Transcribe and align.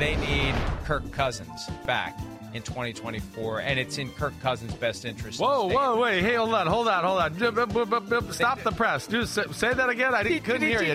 They 0.00 0.16
need 0.16 0.54
Kirk 0.84 1.12
Cousins 1.12 1.68
back 1.84 2.18
in 2.54 2.62
2024, 2.62 3.60
and 3.60 3.78
it's 3.78 3.98
in 3.98 4.10
Kirk 4.12 4.32
Cousins' 4.40 4.74
best 4.74 5.04
interest. 5.04 5.38
Whoa, 5.38 5.66
whoa, 5.66 6.00
wait, 6.00 6.22
hey, 6.22 6.36
hold 6.36 6.54
on, 6.54 6.66
hold 6.66 6.88
on, 6.88 7.04
hold 7.04 7.18
on. 7.20 8.32
Stop 8.32 8.62
the 8.62 8.72
press. 8.72 9.06
Do 9.06 9.26
say 9.26 9.74
that 9.74 9.90
again. 9.90 10.14
I 10.14 10.38
couldn't 10.38 10.66
hear 10.66 10.82
you. 10.82 10.94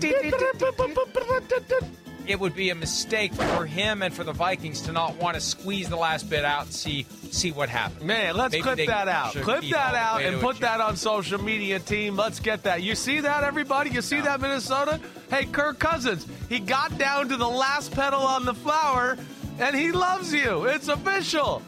It 2.27 2.39
would 2.39 2.55
be 2.55 2.71
a 2.71 2.75
mistake 2.75 3.31
for 3.35 3.67
him 3.67 4.01
and 4.01 4.11
for 4.11 4.23
the 4.23 4.33
Vikings 4.33 4.81
to 4.81 4.91
not 4.91 5.15
want 5.17 5.35
to 5.35 5.41
squeeze 5.41 5.87
the 5.87 5.95
last 5.95 6.27
bit 6.27 6.43
out 6.43 6.63
and 6.63 6.73
see 6.73 7.05
see 7.29 7.51
what 7.51 7.69
happens. 7.69 8.03
Man, 8.03 8.35
let's 8.35 8.53
Maybe 8.53 8.63
clip 8.63 8.87
that 8.87 9.07
out. 9.07 9.33
Clip 9.33 9.63
that 9.69 9.93
out 9.93 10.23
and 10.23 10.41
put 10.41 10.57
that 10.61 10.81
on 10.81 10.95
social 10.95 11.39
media, 11.39 11.77
team. 11.77 12.15
Let's 12.15 12.39
get 12.39 12.63
that. 12.63 12.81
You 12.81 12.95
see 12.95 13.19
that, 13.19 13.43
everybody? 13.43 13.91
You 13.91 14.01
see 14.01 14.21
that, 14.21 14.41
Minnesota? 14.41 14.99
Hey, 15.29 15.45
Kirk 15.45 15.79
Cousins, 15.79 16.27
he 16.49 16.59
got 16.59 16.97
down 16.97 17.29
to 17.29 17.37
the 17.37 17.47
last 17.47 17.91
petal 17.91 18.21
on 18.21 18.45
the 18.45 18.53
flower, 18.53 19.17
and 19.59 19.75
he 19.75 19.91
loves 19.91 20.33
you. 20.33 20.65
It's 20.65 20.87
official. 20.87 21.61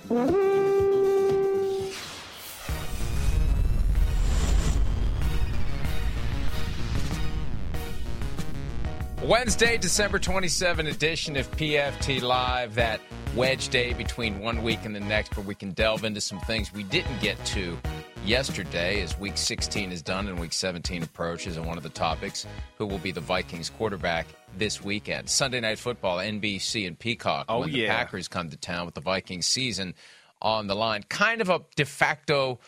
Wednesday, 9.27 9.77
December 9.77 10.19
27 10.19 10.87
edition 10.87 11.35
of 11.35 11.51
PFT 11.51 12.21
Live, 12.21 12.75
that 12.75 13.01
wedge 13.35 13.67
day 13.67 13.91
between 13.91 14.39
one 14.39 14.63
week 14.63 14.85
and 14.85 14.95
the 14.95 15.01
next, 15.01 15.35
where 15.35 15.45
we 15.45 15.53
can 15.53 15.71
delve 15.71 16.05
into 16.05 16.21
some 16.21 16.39
things 16.39 16.71
we 16.71 16.83
didn't 16.83 17.19
get 17.19 17.37
to 17.47 17.77
yesterday 18.23 19.01
as 19.01 19.19
week 19.19 19.35
16 19.35 19.91
is 19.91 20.01
done 20.01 20.29
and 20.29 20.39
week 20.39 20.53
17 20.53 21.03
approaches. 21.03 21.57
And 21.57 21.65
one 21.65 21.75
of 21.75 21.83
the 21.83 21.89
topics 21.89 22.47
who 22.77 22.85
will 22.85 22.99
be 22.99 23.11
the 23.11 23.19
Vikings 23.19 23.69
quarterback 23.69 24.27
this 24.57 24.81
weekend. 24.81 25.29
Sunday 25.29 25.59
Night 25.59 25.77
Football, 25.77 26.19
NBC 26.19 26.87
and 26.87 26.97
Peacock. 26.97 27.47
Oh, 27.49 27.59
when 27.59 27.73
the 27.73 27.79
yeah. 27.79 27.97
Packers 27.97 28.29
come 28.29 28.49
to 28.49 28.55
town 28.55 28.85
with 28.85 28.95
the 28.95 29.01
Vikings 29.01 29.45
season 29.45 29.93
on 30.41 30.67
the 30.67 30.75
line. 30.75 31.03
Kind 31.09 31.41
of 31.41 31.49
a 31.49 31.59
de 31.75 31.83
facto 31.83 32.59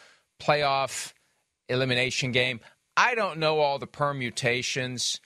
playoff 0.42 1.14
elimination 1.70 2.34
game. 2.34 2.60
I 2.98 3.16
don't 3.16 3.40
know 3.40 3.60
all 3.60 3.80
the 3.80 3.88
permutations. 3.88 5.22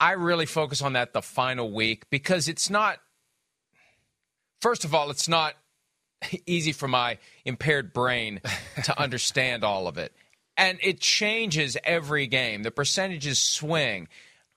I 0.00 0.12
really 0.12 0.46
focus 0.46 0.82
on 0.82 0.92
that 0.94 1.12
the 1.12 1.22
final 1.22 1.72
week 1.72 2.08
because 2.10 2.48
it's 2.48 2.70
not, 2.70 2.98
first 4.60 4.84
of 4.84 4.94
all, 4.94 5.10
it's 5.10 5.28
not 5.28 5.54
easy 6.46 6.72
for 6.72 6.88
my 6.88 7.18
impaired 7.44 7.92
brain 7.92 8.40
to 8.84 9.00
understand 9.00 9.64
all 9.64 9.86
of 9.88 9.98
it. 9.98 10.12
And 10.56 10.78
it 10.82 11.00
changes 11.00 11.76
every 11.84 12.26
game. 12.26 12.62
The 12.64 12.70
percentages 12.70 13.38
swing. 13.38 14.08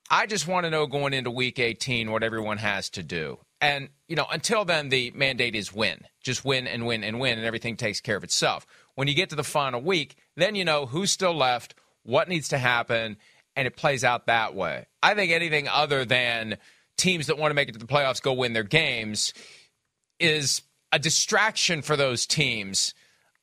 I 0.09 0.25
just 0.25 0.47
want 0.47 0.65
to 0.65 0.69
know 0.69 0.87
going 0.87 1.13
into 1.13 1.31
week 1.31 1.59
18 1.59 2.11
what 2.11 2.23
everyone 2.23 2.57
has 2.57 2.89
to 2.91 3.03
do. 3.03 3.39
And, 3.61 3.89
you 4.07 4.15
know, 4.15 4.25
until 4.31 4.65
then, 4.65 4.89
the 4.89 5.11
mandate 5.11 5.55
is 5.55 5.71
win. 5.71 5.99
Just 6.21 6.43
win 6.43 6.65
and 6.65 6.87
win 6.87 7.03
and 7.03 7.19
win, 7.19 7.37
and 7.37 7.45
everything 7.45 7.77
takes 7.77 8.01
care 8.01 8.17
of 8.17 8.23
itself. 8.23 8.65
When 8.95 9.07
you 9.07 9.13
get 9.13 9.29
to 9.29 9.35
the 9.35 9.43
final 9.43 9.79
week, 9.79 10.15
then 10.35 10.55
you 10.55 10.65
know 10.65 10.87
who's 10.87 11.11
still 11.11 11.35
left, 11.35 11.75
what 12.03 12.27
needs 12.27 12.49
to 12.49 12.57
happen, 12.57 13.17
and 13.55 13.67
it 13.67 13.75
plays 13.75 14.03
out 14.03 14.27
that 14.27 14.55
way. 14.55 14.85
I 15.03 15.13
think 15.15 15.31
anything 15.31 15.67
other 15.67 16.05
than 16.05 16.57
teams 16.97 17.27
that 17.27 17.37
want 17.37 17.51
to 17.51 17.55
make 17.55 17.69
it 17.69 17.73
to 17.73 17.79
the 17.79 17.85
playoffs 17.85 18.21
go 18.21 18.33
win 18.33 18.53
their 18.53 18.63
games 18.63 19.33
is 20.19 20.61
a 20.91 20.99
distraction 20.99 21.81
for 21.81 21.95
those 21.95 22.25
teams 22.25 22.93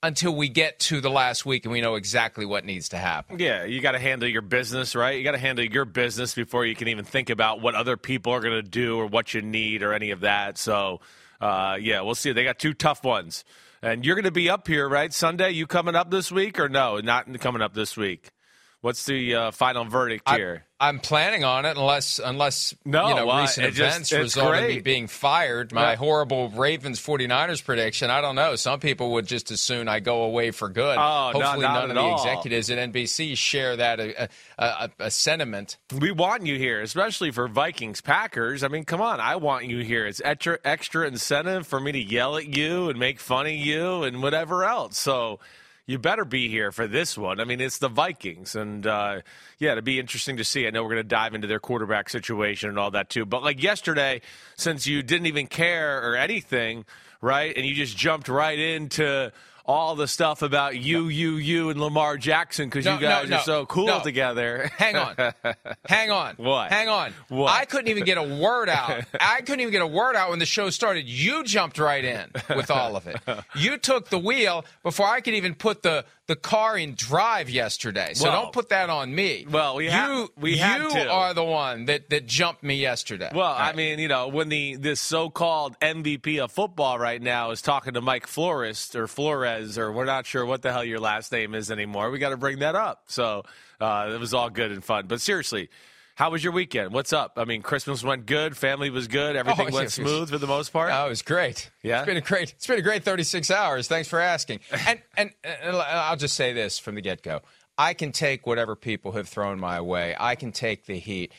until 0.03 0.35
we 0.35 0.49
get 0.49 0.79
to 0.79 1.01
the 1.01 1.11
last 1.11 1.45
week 1.45 1.65
and 1.65 1.73
we 1.73 1.81
know 1.81 1.97
exactly 1.97 2.47
what 2.47 2.65
needs 2.65 2.91
to 2.91 2.97
happen. 2.97 3.39
Yeah, 3.39 3.65
you 3.65 3.81
got 3.81 3.93
to 3.93 3.99
handle 3.99 4.29
your 4.29 4.43
business, 4.43 4.95
right? 4.95 5.19
You 5.19 5.25
got 5.25 5.33
to 5.33 5.39
handle 5.39 5.65
your 5.65 5.85
business 5.85 6.35
before 6.35 6.65
you 6.65 6.77
can 6.77 6.89
even 6.89 7.05
think 7.05 7.31
about 7.31 7.61
what 7.61 7.75
other 7.75 7.97
people 7.97 8.33
are 8.33 8.41
going 8.41 8.63
to 8.63 8.69
do 8.69 8.97
or 8.97 9.07
what 9.07 9.35
you 9.35 9.43
need 9.43 9.83
or 9.83 9.93
any 9.93 10.13
of 10.13 10.21
that. 10.21 10.57
So, 10.57 11.01
uh, 11.41 11.79
yeah, 11.81 12.03
we'll 12.03 12.15
see. 12.15 12.33
They 12.33 12.45
got 12.45 12.59
two 12.59 12.75
tough 12.75 13.03
ones. 13.03 13.45
And 13.83 14.05
you're 14.05 14.17
going 14.17 14.25
to 14.25 14.31
be 14.31 14.51
up 14.51 14.67
here, 14.67 14.89
right? 14.89 15.13
Sunday, 15.13 15.51
you 15.53 15.67
coming 15.67 15.95
up 15.95 16.11
this 16.11 16.33
week 16.33 16.59
or 16.59 16.69
no? 16.69 16.99
Not 16.99 17.27
coming 17.41 17.63
up 17.63 17.75
this 17.75 17.97
week. 17.97 18.31
What's 18.81 19.05
the 19.07 19.35
uh, 19.35 19.51
final 19.51 19.85
verdict 19.87 20.29
here? 20.31 20.65
I, 20.79 20.89
am 20.89 21.01
planning 21.01 21.43
on 21.43 21.65
it 21.65 21.77
unless 21.77 22.21
unless 22.25 22.77
No, 22.85 23.09
you 23.09 23.15
know 23.17 23.27
well, 23.27 23.41
recent 23.41 23.67
it 23.67 23.71
just- 23.73 23.81
events 23.81 24.13
it's 24.13 24.37
result 24.37 24.55
in 24.55 24.69
me 24.69 24.81
being 24.81 25.09
fired. 25.09 25.73
My 25.73 25.91
Yeah. 25.91 25.97
horrible 25.97 26.51
Ravens 26.51 27.01
49ers 27.01 27.61
prediction. 27.65 28.09
I 28.09 28.21
don't 28.21 28.37
know. 28.37 28.55
Some 28.55 28.79
people 28.79 29.11
would 29.15 29.27
just 29.27 29.51
as 29.51 29.61
soon 29.61 29.89
I 29.89 29.99
go 29.99 30.23
away 30.23 30.53
for 30.53 30.69
good. 30.69 30.97
Oh, 30.97 31.33
Hopefully 31.33 31.63
not 31.63 31.81
none 31.81 31.91
of 31.91 31.95
the 31.97 32.01
all. 32.01 32.15
executives 32.15 32.71
at 32.71 32.79
NBC 32.79 33.37
share 33.37 33.75
that 33.75 33.99
uh, 33.99 34.05
uh, 34.17 34.29
uh, 34.63 34.89
a 35.01 35.11
sentiment. 35.11 35.77
We 35.93 36.13
want 36.13 36.47
you 36.47 36.57
here, 36.57 36.81
especially 36.81 37.33
for 37.33 37.49
Vikings 37.49 38.01
Packers. 38.01 38.63
I 38.63 38.69
mean, 38.69 38.85
come 38.85 39.01
on, 39.01 39.19
I 39.19 39.35
want 39.35 39.65
you 39.65 39.81
here. 39.81 40.07
It's 40.07 40.23
extra 40.25 40.61
extra 40.65 41.05
incentive 41.09 41.67
for 41.67 41.81
me 41.81 41.91
to 41.91 42.01
yell 42.01 42.37
at 42.37 42.47
you 42.57 42.89
and 42.91 42.99
make 43.01 43.19
fun 43.19 43.47
of 43.47 43.53
you 43.53 44.05
and 44.05 44.23
whatever 44.23 44.65
else. 44.65 44.97
So 44.99 45.41
you 45.89 45.99
better 45.99 46.27
be 46.27 46.49
here 46.49 46.71
for 46.71 46.87
this 46.87 47.17
one. 47.17 47.41
I 47.41 47.45
mean, 47.45 47.63
it's 47.63 47.79
the 47.79 47.89
Vikings, 47.89 48.55
and 48.55 48.87
uh, 48.87 49.23
yeah, 49.59 49.73
it'd 49.73 49.85
be 49.85 49.99
interesting 49.99 50.37
to 50.37 50.45
see. 50.45 50.67
I 50.67 50.71
know 50.71 50.83
we're 50.83 50.91
going 50.91 51.03
to 51.03 51.09
dive 51.09 51.35
into 51.35 51.47
their 51.47 51.59
quarterback 51.59 52.11
situation 52.11 52.69
and 52.69 52.79
all 52.79 52.91
that 52.91 53.09
too. 53.09 53.25
But 53.25 53.43
like 53.43 53.63
yesterday, 53.63 54.21
since 54.55 54.87
you 54.87 55.03
didn't 55.03 55.27
even 55.27 55.47
care 55.47 56.07
or 56.07 56.15
anything, 56.15 56.85
right, 57.23 57.57
and 57.57 57.65
you 57.65 57.75
just 57.75 57.97
jumped 57.97 58.29
right 58.29 58.59
into. 58.59 59.33
All 59.69 59.95
the 59.97 60.09
stuff 60.09 60.41
about 60.41 60.77
you, 60.79 61.09
you, 61.09 61.33
you, 61.37 61.69
and 61.69 61.79
Lamar 61.79 62.17
Jackson 62.17 62.69
because 62.71 62.87
No, 62.87 62.95
you 62.95 63.01
guys 63.03 63.29
no, 63.29 63.37
are 63.37 63.43
so 63.43 63.67
cool 63.67 63.87
no. 63.87 64.01
together. 64.03 64.71
Hang 64.79 64.97
on. 64.97 65.15
Hang 65.87 66.11
on. 66.11 66.37
What? 66.37 66.71
Hang 66.73 66.89
on. 66.89 67.13
What? 67.29 67.53
I 67.53 67.67
couldn't 67.67 67.89
even 67.89 68.05
get 68.05 68.17
a 68.17 68.23
word 68.23 68.71
out. 68.71 69.05
I 69.21 69.41
couldn't 69.43 69.61
even 69.61 69.73
get 69.73 69.83
a 69.83 69.87
word 69.87 70.17
out 70.17 70.31
when 70.31 70.39
the 70.39 70.47
show 70.47 70.71
started. 70.71 71.07
You 71.07 71.45
jumped 71.45 71.79
right 71.79 72.03
in 72.03 72.31
with 72.57 72.71
all 72.71 72.97
of 72.97 73.07
it. 73.07 73.21
You 73.55 73.77
took 73.77 74.09
the 74.09 74.19
wheel 74.19 74.65
before 74.83 75.07
I 75.07 75.21
could 75.21 75.35
even 75.35 75.55
put 75.55 75.83
the, 75.83 76.07
the 76.29 76.37
car 76.37 76.79
in 76.79 76.95
drive 76.95 77.51
yesterday. 77.51 78.13
So 78.15 78.25
Well- 78.31 78.45
don't 78.45 78.53
put 78.55 78.71
that 78.71 78.89
on 78.89 79.15
me. 79.15 79.47
Well, 79.51 79.77
we 79.77 79.85
you, 79.85 79.91
ha- 79.91 80.29
we 80.39 80.53
you 80.53 80.89
to. 80.91 81.11
are 81.11 81.35
the 81.35 81.45
one 81.45 81.85
that, 81.87 82.09
that 82.09 82.27
jumped 82.27 82.63
me 82.63 82.77
yesterday. 82.77 83.31
Well, 83.35 83.45
All 83.47 83.55
I 83.59 83.73
mean, 83.75 83.99
you 83.99 84.09
know, 84.09 84.29
when 84.29 84.49
the 84.49 84.77
this 84.77 85.01
so-called 85.01 85.79
MVP 85.81 86.39
of 86.43 86.53
football 86.53 86.99
right 86.99 87.21
now 87.21 87.51
is 87.51 87.61
talking 87.61 87.93
to 87.95 88.01
Mike 88.01 88.27
Flores 88.27 88.95
or 88.95 89.07
Flores 89.07 89.58
Perez, 89.59 89.79
or 89.79 89.93
we're 89.93 90.05
not 90.05 90.27
sure 90.27 90.45
what 90.45 90.63
the 90.63 90.73
hell 90.73 90.85
your 90.85 91.01
last 91.01 91.33
name 91.33 91.55
is 91.55 91.71
anymore. 91.71 92.11
We 92.11 92.19
got 92.19 92.31
to 92.31 92.37
bring 92.37 92.61
that 92.61 92.75
up. 92.75 93.05
So 93.07 93.45
uh, 93.81 94.11
it 94.15 94.21
was 94.21 94.35
all 94.35 94.51
good 94.51 94.73
and 94.73 94.83
fun. 94.83 95.07
But 95.07 95.21
seriously, 95.21 95.69
how 96.15 96.31
was 96.31 96.43
your 96.43 96.53
weekend? 96.53 96.93
What's 96.93 97.13
up? 97.13 97.35
I 97.37 97.45
mean, 97.45 97.63
Christmas 97.63 98.03
went 98.03 98.27
good. 98.27 98.57
Family 98.57 98.91
was 98.91 99.09
good. 99.09 99.37
Everything 99.37 99.69
Oh, 99.71 99.75
went 99.75 99.85
yes, 99.87 99.95
smooth 99.95 100.21
yes. 100.23 100.31
for 100.31 100.39
the 100.39 100.47
most 100.47 100.73
part. 100.73 100.91
Oh, 100.93 101.07
it 101.07 101.11
was 101.11 101.23
great. 101.23 101.71
Yeah? 101.83 101.99
it's 101.99 102.07
been 102.07 102.17
a 102.17 102.21
great. 102.21 102.51
It's 102.53 102.67
been 102.67 102.79
a 102.79 102.83
great 102.83 103.05
36 103.05 103.51
hours. 103.51 103.89
Thanks 103.89 104.09
for 104.09 104.21
asking. 104.21 104.61
And 104.87 105.01
and, 105.17 105.31
and 105.45 105.77
I'll 105.77 106.17
just 106.17 106.35
say 106.35 106.53
this 106.53 106.79
from 106.79 106.95
the 106.95 107.01
get 107.01 107.23
go: 107.23 107.41
I 107.77 107.95
can 107.95 108.13
take 108.13 108.47
whatever 108.47 108.75
people 108.77 109.13
have 109.13 109.29
thrown 109.29 109.61
my 109.61 109.81
way. 109.81 110.17
I 110.19 110.35
can 110.35 110.53
take 110.53 110.87
the 110.87 110.99
heat. 110.99 111.33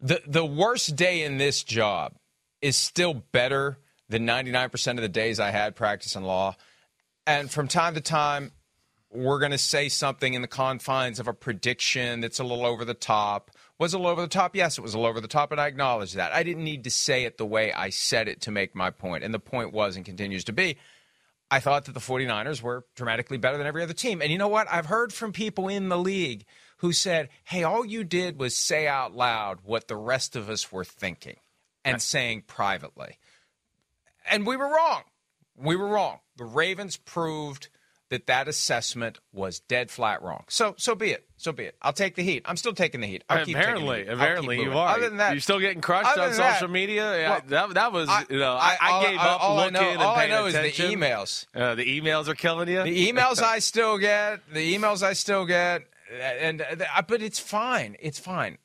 the 0.00 0.22
The 0.26 0.44
worst 0.44 0.96
day 0.96 1.22
in 1.22 1.38
this 1.38 1.62
job 1.64 2.14
is 2.62 2.76
still 2.76 3.12
better 3.12 3.78
than 4.08 4.26
99% 4.26 4.90
of 4.92 4.96
the 4.98 5.08
days 5.08 5.40
I 5.40 5.50
had 5.50 5.74
practicing 5.76 6.22
law. 6.22 6.56
And 7.26 7.50
from 7.50 7.68
time 7.68 7.94
to 7.94 8.00
time, 8.00 8.52
we're 9.10 9.38
going 9.38 9.52
to 9.52 9.58
say 9.58 9.88
something 9.88 10.34
in 10.34 10.42
the 10.42 10.48
confines 10.48 11.20
of 11.20 11.28
a 11.28 11.32
prediction 11.32 12.20
that's 12.20 12.40
a 12.40 12.44
little 12.44 12.66
over 12.66 12.84
the 12.84 12.94
top. 12.94 13.50
Was 13.78 13.94
it 13.94 13.96
a 13.96 14.00
little 14.00 14.12
over 14.12 14.22
the 14.22 14.28
top? 14.28 14.56
Yes, 14.56 14.76
it 14.76 14.82
was 14.82 14.94
a 14.94 14.98
little 14.98 15.10
over 15.10 15.20
the 15.20 15.28
top, 15.28 15.52
and 15.52 15.60
I 15.60 15.66
acknowledge 15.66 16.14
that. 16.14 16.32
I 16.32 16.42
didn't 16.42 16.64
need 16.64 16.84
to 16.84 16.90
say 16.90 17.24
it 17.24 17.38
the 17.38 17.46
way 17.46 17.72
I 17.72 17.90
said 17.90 18.28
it 18.28 18.42
to 18.42 18.50
make 18.50 18.74
my. 18.74 18.92
And 19.02 19.32
the 19.32 19.38
point 19.38 19.72
was 19.72 19.96
and 19.96 20.04
continues 20.04 20.44
to 20.44 20.52
be 20.52 20.76
I 21.50 21.60
thought 21.60 21.84
that 21.84 21.92
the 21.92 22.00
49ers 22.00 22.62
were 22.62 22.84
dramatically 22.96 23.38
better 23.38 23.58
than 23.58 23.66
every 23.66 23.82
other 23.82 23.92
team. 23.92 24.22
And 24.22 24.32
you 24.32 24.38
know 24.38 24.48
what? 24.48 24.66
I've 24.70 24.86
heard 24.86 25.12
from 25.12 25.32
people 25.32 25.68
in 25.68 25.88
the 25.88 25.98
league 25.98 26.46
who 26.78 26.92
said, 26.92 27.28
hey, 27.44 27.62
all 27.62 27.84
you 27.84 28.02
did 28.02 28.38
was 28.38 28.56
say 28.56 28.88
out 28.88 29.14
loud 29.14 29.58
what 29.62 29.86
the 29.86 29.96
rest 29.96 30.36
of 30.36 30.48
us 30.48 30.72
were 30.72 30.84
thinking 30.84 31.36
and 31.84 32.00
saying 32.00 32.44
privately. 32.46 33.18
And 34.28 34.46
we 34.46 34.56
were 34.56 34.66
wrong. 34.66 35.02
We 35.56 35.76
were 35.76 35.88
wrong. 35.88 36.20
The 36.36 36.44
Ravens 36.44 36.96
proved 36.96 37.68
that 38.10 38.26
that 38.26 38.48
assessment 38.48 39.18
was 39.32 39.60
dead 39.60 39.90
flat 39.90 40.22
wrong. 40.22 40.44
So 40.48 40.74
so 40.76 40.94
be 40.94 41.10
it. 41.10 41.26
So 41.36 41.52
be 41.52 41.64
it. 41.64 41.76
I'll 41.82 41.92
take 41.92 42.14
the 42.14 42.22
heat. 42.22 42.42
I'm 42.44 42.56
still 42.56 42.72
taking 42.74 43.00
the 43.00 43.06
heat. 43.06 43.24
I'll 43.28 43.44
keep 43.44 43.56
taking 43.56 43.56
the 43.56 43.60
apparently, 43.62 43.98
heat. 43.98 44.08
Apparently 44.08 44.62
you 44.62 44.72
are. 44.72 44.96
Other 44.96 45.08
than 45.08 45.18
that, 45.18 45.32
you're 45.32 45.40
still 45.40 45.58
getting 45.58 45.80
crushed 45.80 46.16
on 46.16 46.28
than 46.28 46.36
that- 46.38 46.54
social 46.54 46.68
media. 46.68 47.18
Yeah, 47.18 47.30
well, 47.30 47.42
that, 47.46 47.74
that 47.74 47.92
was, 47.92 48.08
you 48.28 48.38
know, 48.38 48.52
I, 48.52 48.76
I, 48.80 48.90
all- 48.90 49.02
gave 49.02 49.18
up 49.18 49.42
all 49.42 49.58
I 49.58 49.64
looking 49.64 49.72
know, 49.74 49.88
and 49.90 50.02
all 50.02 50.14
I 50.14 50.18
paying 50.26 50.30
know 50.30 50.46
is 50.46 50.54
the 50.54 50.82
emails. 50.82 51.46
Uh, 51.54 51.74
the 51.74 52.00
emails 52.00 52.28
are 52.28 52.34
killing 52.34 52.68
you. 52.68 52.82
The 52.82 53.10
emails 53.10 53.42
I 53.42 53.58
still 53.58 53.98
get, 53.98 54.40
the 54.52 54.76
emails 54.76 55.02
I 55.02 55.14
still 55.14 55.46
get, 55.46 55.82
and 56.12 56.62
uh, 56.62 57.02
but 57.08 57.22
it's 57.22 57.38
fine. 57.38 57.96
It's 58.00 58.18
fine. 58.18 58.58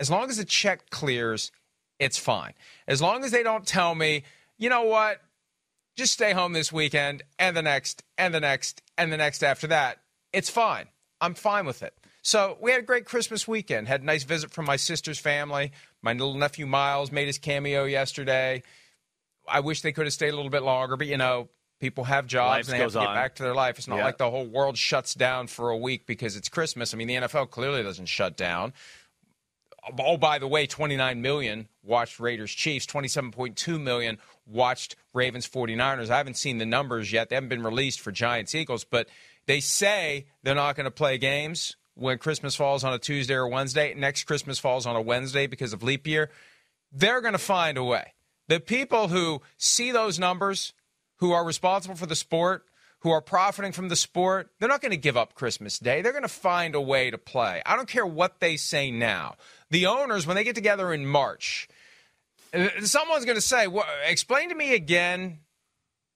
As 0.00 0.10
long 0.10 0.28
as 0.30 0.38
the 0.38 0.44
check 0.44 0.90
clears, 0.90 1.52
it's 1.98 2.18
fine. 2.18 2.54
As 2.88 3.02
long 3.02 3.24
as 3.24 3.30
they 3.30 3.42
don't 3.42 3.66
tell 3.66 3.94
me, 3.94 4.24
you 4.58 4.68
know 4.70 4.82
what, 4.82 5.20
just 5.96 6.12
stay 6.12 6.32
home 6.32 6.52
this 6.52 6.72
weekend 6.72 7.22
and 7.38 7.56
the 7.56 7.62
next 7.62 8.02
and 8.18 8.34
the 8.34 8.40
next 8.40 8.82
and 8.98 9.12
the 9.12 9.16
next 9.16 9.42
after 9.42 9.66
that, 9.68 9.98
it's 10.32 10.50
fine. 10.50 10.86
I'm 11.20 11.34
fine 11.34 11.66
with 11.66 11.82
it. 11.82 11.94
So 12.22 12.56
we 12.60 12.70
had 12.70 12.80
a 12.80 12.84
great 12.84 13.04
Christmas 13.04 13.46
weekend. 13.46 13.86
Had 13.86 14.02
a 14.02 14.04
nice 14.04 14.24
visit 14.24 14.50
from 14.50 14.64
my 14.64 14.76
sister's 14.76 15.18
family. 15.18 15.72
My 16.02 16.12
little 16.12 16.34
nephew 16.34 16.66
Miles 16.66 17.12
made 17.12 17.26
his 17.26 17.38
cameo 17.38 17.84
yesterday. 17.84 18.62
I 19.46 19.60
wish 19.60 19.82
they 19.82 19.92
could 19.92 20.06
have 20.06 20.12
stayed 20.14 20.32
a 20.32 20.36
little 20.36 20.50
bit 20.50 20.62
longer, 20.62 20.96
but 20.96 21.06
you 21.06 21.18
know, 21.18 21.48
people 21.80 22.04
have 22.04 22.26
jobs 22.26 22.48
Life 22.50 22.68
and 22.68 22.74
they 22.74 22.78
have 22.82 22.92
to 22.92 22.98
get 22.98 23.08
on. 23.08 23.14
back 23.14 23.34
to 23.36 23.42
their 23.42 23.54
life. 23.54 23.76
It's 23.78 23.86
not 23.88 23.96
Yeah. 23.98 24.04
like 24.04 24.16
the 24.18 24.30
whole 24.30 24.46
world 24.46 24.78
shuts 24.78 25.12
down 25.14 25.48
for 25.48 25.68
a 25.68 25.76
week 25.76 26.06
because 26.06 26.34
it's 26.34 26.48
Christmas. 26.48 26.94
I 26.94 26.96
mean, 26.96 27.08
the 27.08 27.16
NFL 27.16 27.50
clearly 27.50 27.82
doesn't 27.82 28.06
shut 28.06 28.36
down. 28.38 28.72
Oh, 29.98 30.16
by 30.16 30.38
the 30.38 30.48
way, 30.48 30.66
29 30.66 31.20
million 31.20 31.68
watched 31.82 32.18
Raiders 32.18 32.52
Chiefs, 32.52 32.86
27.2 32.86 33.78
million 33.78 34.16
watched 34.46 34.96
Ravens 35.12 35.48
49ers. 35.48 36.10
I 36.10 36.16
haven't 36.16 36.36
seen 36.36 36.58
the 36.58 36.66
numbers 36.66 37.12
yet. 37.12 37.28
They 37.28 37.36
haven't 37.36 37.48
been 37.48 37.62
released 37.62 38.00
for 38.00 38.12
Giants 38.12 38.54
Eagles, 38.54 38.84
but 38.84 39.08
they 39.46 39.60
say 39.60 40.26
they're 40.42 40.54
not 40.54 40.76
going 40.76 40.84
to 40.84 40.90
play 40.90 41.18
games 41.18 41.76
when 41.94 42.18
Christmas 42.18 42.56
falls 42.56 42.84
on 42.84 42.92
a 42.92 42.98
Tuesday 42.98 43.34
or 43.34 43.48
Wednesday. 43.48 43.94
Next 43.94 44.24
Christmas 44.24 44.58
falls 44.58 44.86
on 44.86 44.96
a 44.96 45.02
Wednesday 45.02 45.46
because 45.46 45.72
of 45.72 45.82
leap 45.82 46.06
year. 46.06 46.30
They're 46.92 47.20
going 47.20 47.32
to 47.32 47.38
find 47.38 47.78
a 47.78 47.84
way. 47.84 48.14
The 48.48 48.60
people 48.60 49.08
who 49.08 49.42
see 49.56 49.90
those 49.90 50.18
numbers, 50.18 50.74
who 51.16 51.32
are 51.32 51.44
responsible 51.44 51.96
for 51.96 52.06
the 52.06 52.16
sport, 52.16 52.66
who 53.00 53.10
are 53.10 53.20
profiting 53.20 53.72
from 53.72 53.88
the 53.88 53.96
sport, 53.96 54.50
they're 54.58 54.68
not 54.68 54.80
going 54.80 54.90
to 54.90 54.96
give 54.96 55.16
up 55.16 55.34
Christmas 55.34 55.78
Day. 55.78 56.00
They're 56.00 56.12
going 56.12 56.22
to 56.22 56.28
find 56.28 56.74
a 56.74 56.80
way 56.80 57.10
to 57.10 57.18
play. 57.18 57.62
I 57.66 57.76
don't 57.76 57.88
care 57.88 58.06
what 58.06 58.40
they 58.40 58.56
say 58.56 58.90
now. 58.90 59.36
The 59.70 59.86
owners, 59.86 60.26
when 60.26 60.36
they 60.36 60.44
get 60.44 60.54
together 60.54 60.92
in 60.92 61.06
March, 61.06 61.68
Uh, 62.54 62.68
someone's 62.82 63.24
going 63.24 63.36
to 63.36 63.40
say, 63.42 63.66
well, 63.66 63.84
explain 64.06 64.48
to 64.50 64.54
me 64.54 64.74
again 64.74 65.40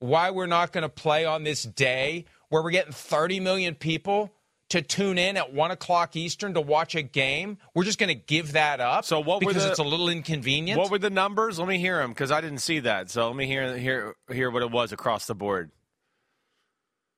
why 0.01 0.31
we're 0.31 0.47
not 0.47 0.73
going 0.73 0.83
to 0.83 0.89
play 0.89 1.25
on 1.25 1.43
this 1.43 1.63
day 1.65 2.25
where 2.51 2.63
we're 2.63 2.71
getting 2.71 2.93
30 2.93 3.41
million 3.41 3.75
people 3.75 4.33
to 4.71 4.81
tune 4.83 5.17
in 5.19 5.37
at 5.37 5.53
1 5.53 5.71
o'clock 5.71 6.15
Eastern 6.15 6.55
to 6.55 6.61
watch 6.61 6.95
a 6.95 7.03
game. 7.03 7.59
We're 7.75 7.85
just 7.85 7.99
going 7.99 8.09
to 8.11 8.15
give 8.15 8.53
that 8.53 8.81
up 8.81 9.05
So 9.05 9.19
what 9.21 9.43
were 9.43 9.49
because 9.49 9.65
the- 9.65 9.71
it's 9.71 9.79
a 9.79 9.85
little 9.85 10.09
inconvenient. 10.11 10.79
What 10.79 10.91
were 10.91 10.99
the 10.99 11.11
numbers? 11.11 11.59
Let 11.59 11.69
me 11.69 11.79
hear 11.79 11.99
them 11.99 12.11
because 12.11 12.31
I 12.31 12.41
didn't 12.41 12.59
see 12.59 12.81
that. 12.81 13.11
So 13.11 13.27
let 13.27 13.35
me 13.37 13.47
hear 13.47 13.77
hear 13.77 14.15
hear 14.31 14.51
what 14.51 14.63
it 14.63 14.71
was 14.71 14.93
across 14.93 15.27
the 15.27 15.35
board. 15.35 15.71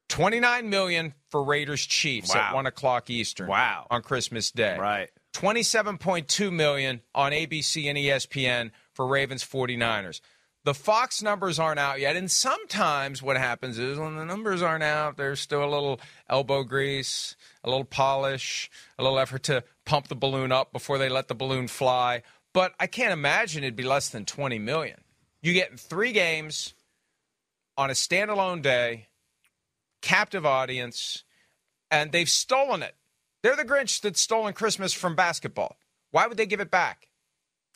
29 0.08 0.68
million 0.68 1.14
for 1.30 1.42
Raiders 1.44 1.86
Chiefs 1.86 2.34
at 2.34 2.52
1 2.54 2.66
o'clock 2.66 3.10
Eastern 3.10 3.46
Wow. 3.48 3.86
on 3.90 4.02
Christmas 4.02 4.50
Day. 4.50 4.76
Right. 4.78 5.10
27.2 5.34 6.52
million 6.52 7.00
on 7.14 7.30
ABC 7.32 7.86
and 7.88 7.96
ESPN 7.96 8.72
for 8.94 9.06
Ravens 9.06 9.44
49ers. 9.44 10.20
The 10.62 10.74
Fox 10.74 11.22
numbers 11.22 11.58
aren't 11.58 11.78
out 11.78 12.00
yet, 12.00 12.16
and 12.16 12.30
sometimes 12.30 13.22
what 13.22 13.38
happens 13.38 13.78
is 13.78 13.98
when 13.98 14.16
the 14.16 14.26
numbers 14.26 14.60
aren't 14.60 14.84
out, 14.84 15.16
there's 15.16 15.40
still 15.40 15.64
a 15.64 15.70
little 15.70 16.00
elbow 16.28 16.64
grease, 16.64 17.34
a 17.64 17.70
little 17.70 17.84
polish, 17.84 18.70
a 18.98 19.02
little 19.02 19.18
effort 19.18 19.42
to 19.44 19.64
pump 19.86 20.08
the 20.08 20.14
balloon 20.14 20.52
up 20.52 20.70
before 20.70 20.98
they 20.98 21.08
let 21.08 21.28
the 21.28 21.34
balloon 21.34 21.66
fly. 21.66 22.22
But 22.52 22.74
I 22.78 22.88
can't 22.88 23.12
imagine 23.12 23.64
it'd 23.64 23.74
be 23.74 23.84
less 23.84 24.10
than 24.10 24.26
20 24.26 24.58
million. 24.58 25.00
You 25.40 25.54
get 25.54 25.80
three 25.80 26.12
games 26.12 26.74
on 27.78 27.88
a 27.88 27.94
standalone 27.94 28.60
day, 28.60 29.08
captive 30.02 30.44
audience, 30.44 31.24
and 31.90 32.12
they've 32.12 32.28
stolen 32.28 32.82
it. 32.82 32.94
They're 33.42 33.56
the 33.56 33.64
Grinch 33.64 34.02
that's 34.02 34.20
stolen 34.20 34.52
Christmas 34.52 34.92
from 34.92 35.16
basketball. 35.16 35.78
Why 36.10 36.26
would 36.26 36.36
they 36.36 36.44
give 36.44 36.60
it 36.60 36.70
back? 36.70 37.08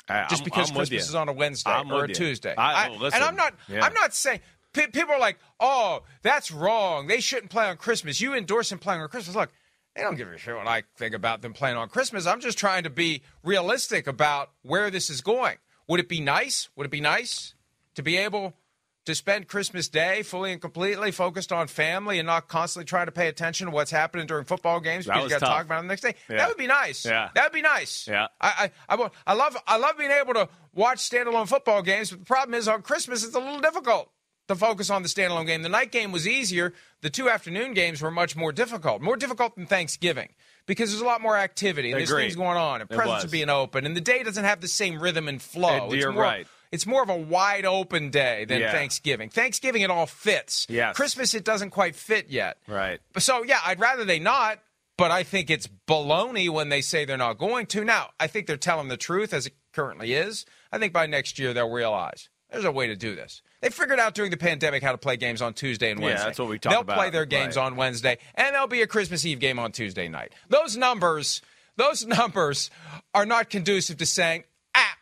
I- 0.09 0.23
Just 0.29 0.43
I'm- 0.43 0.45
because 0.45 0.71
I'm 0.71 0.77
Christmas 0.77 1.09
is 1.09 1.15
on 1.15 1.29
a 1.29 1.33
Wednesday 1.33 1.71
I'm 1.71 1.91
or 1.91 2.05
a 2.05 2.09
you. 2.09 2.15
Tuesday. 2.15 2.55
I- 2.57 2.89
listen, 2.91 3.15
and 3.21 3.25
I'm 3.25 3.37
not. 3.37 3.55
yeah. 3.69 3.85
I'm 3.85 3.95
not 3.95 4.15
saying. 4.15 4.41
pe- 4.73 4.89
People 4.89 5.15
are 5.15 5.19
like, 5.21 5.39
"Oh, 5.61 6.03
that's 6.23 6.51
wrong. 6.51 7.07
They 7.07 7.21
shouldn't 7.21 7.51
play 7.51 7.67
on 7.69 7.77
Christmas." 7.77 8.21
You 8.21 8.35
endorse 8.35 8.71
them 8.71 8.79
playing 8.79 9.01
on 9.01 9.09
Christmas. 9.09 9.35
Look, 9.37 9.51
they 9.95 10.03
don't 10.03 10.17
give 10.17 10.29
a 10.29 10.37
shit 10.37 10.55
what 10.57 10.67
I 10.67 10.83
think 10.97 11.15
about 11.15 11.41
them 11.43 11.53
playing 11.53 11.77
on 11.77 11.89
Christmas. 11.89 12.27
I'm 12.27 12.41
just 12.41 12.59
trying 12.59 12.83
to 12.83 12.91
be 12.91 13.23
realistic 13.45 14.07
about 14.07 14.51
where 14.63 14.91
this 14.91 15.09
is 15.11 15.21
going. 15.21 15.57
Would 15.89 16.01
it 16.01 16.09
be 16.09 16.21
nice? 16.21 16.69
Would 16.77 16.87
it 16.87 16.91
be 16.91 17.01
nice 17.01 17.55
to 17.95 18.03
be 18.03 18.17
able 18.17 18.55
to 19.05 19.15
spend 19.15 19.49
Christmas 19.49 19.89
Day 19.89 20.23
fully 20.23 20.53
and 20.53 20.61
completely 20.61 21.11
focused 21.11 21.53
on 21.53 21.67
family 21.67 22.19
and 22.19 22.27
not 22.27 22.49
constantly 22.49 22.87
trying 22.87 23.07
to 23.07 23.13
pay 23.13 23.29
attention 23.29 23.67
to 23.67 23.71
what's 23.71 23.91
happening 23.91 24.27
during 24.27 24.45
football 24.45 24.81
games 24.81 25.05
because 25.05 25.25
you 25.25 25.29
got 25.29 25.41
to 25.41 25.45
talk 25.45 25.65
about 25.67 25.81
it 25.81 25.83
the 25.83 25.89
next 25.89 26.03
day? 26.03 26.15
Yeah. 26.29 26.37
That 26.39 26.49
would 26.49 26.57
be 26.57 26.67
nice. 26.67 27.05
Yeah. 27.05 27.29
That 27.35 27.45
would 27.45 27.53
be 27.53 27.63
nice. 27.63 28.09
Yeah. 28.09 28.29
I, 28.41 28.71
I, 28.89 28.97
I, 28.97 29.11
I 29.27 29.35
love 29.35 29.57
I 29.67 29.77
love 29.77 29.99
being 29.99 30.11
able 30.11 30.35
to 30.35 30.49
watch 30.75 30.99
standalone 30.99 31.49
football 31.49 31.83
games, 31.83 32.11
but 32.11 32.21
the 32.21 32.27
problem 32.27 32.55
is 32.55 32.69
on 32.69 32.83
Christmas 32.83 33.25
it's 33.25 33.35
a 33.35 33.41
little 33.41 33.61
difficult 33.61 34.11
to 34.49 34.55
focus 34.55 34.91
on 34.91 35.03
the 35.03 35.09
standalone 35.09 35.47
game. 35.47 35.63
The 35.63 35.69
night 35.69 35.91
game 35.91 36.13
was 36.13 36.27
easier. 36.27 36.73
The 37.01 37.11
two 37.11 37.29
afternoon 37.29 37.75
games 37.75 38.03
were 38.03 38.11
much 38.11 38.37
more 38.37 38.53
difficult, 38.53 39.03
more 39.03 39.17
difficult 39.17 39.57
than 39.57 39.67
Thanksgiving 39.67 40.31
because 40.67 40.91
there's 40.91 41.03
a 41.03 41.07
lot 41.07 41.21
more 41.21 41.37
activity 41.37 41.93
and 41.93 41.99
there's 42.01 42.11
things 42.11 42.37
going 42.37 42.57
on 42.57 42.81
and 42.81 42.91
It 42.91 42.95
presents 42.95 43.25
are 43.25 43.29
being 43.29 43.51
open 43.51 43.87
and 43.87 43.97
the 43.97 44.01
day 44.01 44.23
doesn't 44.23 44.45
have 44.45 44.61
the 44.61 44.69
same 44.69 45.01
rhythm 45.01 45.29
and 45.29 45.41
flow. 45.41 45.85
And 45.85 45.93
you're 45.93 46.13
more, 46.13 46.23
right. 46.23 46.47
It's 46.75 46.87
more 46.87 47.03
of 47.03 47.09
a 47.09 47.17
wide 47.17 47.65
open 47.65 48.11
day 48.11 48.45
than 48.47 48.61
Yeah. 48.61 48.73
Thanksgiving. 48.73 49.29
Thanksgiving 49.31 49.83
it 49.83 49.91
all 49.91 50.07
fits. 50.07 50.67
Yes. 50.69 50.97
Christmas 50.97 51.33
it 51.35 51.45
doesn't 51.45 51.71
quite 51.71 51.95
fit 51.95 52.29
yet. 52.31 52.59
Right. 52.67 53.01
So 53.19 53.45
yeah, 53.45 53.61
I'd 53.65 53.79
rather 53.81 54.05
they 54.05 54.19
not, 54.19 54.59
but 54.99 55.11
I 55.11 55.23
think 55.23 55.51
it's 55.51 55.69
baloney 55.89 56.49
when 56.51 56.69
they 56.69 56.81
say 56.81 57.05
they're 57.05 57.17
not 57.17 57.39
going 57.39 57.67
to. 57.67 57.85
Now, 57.85 58.11
I 58.19 58.27
think 58.27 58.47
they're 58.47 58.57
telling 58.57 58.89
the 58.89 58.97
truth 58.97 59.33
as 59.33 59.47
it 59.47 59.55
currently 59.73 60.13
is. 60.15 60.45
I 60.73 60.79
think 60.79 60.93
by 60.93 61.07
next 61.07 61.39
year 61.39 61.53
they'll 61.55 61.71
realize 61.71 62.29
there's 62.51 62.65
a 62.65 62.73
way 62.73 62.89
to 62.89 62.97
do 62.97 63.15
this. 63.15 63.41
They 63.61 63.71
figured 63.71 63.99
out 63.99 64.15
during 64.15 64.31
the 64.31 64.37
pandemic 64.37 64.83
how 64.83 64.93
to 64.93 64.99
play 64.99 65.17
games 65.17 65.41
on 65.41 65.55
Tuesday 65.55 65.91
and 65.91 66.01
Wednesday. 66.01 66.21
Yeah, 66.21 66.27
that's 66.27 66.39
what 66.39 66.49
we 66.49 66.59
talked 66.59 66.75
about. 66.75 66.87
They'll 66.87 66.97
play 66.97 67.11
their 67.11 67.25
games 67.25 67.57
Right. 67.57 67.65
on 67.65 67.77
Wednesday, 67.77 68.19
and 68.35 68.55
there'll 68.55 68.67
be 68.69 68.83
a 68.83 68.87
Christmas 68.87 69.25
Eve 69.25 69.41
game 69.41 69.59
on 69.59 69.73
Tuesday 69.73 70.07
night. 70.09 70.33
Those 70.49 70.77
numbers, 70.77 71.41
those 71.77 72.05
numbers 72.19 72.71
are 73.15 73.25
not 73.27 73.49
conducive 73.49 73.97
to 73.99 74.07
saying, 74.07 74.45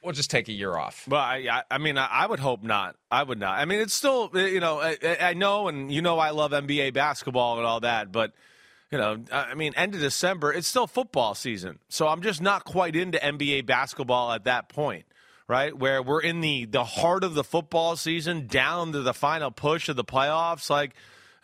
we'll 0.03 0.13
just 0.13 0.31
take 0.31 0.49
a 0.49 0.53
year 0.53 0.77
off. 0.77 1.07
Well, 1.09 1.21
I, 1.21 1.63
I, 1.71 1.79
mean, 1.79 1.97
I, 1.99 2.27
would 2.27 2.41
hope 2.41 2.63
not. 2.63 2.97
I 3.11 3.23
would 3.23 3.39
not. 3.39 3.59
I 3.59 3.65
mean, 3.65 3.81
it's 3.81 3.95
still, 3.95 4.31
uh, 4.35 4.39
you 4.39 4.61
know, 4.61 4.81
I, 4.81 4.97
I- 5.03 5.19
I 5.31 5.35
know, 5.35 5.69
and 5.69 5.93
you 5.93 6.03
know, 6.03 6.19
I 6.19 6.31
love 6.31 6.53
NBA 6.53 6.93
basketball 6.95 7.59
and 7.59 7.67
all 7.67 7.81
that, 7.81 8.13
but 8.13 8.33
you 8.91 8.99
know, 8.99 9.19
I 9.31 9.45
I 9.45 9.55
mean, 9.55 9.73
end 9.77 9.95
of 9.95 10.01
December, 10.01 10.53
it's 10.53 10.69
still 10.69 10.87
football 10.87 11.35
season, 11.35 11.79
so 11.89 12.09
I'm 12.09 12.23
just 12.23 12.43
not 12.43 12.65
quite 12.65 12.95
into 12.95 13.19
NBA 13.19 13.65
basketball 13.67 14.33
at 14.33 14.45
that 14.45 14.69
point, 14.69 15.07
right? 15.49 15.77
Where 15.77 16.03
we're 16.03 16.21
in 16.21 16.41
the 16.41 16.67
the 16.67 16.85
heart 16.85 17.25
of 17.25 17.35
the 17.35 17.45
football 17.45 17.97
season, 17.97 18.47
down 18.49 18.93
to 18.93 19.01
the 19.01 19.15
final 19.15 19.51
push 19.51 19.89
of 19.89 19.97
the 19.97 20.05
playoffs, 20.05 20.69
like. 20.69 20.93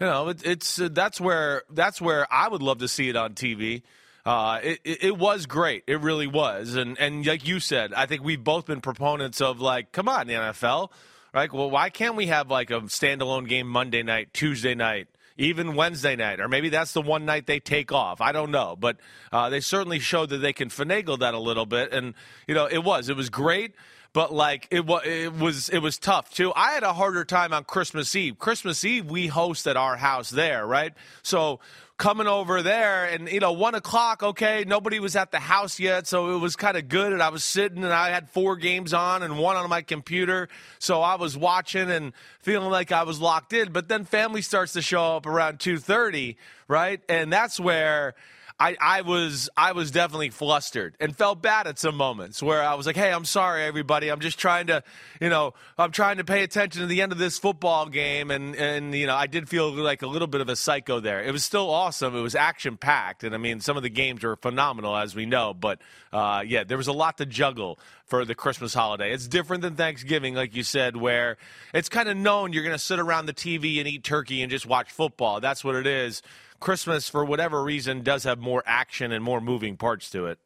You 0.01 0.07
know, 0.07 0.29
it, 0.29 0.47
it's 0.47 0.81
uh, 0.81 0.91
that's 0.93 1.21
where 1.21 1.65
that's 1.71 2.01
where 2.01 2.25
I 2.33 2.47
would 2.47 2.63
love 2.63 2.79
to 2.79 2.87
see 2.87 3.09
it 3.09 3.17
on 3.17 3.35
TV. 3.35 3.83
Uh, 4.27 4.61
it, 4.63 4.81
it, 4.85 5.17
was 5.17 5.47
great. 5.47 5.85
It 5.87 6.01
really 6.01 6.27
was. 6.27 6.75
And 6.75 6.99
and 6.99 7.25
like 7.27 7.47
you 7.47 7.61
said, 7.61 7.95
I 7.95 8.07
think 8.07 8.23
we've 8.23 8.43
both 8.43 8.67
been 8.67 8.81
proponents 8.81 9.41
of 9.41 9.61
like, 9.61 9.93
come 9.93 10.09
on, 10.09 10.27
the 10.27 10.35
NFL. 10.35 10.91
Right? 11.33 11.53
Well, 11.53 11.71
why 11.71 11.91
can't 11.91 12.15
we 12.15 12.27
have 12.27 12.51
like 12.51 12.71
a 12.71 12.81
standalone 12.83 13.49
game 13.49 13.69
Monday 13.69 14.03
night, 14.03 14.33
Tuesday 14.33 14.75
night, 14.75 15.09
even 15.37 15.75
Wednesday 15.77 16.17
night, 16.17 16.41
or 16.41 16.49
maybe 16.49 16.69
that's 16.69 16.93
the 16.93 17.03
one 17.03 17.25
night 17.25 17.47
they 17.47 17.61
take 17.61 17.93
off. 17.93 18.21
I 18.21 18.33
don't 18.33 18.51
know, 18.51 18.77
but 18.79 18.97
uh, 19.33 19.49
they 19.51 19.61
certainly 19.61 19.99
showed 19.99 20.31
that 20.31 20.39
they 20.39 20.53
can 20.53 20.69
finagle 20.69 21.21
that 21.21 21.35
a 21.35 21.39
little 21.39 21.67
bit, 21.67 21.93
and 21.93 22.15
you 22.47 22.55
know 22.55 22.67
it 22.67 22.83
was 22.83 23.09
it 23.09 23.17
was 23.17 23.31
great 23.31 23.75
but 24.13 24.33
like 24.33 24.67
it 24.71 24.87
was 24.87 25.03
it 25.05 25.33
was 25.33 25.69
it 25.69 25.79
was 25.79 25.99
tough 25.99 26.31
too. 26.31 26.53
I 26.57 26.73
had 26.73 26.83
a 26.83 26.93
harder 26.93 27.25
time 27.25 27.53
on 27.53 27.65
Christmas 27.65 28.15
Eve. 28.17 28.39
Christmas 28.39 28.85
Eve 28.85 29.07
we 29.07 29.27
host 29.27 29.67
at 29.67 29.77
our 29.77 29.97
house 29.97 30.31
there, 30.31 30.67
right? 30.67 30.93
So 31.23 31.61
coming 31.99 32.29
over 32.29 32.63
there 32.63 33.07
and 33.07 33.29
you 33.29 33.41
know 33.41 33.51
one 33.51 33.75
o'clock 33.75 34.23
okay 34.23 34.65
nobody 34.65 35.01
was 35.01 35.17
at 35.17 35.33
the 35.33 35.41
house 35.41 35.81
yet 35.81 36.07
so 36.07 36.33
it 36.33 36.39
was 36.39 36.55
kind 36.55 36.77
of 36.77 36.89
good 36.89 37.13
and 37.13 37.21
i 37.21 37.29
was 37.29 37.43
sitting 37.43 37.83
and 37.83 37.93
i 37.93 38.09
had 38.11 38.31
four 38.31 38.55
games 38.55 38.95
on 38.95 39.25
and 39.25 39.37
one 39.37 39.57
on 39.57 39.69
my 39.69 39.83
computer 39.83 40.49
so 40.79 41.03
i 41.03 41.17
was 41.17 41.37
watching 41.37 41.91
and 41.91 42.13
feeling 42.41 42.71
like 42.71 42.93
i 42.93 43.03
was 43.03 43.21
locked 43.21 43.53
in. 43.53 43.73
But 43.73 43.89
then 43.89 44.05
family 44.05 44.43
starts 44.43 44.75
to 44.75 44.83
show 44.83 45.17
up 45.17 45.27
around 45.27 45.59
2.30 45.59 46.37
right? 46.69 47.01
And 47.09 47.33
that's 47.33 47.59
where 47.59 48.15
I, 48.61 48.77
I 48.81 49.01
was 49.03 49.49
I 49.57 49.73
was 49.73 49.93
definitely 49.93 50.31
flustered 50.31 50.97
and 50.99 51.17
felt 51.17 51.41
bad 51.41 51.69
at 51.69 51.79
some 51.79 51.95
moments 51.95 52.43
where 52.43 52.61
I 52.61 52.75
was 52.75 52.87
like, 52.87 52.97
"Hey, 52.97 53.13
I'm 53.13 53.25
sorry, 53.25 53.63
everybody. 53.63 54.09
I'm 54.09 54.19
just 54.19 54.39
trying 54.39 54.67
to, 54.67 54.83
you 55.21 55.29
know, 55.29 55.55
I'm 55.79 55.93
trying 55.93 56.17
to 56.17 56.25
pay 56.25 56.43
attention 56.43 56.81
to 56.81 56.87
the 56.89 57.01
end 57.01 57.13
of 57.13 57.19
this 57.19 57.39
football 57.39 57.89
game." 57.89 58.33
And 58.33 58.57
and 58.57 58.95
you 58.95 59.07
know, 59.07 59.15
I 59.15 59.29
did 59.29 59.49
feel 59.49 59.71
like 59.71 60.03
a 60.03 60.09
little 60.09 60.27
bit 60.27 60.41
of 60.41 60.49
a 60.49 60.57
psycho 60.57 60.99
there. 60.99 61.23
It 61.23 61.31
was 61.31 61.45
still 61.45 61.71
awesome. 61.71 62.17
It 62.17 62.21
was 62.21 62.35
action 62.35 62.77
packed, 62.77 63.23
and 63.23 63.33
I 63.33 63.39
mean, 63.39 63.61
some 63.61 63.77
of 63.77 63.85
the 63.85 63.91
games 63.91 64.25
were 64.25 64.35
phenomenal, 64.35 64.97
as 64.97 65.15
we 65.15 65.25
know. 65.25 65.55
But 65.55 65.79
uh, 66.13 66.43
yeah, 66.45 66.65
there 66.65 66.79
was 66.79 66.89
a 66.89 66.93
lot 66.93 67.19
to 67.19 67.27
juggle 67.27 67.79
for 68.09 68.25
the 68.25 68.35
Christmas 68.35 68.75
holiday. 68.75 69.13
It's 69.13 69.29
different 69.29 69.63
than 69.63 69.77
Thanksgiving, 69.77 70.35
like 70.35 70.55
you 70.55 70.63
said, 70.63 70.97
where 70.97 71.37
it's 71.75 71.89
kind 71.89 72.09
of 72.09 72.17
known 72.17 72.53
you're 72.53 72.63
going 72.63 72.75
to 72.75 72.79
sit 72.79 72.99
around 72.99 73.27
the 73.27 73.35
TV 73.35 73.79
and 73.79 73.87
eat 73.87 74.03
turkey 74.03 74.43
and 74.43 74.51
just 74.51 74.67
watch 74.67 74.91
football. 74.91 75.41
That's 75.41 75.63
what 75.63 75.75
it 75.75 75.87
is. 75.87 76.23
Christmas, 76.61 77.09
for 77.09 77.25
whatever 77.25 77.63
reason, 77.63 78.03
does 78.03 78.25
have 78.25 78.39
more 78.39 78.63
action 78.67 79.13
and 79.13 79.23
more 79.23 79.41
moving 79.41 79.77
parts 79.77 80.11
to 80.11 80.27
it. 80.27 80.39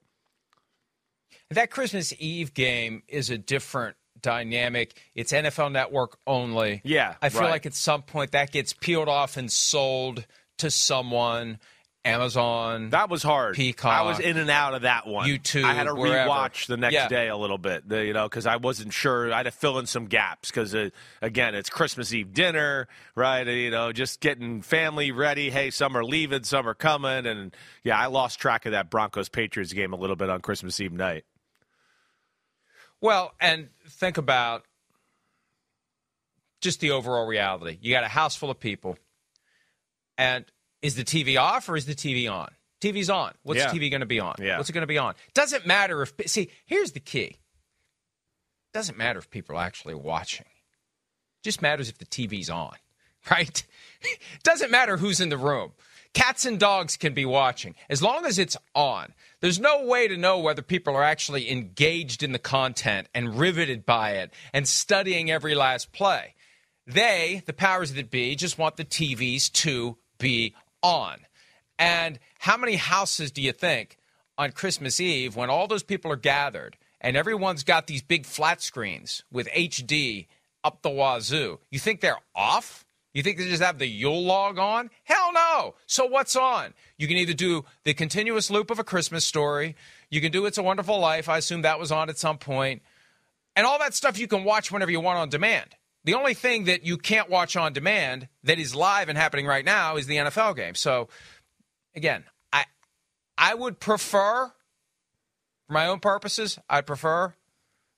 That 1.51 1.71
Christmas 1.71 2.13
Eve 2.19 2.55
game 2.55 3.03
is 3.09 3.31
a 3.31 3.39
different 3.39 3.97
dynamic. 4.21 4.95
It's 5.15 5.33
NFL 5.33 5.73
Network 5.73 6.19
only. 6.27 6.81
Yeah. 6.85 7.15
I 7.21 7.29
feel 7.29 7.43
right. 7.43 7.51
like 7.51 7.67
at 7.67 7.75
some 7.75 8.03
point 8.03 8.33
that 8.33 8.53
gets 8.53 8.73
peeled 8.73 9.09
off 9.09 9.37
and 9.37 9.51
sold 9.51 10.27
to 10.59 10.71
someone. 10.71 11.59
Amazon. 12.05 12.91
That 12.91 13.09
was 13.09 13.23
hard. 13.23 13.55
Peacock. 13.55 13.93
I 13.93 14.03
was 14.03 14.19
in 14.19 14.37
and 14.37 14.51
out 14.51 14.75
of 14.75 14.83
that 14.83 15.07
one. 15.07 15.29
YouTube. 15.29 15.65
I 15.65 15.75
had 15.75 15.85
to 15.85 15.95
wherever. 15.95 16.29
rewatch 16.29 16.67
the 16.67 16.77
next 16.77 16.95
yeah. 16.95 17.07
day 17.07 17.29
a 17.29 17.37
little 17.37 17.59
bit, 17.59 17.85
you 17.89 18.13
know, 18.13 18.29
because 18.29 18.45
I 18.45 18.57
wasn't 18.57 18.93
sure. 18.93 19.33
I 19.33 19.39
had 19.39 19.43
to 19.45 19.53
fill 19.53 19.79
in 19.79 19.87
some 19.87 20.07
gaps 20.07 20.51
because, 20.51 20.75
uh, 20.75 20.91
again, 21.21 21.55
it's 21.55 21.71
Christmas 21.71 22.13
Eve 22.13 22.35
dinner, 22.35 22.89
right? 23.15 23.47
You 23.47 23.71
know, 23.71 23.93
just 23.93 24.21
getting 24.21 24.63
family 24.63 25.13
ready. 25.13 25.51
Hey, 25.51 25.71
some 25.71 25.97
are 25.97 26.05
leaving, 26.05 26.43
some 26.43 26.69
are 26.69 26.75
coming, 26.75 27.25
and 27.25 27.55
yeah, 27.85 27.97
I 27.97 28.07
lost 28.07 28.41
track 28.41 28.67
of 28.67 28.73
that 28.73 28.91
Broncos 28.91 29.29
Patriots 29.29 29.73
game 29.73 29.93
a 29.93 29.97
little 29.97 30.17
bit 30.17 30.29
on 30.29 30.41
Christmas 30.41 30.81
Eve 30.81 30.93
night. 30.93 31.25
Well, 33.01 33.33
and 33.41 33.69
think 33.89 34.19
about 34.19 34.65
just 36.61 36.81
the 36.81 36.91
overall 36.93 37.27
reality. 37.27 37.79
You 37.81 37.93
got 37.93 38.05
a 38.05 38.09
house 38.09 38.35
full 38.35 38.51
of 38.51 38.59
people, 38.59 38.99
and 40.19 40.45
is 40.83 40.97
the 40.97 41.05
TV 41.05 41.41
off 41.41 41.69
or 41.69 41.77
is 41.77 41.87
the 41.87 41.95
TV 41.95 42.31
on? 42.31 42.51
TV's 42.81 43.09
on. 43.09 43.33
What's 43.45 43.61
Yeah. 43.61 43.73
the 43.73 43.79
TV 43.79 43.91
going 43.91 44.01
to 44.01 44.07
be 44.07 44.19
on? 44.21 44.35
Yeah. 44.41 44.57
What's 44.57 44.69
it 44.69 44.73
going 44.73 44.83
to 44.83 44.87
be 44.89 44.99
on? 44.99 45.15
Doesn't 45.35 45.67
matter 45.67 46.03
if 46.03 46.13
see. 46.27 46.51
Here's 46.67 46.93
the 46.93 47.01
key. 47.01 47.39
Doesn't 48.75 48.99
matter 48.99 49.19
if 49.19 49.31
people 49.31 49.57
are 49.57 49.63
actually 49.63 49.95
watching. 49.95 50.47
Just 51.45 51.63
matters 51.63 51.89
if 51.89 51.99
the 51.99 52.07
TV's 52.07 52.51
on, 52.51 52.75
right? 53.31 53.63
Doesn't 54.43 54.71
matter 54.71 54.97
who's 54.97 55.21
in 55.21 55.29
the 55.29 55.37
room. 55.39 55.73
Cats 56.15 56.45
and 56.45 56.59
dogs 56.59 56.97
can 56.99 57.15
be 57.15 57.25
watching 57.25 57.75
as 57.89 58.03
long 58.03 58.27
as 58.27 58.39
it's 58.39 58.57
on. 58.75 59.15
There's 59.41 59.59
no 59.59 59.85
way 59.87 60.09
to 60.09 60.17
know 60.17 60.39
whether 60.41 60.61
people 60.61 60.95
are 60.95 61.03
actually 61.03 61.51
engaged 61.51 62.23
in 62.23 62.33
the 62.33 62.39
content 62.39 63.09
and 63.15 63.39
riveted 63.39 63.87
by 63.87 64.13
it 64.13 64.33
and 64.53 64.69
studying 64.69 65.31
every 65.31 65.55
last 65.55 65.93
play. 65.93 66.35
They, 66.87 67.43
the 67.47 67.53
powers 67.55 67.95
that 67.95 68.11
be, 68.11 68.35
just 68.37 68.59
want 68.59 68.77
the 68.77 68.85
TVs 68.85 69.51
to 69.53 69.97
be 70.19 70.55
on. 70.83 71.19
And 71.79 72.19
how 72.39 72.57
many 72.57 72.77
houses 72.77 73.31
do 73.31 73.43
you 73.43 73.53
think 73.53 73.97
on 74.39 74.53
Christmas 74.53 75.01
Eve, 75.01 75.37
when 75.37 75.51
all 75.51 75.67
those 75.67 75.83
people 75.83 76.13
are 76.13 76.17
gathered 76.17 76.77
and 77.01 77.17
everyone's 77.17 77.65
got 77.65 77.87
these 77.87 78.03
big 78.03 78.27
flat 78.27 78.63
screens 78.63 79.25
with 79.31 79.49
HD 79.49 80.27
up 80.65 80.83
the 80.83 80.91
wazoo, 80.91 81.59
you 81.71 81.79
think 81.79 82.01
they're 82.01 82.19
off? 82.35 82.85
You 83.15 83.23
think 83.23 83.37
they 83.37 83.47
just 83.47 83.63
have 83.63 83.79
the 83.79 83.87
Yule 83.87 84.25
log 84.25 84.59
on? 84.59 84.91
Hell 85.05 85.33
no. 85.33 85.75
So 85.87 86.07
what's 86.07 86.35
on? 86.35 86.73
You 86.97 87.07
can 87.07 87.19
either 87.19 87.35
do 87.35 87.65
the 87.85 87.93
continuous 87.93 88.51
loop 88.51 88.71
of 88.71 88.79
a 88.79 88.85
Christmas 88.85 89.25
story. 89.25 89.77
You 90.11 90.21
can 90.21 90.33
do 90.33 90.47
It's 90.47 90.57
a 90.57 90.63
Wonderful 90.63 90.99
Life. 90.99 91.29
I 91.29 91.39
assume 91.39 91.63
that 91.63 91.79
was 91.79 91.93
on 91.93 92.09
at 92.09 92.19
some 92.19 92.39
point. 92.39 92.83
And 93.55 93.67
all 93.67 93.79
that 93.81 93.93
stuff 93.93 94.19
you 94.19 94.27
can 94.27 94.45
watch 94.45 94.73
whenever 94.73 94.91
you 94.91 95.01
want 95.01 95.19
on 95.19 95.29
demand. 95.29 95.75
The 96.05 96.15
only 96.15 96.35
thing 96.35 96.65
that 96.65 96.85
you 96.85 96.99
can't 96.99 97.31
watch 97.31 97.57
on 97.57 97.73
demand 97.73 98.29
that 98.43 98.59
is 98.59 98.75
live 98.75 99.09
and 99.09 99.17
happening 99.17 99.47
right 99.47 99.65
now 99.65 99.97
is 99.97 100.07
the 100.07 100.17
NFL 100.17 100.57
game. 100.57 100.75
So 100.75 101.09
again, 101.95 102.25
I 102.53 102.65
I 103.39 103.55
would 103.55 103.79
prefer 103.79 104.53
for 105.67 105.73
my 105.73 105.87
own 105.87 106.01
purposes, 106.01 106.59
I'd 106.69 106.87
prefer 106.87 107.35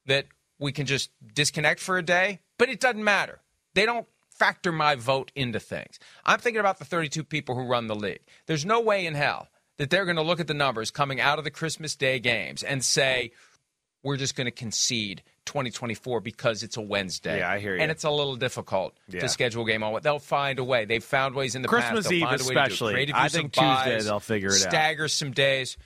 that 0.06 0.26
we 0.58 0.72
can 0.72 0.86
just 0.86 1.10
disconnect 1.34 1.80
for 1.80 1.98
a 1.98 2.02
day, 2.02 2.40
but 2.58 2.68
it 2.68 2.80
doesn't 2.80 3.02
matter. 3.02 3.40
They 3.74 3.86
don't 3.86 4.06
factor 4.30 4.72
my 4.72 4.94
vote 4.94 5.32
into 5.34 5.60
things. 5.60 5.98
I'm 6.24 6.38
thinking 6.38 6.60
about 6.60 6.78
the 6.78 6.84
32 6.84 7.24
people 7.24 7.54
who 7.54 7.66
run 7.66 7.86
the 7.86 7.94
league. 7.94 8.22
There's 8.46 8.64
no 8.64 8.80
way 8.80 9.06
in 9.06 9.14
hell 9.14 9.48
that 9.78 9.90
they're 9.90 10.04
going 10.04 10.16
to 10.16 10.22
look 10.22 10.40
at 10.40 10.46
the 10.46 10.54
numbers 10.54 10.90
coming 10.90 11.20
out 11.20 11.38
of 11.38 11.44
the 11.44 11.50
Christmas 11.50 11.96
Day 11.96 12.18
games 12.18 12.62
and 12.62 12.84
say, 12.84 13.32
we're 14.04 14.16
just 14.16 14.36
going 14.36 14.44
to 14.44 14.50
concede 14.52 15.22
2024 15.46 16.20
because 16.20 16.62
it's 16.62 16.76
a 16.76 16.80
Wednesday. 16.80 17.38
Yeah, 17.38 17.50
I 17.50 17.58
hear 17.58 17.74
you. 17.74 17.82
And 17.82 17.90
it's 17.90 18.04
a 18.04 18.10
little 18.10 18.36
difficult 18.36 18.94
Yeah. 19.08 19.20
to 19.20 19.28
schedule 19.28 19.64
a 19.64 19.66
game 19.66 19.82
on. 19.82 19.98
They'll 20.02 20.18
find 20.18 20.58
a 20.58 20.64
way. 20.64 20.84
They've 20.84 21.02
found 21.02 21.34
ways 21.34 21.54
in 21.56 21.62
the 21.62 21.68
Christmas 21.68 22.04
past. 22.06 22.12
Eve 22.12 22.22
find 22.22 22.40
a 22.40 22.44
way 22.44 22.48
to 22.48 22.54
do 22.54 22.58
it. 22.58 22.62
especially. 22.72 23.12
I 23.14 23.28
think 23.28 23.52
Tuesday 23.52 24.00
they'll 24.02 24.20
figure 24.20 24.50
it 24.50 24.54
out. 24.66 24.70
Stagger 24.70 25.08
some 25.08 25.32
days. 25.32 25.76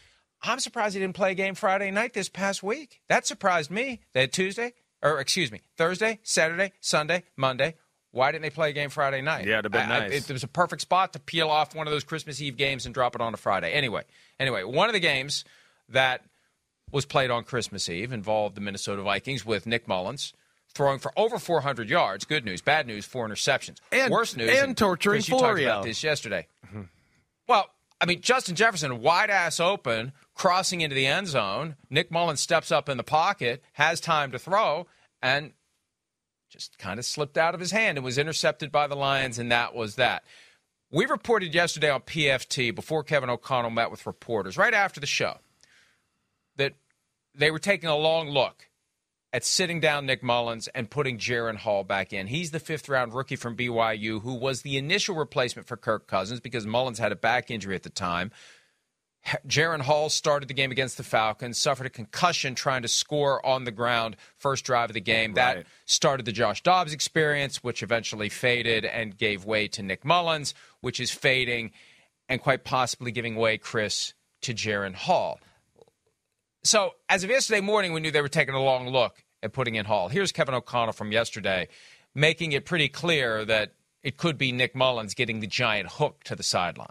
I'm 0.43 0.61
surprised 0.61 0.95
he 0.95 1.01
didn't 1.01 1.17
play 1.17 1.33
a 1.33 1.35
game 1.35 1.55
Friday 1.55 1.91
night 1.91 2.13
this 2.13 2.29
past 2.29 2.63
week. 2.63 3.01
That 3.09 3.27
surprised 3.27 3.71
me. 3.71 4.01
They 4.13 4.21
had 4.21 4.33
Tuesday, 4.33 4.75
or 5.03 5.19
excuse 5.21 5.51
me, 5.51 5.63
Thursday, 5.77 6.21
Saturday, 6.23 6.73
Sunday, 6.81 7.25
Monday. 7.37 7.75
Why 8.13 8.31
didn't 8.33 8.43
they 8.43 8.51
play 8.51 8.71
a 8.71 8.73
game 8.73 8.89
Friday 8.91 9.21
night? 9.21 9.47
Yeah, 9.47 9.59
it'd 9.59 9.67
have 9.67 9.73
been 9.73 9.91
I- 9.91 9.97
I- 10.07 10.09
nice. 10.09 10.31
it 10.31 10.33
was 10.33 10.45
a 10.45 10.49
perfect 10.49 10.83
spot 10.83 11.13
to 11.13 11.19
peel 11.19 11.51
off 11.51 11.75
one 11.75 11.87
of 11.87 11.93
those 11.93 12.05
Christmas 12.05 12.41
Eve 12.41 12.57
games 12.57 12.87
and 12.87 12.95
drop 12.95 13.15
it 13.15 13.21
on 13.21 13.35
a 13.35 13.37
Friday. 13.37 13.71
Anyway, 13.73 14.03
anyway, 14.41 14.63
one 14.63 14.89
of 14.89 14.93
the 14.95 15.01
games 15.01 15.45
that 15.91 16.23
was 16.93 17.05
played 17.05 17.31
on 17.31 17.45
Christmas 17.45 17.89
Eve 17.89 18.13
involved 18.13 18.55
the 18.57 18.61
Minnesota 18.61 19.03
Vikings 19.03 19.45
with 19.45 19.67
Nick 19.67 19.87
Mullens 19.87 20.33
throwing 20.75 20.99
for 20.99 21.13
over 21.17 21.39
400 21.39 21.89
yards. 21.89 22.25
Good 22.25 22.45
news, 22.45 22.61
bad 22.61 22.87
news, 22.87 23.05
four 23.05 23.29
interceptions. 23.29 23.79
And- 23.91 24.13
Worse 24.13 24.37
news, 24.37 24.51
and 24.51 24.77
torturing 24.77 25.19
Chris, 25.19 25.29
you 25.29 25.33
talked 25.35 25.43
Florio. 25.45 25.69
about 25.71 25.85
this 25.85 26.03
yesterday. 26.03 26.47
Mm-hmm. 26.67 26.83
Well, 27.49 27.71
I 28.01 28.07
mean, 28.07 28.21
Justin 28.21 28.55
Jefferson, 28.55 29.01
wide 29.03 29.31
ass 29.31 29.59
open, 29.59 30.13
crossing 30.35 30.81
into 30.83 30.95
the 30.95 31.07
end 31.07 31.27
zone. 31.27 31.77
Nick 31.91 32.11
Mullens 32.13 32.41
steps 32.41 32.71
up 32.71 32.89
in 32.89 32.97
the 32.97 33.03
pocket, 33.03 33.63
has 33.73 34.01
time 34.01 34.31
to 34.33 34.39
throw, 34.39 34.87
and 35.21 35.53
just 36.49 36.79
kind 36.79 36.99
of 36.99 37.05
slipped 37.05 37.37
out 37.37 37.55
of 37.55 37.61
his 37.61 37.73
hand 37.73 37.99
and 37.99 38.05
was 38.05 38.19
intercepted 38.19 38.71
by 38.71 38.87
the 38.87 38.95
Lions, 38.95 39.39
and 39.39 39.51
that 39.51 39.75
was 39.75 39.97
that. 39.97 40.23
We 40.91 41.07
reported 41.07 41.55
yesterday 41.55 41.91
on 41.91 42.01
PFT 42.03 42.75
before 42.75 43.03
Kevin 43.03 43.29
O'Connell 43.29 43.71
met 43.71 43.91
with 43.91 44.07
reporters, 44.07 44.57
right 44.57 44.73
after 44.73 45.01
the 45.01 45.07
show, 45.07 45.39
they 47.39 47.51
were 47.51 47.59
taking 47.59 47.89
a 47.89 47.97
long 47.97 48.29
look 48.29 48.69
at 49.33 49.45
sitting 49.45 49.81
down 49.81 50.07
Nick 50.07 50.23
Mullens 50.23 50.69
and 50.75 50.91
putting 50.91 51.19
Jaren 51.19 51.57
Hall 51.57 51.85
back 51.85 52.13
in. 52.13 52.27
He's 52.27 52.51
the 52.51 52.61
fifth 52.61 52.89
round 52.89 53.15
rookie 53.15 53.37
from 53.37 53.57
BYU 53.57 54.23
who 54.23 54.35
was 54.35 54.63
the 54.63 54.77
initial 54.77 55.15
replacement 55.15 55.69
for 55.69 55.77
Kirk 55.77 56.07
Cousins 56.07 56.41
because 56.41 56.67
Mullens 56.67 56.99
had 56.99 57.13
a 57.13 57.17
back 57.17 57.51
injury 57.51 57.75
at 57.75 57.83
the 57.83 57.91
time. 57.91 58.31
Jaren 59.47 59.81
Hall 59.81 60.09
started 60.09 60.49
the 60.49 60.55
game 60.55 60.71
against 60.71 60.97
the 60.97 61.03
Falcons, 61.03 61.59
suffered 61.59 61.87
a 61.87 61.91
concussion 61.91 62.55
trying 62.55 62.83
to 62.83 62.89
score 62.89 63.45
on 63.45 63.65
the 63.65 63.73
ground 63.73 64.17
first 64.37 64.65
drive 64.65 64.91
of 64.91 64.95
the 64.95 65.01
game. 65.01 65.35
That 65.35 65.67
started 65.85 66.25
the 66.25 66.33
Josh 66.33 66.63
Dobbs 66.63 66.93
experience, 66.93 67.63
which 67.63 67.83
eventually 67.83 68.29
faded 68.29 68.85
and 68.85 69.17
gave 69.17 69.45
way 69.45 69.69
to 69.69 69.83
Nick 69.83 70.05
Mullens, 70.05 70.55
which 70.81 71.01
is 71.01 71.11
fading 71.11 71.73
and 72.29 72.41
quite 72.41 72.65
possibly 72.65 73.11
giving 73.11 73.37
way, 73.37 73.59
Chris, 73.59 74.15
to 74.43 74.55
Jaren 74.55 74.95
Hall. 74.95 75.41
So, 76.65 76.93
as 77.09 77.25
of 77.25 77.31
yesterday 77.31 77.61
morning, 77.61 77.93
we 77.93 78.01
knew 78.01 78.11
they 78.11 78.21
were 78.21 78.29
taking 78.29 78.55
a 78.55 78.63
long 78.63 78.89
look 78.89 79.23
at 79.43 79.53
putting 79.53 79.77
in 79.77 79.85
Hall. 79.85 80.09
Here's 80.09 80.33
Kevin 80.33 80.55
O'Connell 80.55 80.93
from 80.93 81.13
yesterday 81.13 81.69
making 82.15 82.53
it 82.53 82.65
pretty 82.65 82.89
clear 82.89 83.45
that 83.45 83.73
it 84.03 84.17
could 84.17 84.37
be 84.37 84.51
Nick 84.51 84.75
Mullens 84.75 85.15
getting 85.15 85.41
the 85.41 85.47
giant 85.47 85.89
hook 85.89 86.25
to 86.25 86.35
the 86.35 86.43
sideline? 86.43 86.89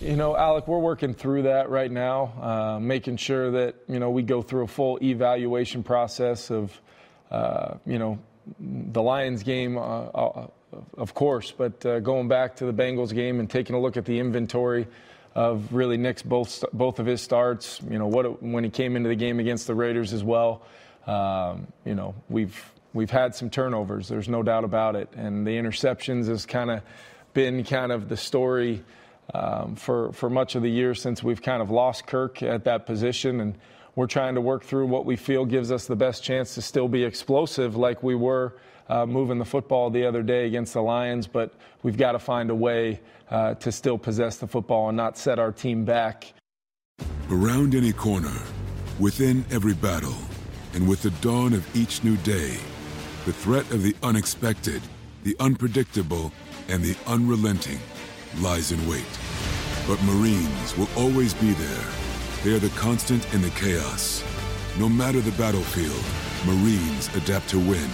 You 0.00 0.16
know, 0.16 0.36
Alec, 0.36 0.68
we're 0.68 0.78
working 0.78 1.14
through 1.14 1.42
that 1.42 1.70
right 1.70 1.90
now, 1.90 2.32
uh, 2.40 2.80
making 2.80 3.16
sure 3.16 3.50
that, 3.50 3.76
you 3.88 3.98
know, 3.98 4.10
we 4.10 4.22
go 4.22 4.42
through 4.42 4.64
a 4.64 4.68
full 4.68 4.98
evaluation 5.02 5.82
process 5.82 6.50
of, 6.50 6.78
uh, 7.30 7.74
you 7.86 7.98
know, 7.98 8.18
the 8.60 9.02
Lions 9.02 9.42
game, 9.42 9.76
uh, 9.78 9.80
uh 9.80 10.46
of 10.98 11.14
course, 11.14 11.52
but 11.52 11.84
uh, 11.86 12.00
going 12.00 12.28
back 12.28 12.56
to 12.56 12.66
the 12.66 12.72
Bengals 12.72 13.14
game 13.14 13.40
and 13.40 13.48
taking 13.48 13.74
a 13.74 13.80
look 13.80 13.96
at 13.96 14.04
the 14.04 14.18
inventory 14.18 14.86
of 15.36 15.74
really 15.74 15.98
Nick's 15.98 16.22
both 16.22 16.64
both 16.72 16.98
of 16.98 17.04
his 17.04 17.20
starts. 17.20 17.78
You 17.88 17.98
know, 17.98 18.06
what 18.06 18.42
when 18.42 18.64
he 18.64 18.70
came 18.70 18.96
into 18.96 19.10
the 19.10 19.14
game 19.14 19.38
against 19.38 19.66
the 19.66 19.74
Raiders 19.74 20.14
as 20.14 20.24
well. 20.24 20.62
Um, 21.06 21.66
you 21.84 21.94
know, 21.94 22.14
we've 22.30 22.58
we've 22.94 23.10
had 23.10 23.34
some 23.34 23.50
turnovers. 23.50 24.08
There's 24.08 24.30
no 24.30 24.42
doubt 24.42 24.64
about 24.64 24.96
it, 24.96 25.10
and 25.14 25.46
the 25.46 25.50
interceptions 25.50 26.26
has 26.28 26.46
kind 26.46 26.70
of 26.70 26.82
been 27.34 27.64
kind 27.64 27.92
of 27.92 28.08
the 28.08 28.16
story 28.16 28.82
um, 29.34 29.76
for 29.76 30.10
for 30.12 30.30
much 30.30 30.54
of 30.54 30.62
the 30.62 30.70
year 30.70 30.94
since 30.94 31.22
we've 31.22 31.42
kind 31.42 31.60
of 31.60 31.70
lost 31.70 32.06
Kirk 32.06 32.42
at 32.42 32.64
that 32.64 32.86
position, 32.86 33.40
and 33.40 33.58
we're 33.94 34.06
trying 34.06 34.36
to 34.36 34.40
work 34.40 34.64
through 34.64 34.86
what 34.86 35.04
we 35.04 35.16
feel 35.16 35.44
gives 35.44 35.70
us 35.70 35.86
the 35.86 35.96
best 35.96 36.24
chance 36.24 36.54
to 36.54 36.62
still 36.62 36.88
be 36.88 37.04
explosive 37.04 37.76
like 37.76 38.02
we 38.02 38.14
were. 38.14 38.54
Uh, 38.88 39.04
moving 39.04 39.38
the 39.38 39.44
football 39.44 39.90
the 39.90 40.06
other 40.06 40.22
day 40.22 40.46
against 40.46 40.74
the 40.74 40.80
Lions, 40.80 41.26
but 41.26 41.54
we've 41.82 41.96
got 41.96 42.12
to 42.12 42.20
find 42.20 42.50
a 42.50 42.54
way 42.54 43.00
uh, 43.30 43.54
to 43.54 43.72
still 43.72 43.98
possess 43.98 44.36
the 44.36 44.46
football 44.46 44.88
and 44.88 44.96
not 44.96 45.18
set 45.18 45.40
our 45.40 45.50
team 45.50 45.84
back. 45.84 46.32
Around 47.28 47.74
any 47.74 47.92
corner, 47.92 48.36
within 49.00 49.44
every 49.50 49.74
battle, 49.74 50.14
and 50.74 50.88
with 50.88 51.02
the 51.02 51.10
dawn 51.20 51.52
of 51.52 51.76
each 51.76 52.04
new 52.04 52.16
day, 52.18 52.58
the 53.24 53.32
threat 53.32 53.68
of 53.72 53.82
the 53.82 53.96
unexpected, 54.04 54.80
the 55.24 55.34
unpredictable, 55.40 56.30
and 56.68 56.80
the 56.80 56.96
unrelenting 57.08 57.80
lies 58.38 58.70
in 58.70 58.88
wait. 58.88 59.04
But 59.88 60.00
Marines 60.04 60.76
will 60.76 60.88
always 60.96 61.34
be 61.34 61.52
there. 61.52 61.84
They 62.44 62.54
are 62.54 62.60
the 62.60 62.68
constant 62.78 63.34
in 63.34 63.42
the 63.42 63.50
chaos. 63.50 64.22
No 64.78 64.88
matter 64.88 65.20
the 65.20 65.32
battlefield, 65.32 66.04
Marines 66.46 67.08
adapt 67.16 67.48
to 67.48 67.58
win, 67.58 67.88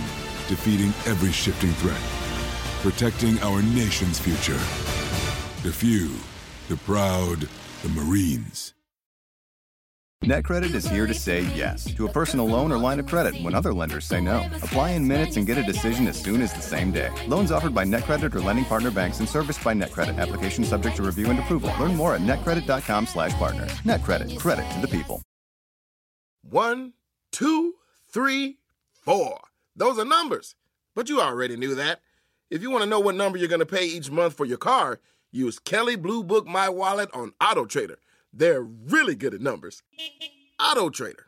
defeating 0.48 0.88
every 1.10 1.32
shifting 1.32 1.72
threat, 1.72 2.00
protecting 2.82 3.38
our 3.40 3.62
nation's 3.62 4.18
future. 4.18 4.58
The 5.62 5.72
few, 5.72 6.10
the 6.68 6.76
proud, 6.84 7.48
the 7.82 7.88
Marines. 7.90 8.74
NetCredit 10.24 10.72
is 10.72 10.86
here 10.88 11.08
to 11.08 11.14
say 11.14 11.40
yes 11.52 11.84
to 11.94 12.06
a 12.06 12.12
personal 12.12 12.46
loan 12.46 12.70
or 12.70 12.78
line 12.78 13.00
of 13.00 13.06
credit 13.06 13.34
when 13.42 13.56
other 13.56 13.74
lenders 13.74 14.04
say 14.04 14.20
no. 14.20 14.48
Apply 14.62 14.90
in 14.90 15.06
minutes 15.06 15.36
and 15.36 15.44
get 15.44 15.58
a 15.58 15.64
decision 15.64 16.06
as 16.06 16.20
soon 16.20 16.40
as 16.42 16.52
the 16.52 16.62
same 16.62 16.92
day. 16.92 17.10
Loans 17.26 17.50
offered 17.50 17.74
by 17.74 17.84
NetCredit 17.84 18.32
or 18.32 18.40
lending 18.40 18.64
partner 18.66 18.92
banks 18.92 19.18
and 19.18 19.28
serviced 19.28 19.64
by 19.64 19.74
NetCredit. 19.74 20.18
Application 20.18 20.62
subject 20.62 20.94
to 20.96 21.02
review 21.02 21.26
and 21.30 21.40
approval. 21.40 21.72
Learn 21.80 21.96
more 21.96 22.14
at 22.14 22.20
netcredit.com 22.20 23.06
slash 23.06 23.32
partner. 23.34 23.66
NetCredit. 23.84 24.38
Credit 24.38 24.70
to 24.70 24.80
the 24.80 24.86
people. 24.86 25.22
One, 26.42 26.92
two, 27.32 27.74
three, 28.08 28.58
four. 28.92 29.40
Those 29.74 29.98
are 29.98 30.04
numbers, 30.04 30.54
but 30.94 31.08
you 31.08 31.20
already 31.20 31.56
knew 31.56 31.74
that. 31.74 32.00
If 32.50 32.60
you 32.60 32.70
want 32.70 32.84
to 32.84 32.90
know 32.90 33.00
what 33.00 33.14
number 33.14 33.38
you're 33.38 33.48
going 33.48 33.60
to 33.60 33.66
pay 33.66 33.86
each 33.86 34.10
month 34.10 34.34
for 34.34 34.44
your 34.44 34.58
car, 34.58 35.00
use 35.30 35.58
Kelley 35.58 35.96
Blue 35.96 36.22
Book 36.22 36.46
My 36.46 36.68
Wallet 36.68 37.08
on 37.14 37.32
Auto 37.40 37.64
Trader. 37.64 37.98
They're 38.32 38.62
really 38.62 39.14
good 39.14 39.34
at 39.34 39.40
numbers. 39.40 39.82
Auto 40.60 40.90
Trader. 40.90 41.26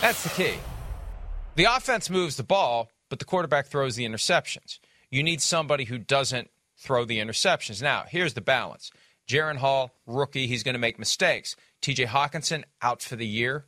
That's 0.00 0.22
the 0.22 0.30
key. 0.30 0.54
The 1.56 1.64
offense 1.64 2.10
moves 2.10 2.36
the 2.36 2.42
ball, 2.42 2.90
but 3.08 3.18
the 3.18 3.24
quarterback 3.24 3.66
throws 3.66 3.96
the 3.96 4.06
interceptions. 4.06 4.78
You 5.10 5.22
need 5.22 5.40
somebody 5.40 5.84
who 5.84 5.98
doesn't 5.98 6.50
throw 6.76 7.04
the 7.04 7.18
interceptions. 7.18 7.82
Now, 7.82 8.04
here's 8.08 8.34
the 8.34 8.40
balance. 8.40 8.90
Jaren 9.28 9.56
Hall, 9.56 9.90
rookie, 10.06 10.46
he's 10.46 10.62
going 10.62 10.74
to 10.74 10.78
make 10.78 10.98
mistakes. 10.98 11.56
TJ 11.82 12.06
Hockenson, 12.06 12.64
out 12.82 13.02
for 13.02 13.16
the 13.16 13.26
year 13.26 13.66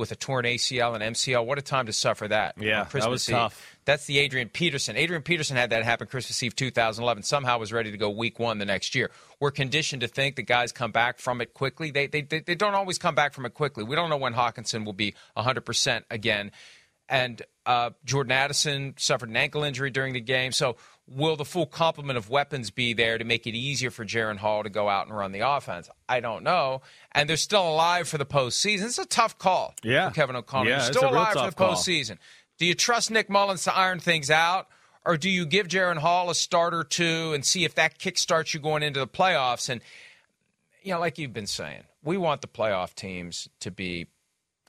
with 0.00 0.10
a 0.10 0.16
torn 0.16 0.44
ACL 0.44 0.94
and 0.94 1.14
MCL. 1.14 1.46
What 1.46 1.58
a 1.58 1.62
time 1.62 1.86
to 1.86 1.92
suffer 1.92 2.26
that. 2.26 2.56
Yeah, 2.58 2.84
Christmas 2.84 3.04
that 3.04 3.10
was 3.10 3.28
Eve. 3.28 3.34
tough. 3.36 3.76
That's 3.84 4.06
the 4.06 4.18
Adrian 4.18 4.48
Peterson. 4.48 4.96
Adrian 4.96 5.22
Peterson 5.22 5.56
had 5.56 5.70
that 5.70 5.84
happen 5.84 6.06
Christmas 6.06 6.42
Eve 6.42 6.56
2011. 6.56 7.22
Somehow 7.22 7.58
was 7.58 7.72
ready 7.72 7.90
to 7.92 7.96
go 7.96 8.10
week 8.10 8.38
one 8.38 8.58
the 8.58 8.64
next 8.64 8.94
year. 8.94 9.10
We're 9.38 9.50
conditioned 9.50 10.00
to 10.00 10.08
think 10.08 10.36
that 10.36 10.42
guys 10.42 10.72
come 10.72 10.90
back 10.90 11.18
from 11.18 11.40
it 11.40 11.54
quickly. 11.54 11.90
They, 11.90 12.06
they, 12.06 12.22
they, 12.22 12.40
they 12.40 12.54
don't 12.54 12.74
always 12.74 12.98
come 12.98 13.14
back 13.14 13.34
from 13.34 13.46
it 13.46 13.54
quickly. 13.54 13.84
We 13.84 13.94
don't 13.94 14.10
know 14.10 14.16
when 14.16 14.34
Hockenson 14.34 14.84
will 14.84 14.92
be 14.92 15.14
100% 15.36 16.02
again. 16.10 16.50
And 17.08 17.42
uh, 17.66 17.90
Jordan 18.04 18.32
Addison 18.32 18.94
suffered 18.96 19.28
an 19.28 19.36
ankle 19.36 19.64
injury 19.64 19.90
during 19.90 20.12
the 20.12 20.20
game. 20.20 20.52
So 20.52 20.76
will 21.12 21.34
the 21.36 21.44
full 21.44 21.66
complement 21.66 22.16
of 22.16 22.30
weapons 22.30 22.70
be 22.70 22.92
there 22.94 23.18
to 23.18 23.24
make 23.24 23.44
it 23.46 23.54
easier 23.56 23.90
for 23.90 24.04
Jaren 24.06 24.36
Hall 24.36 24.62
to 24.62 24.70
go 24.70 24.88
out 24.88 25.08
and 25.08 25.16
run 25.16 25.32
the 25.32 25.40
offense? 25.40 25.90
I 26.08 26.20
don't 26.20 26.44
know. 26.44 26.82
And 27.12 27.28
they're 27.28 27.36
still 27.36 27.68
alive 27.68 28.06
for 28.08 28.16
the 28.16 28.24
postseason. 28.24 28.84
It's 28.84 28.96
a 28.98 29.04
tough 29.06 29.36
call 29.36 29.74
Yeah. 29.82 30.08
for 30.08 30.14
Kevin 30.14 30.36
O'Connor. 30.36 30.70
Yeah, 30.70 30.78
They're 30.78 30.92
still 30.92 31.10
alive 31.10 31.32
for 31.34 31.50
the 31.50 31.56
call. 31.56 31.74
postseason. 31.74 32.18
Do 32.58 32.64
you 32.66 32.74
trust 32.74 33.10
Nick 33.10 33.28
Mullens 33.28 33.64
to 33.64 33.76
iron 33.76 33.98
things 33.98 34.30
out? 34.30 34.68
Or 35.04 35.16
do 35.16 35.28
you 35.30 35.46
give 35.46 35.66
Jaren 35.66 35.96
Hall 35.98 36.30
a 36.30 36.34
start 36.34 36.74
or 36.74 36.84
two 36.84 37.32
and 37.32 37.44
see 37.44 37.64
if 37.64 37.74
that 37.74 37.98
kickstarts 37.98 38.52
you 38.54 38.60
going 38.60 38.82
into 38.82 39.00
the 39.00 39.06
playoffs? 39.08 39.68
And, 39.68 39.80
you 40.82 40.92
know, 40.92 41.00
like 41.00 41.18
you've 41.18 41.32
been 41.32 41.46
saying, 41.46 41.84
we 42.04 42.16
want 42.18 42.42
the 42.42 42.46
playoff 42.48 42.94
teams 42.94 43.48
to 43.60 43.70
be 43.70 44.06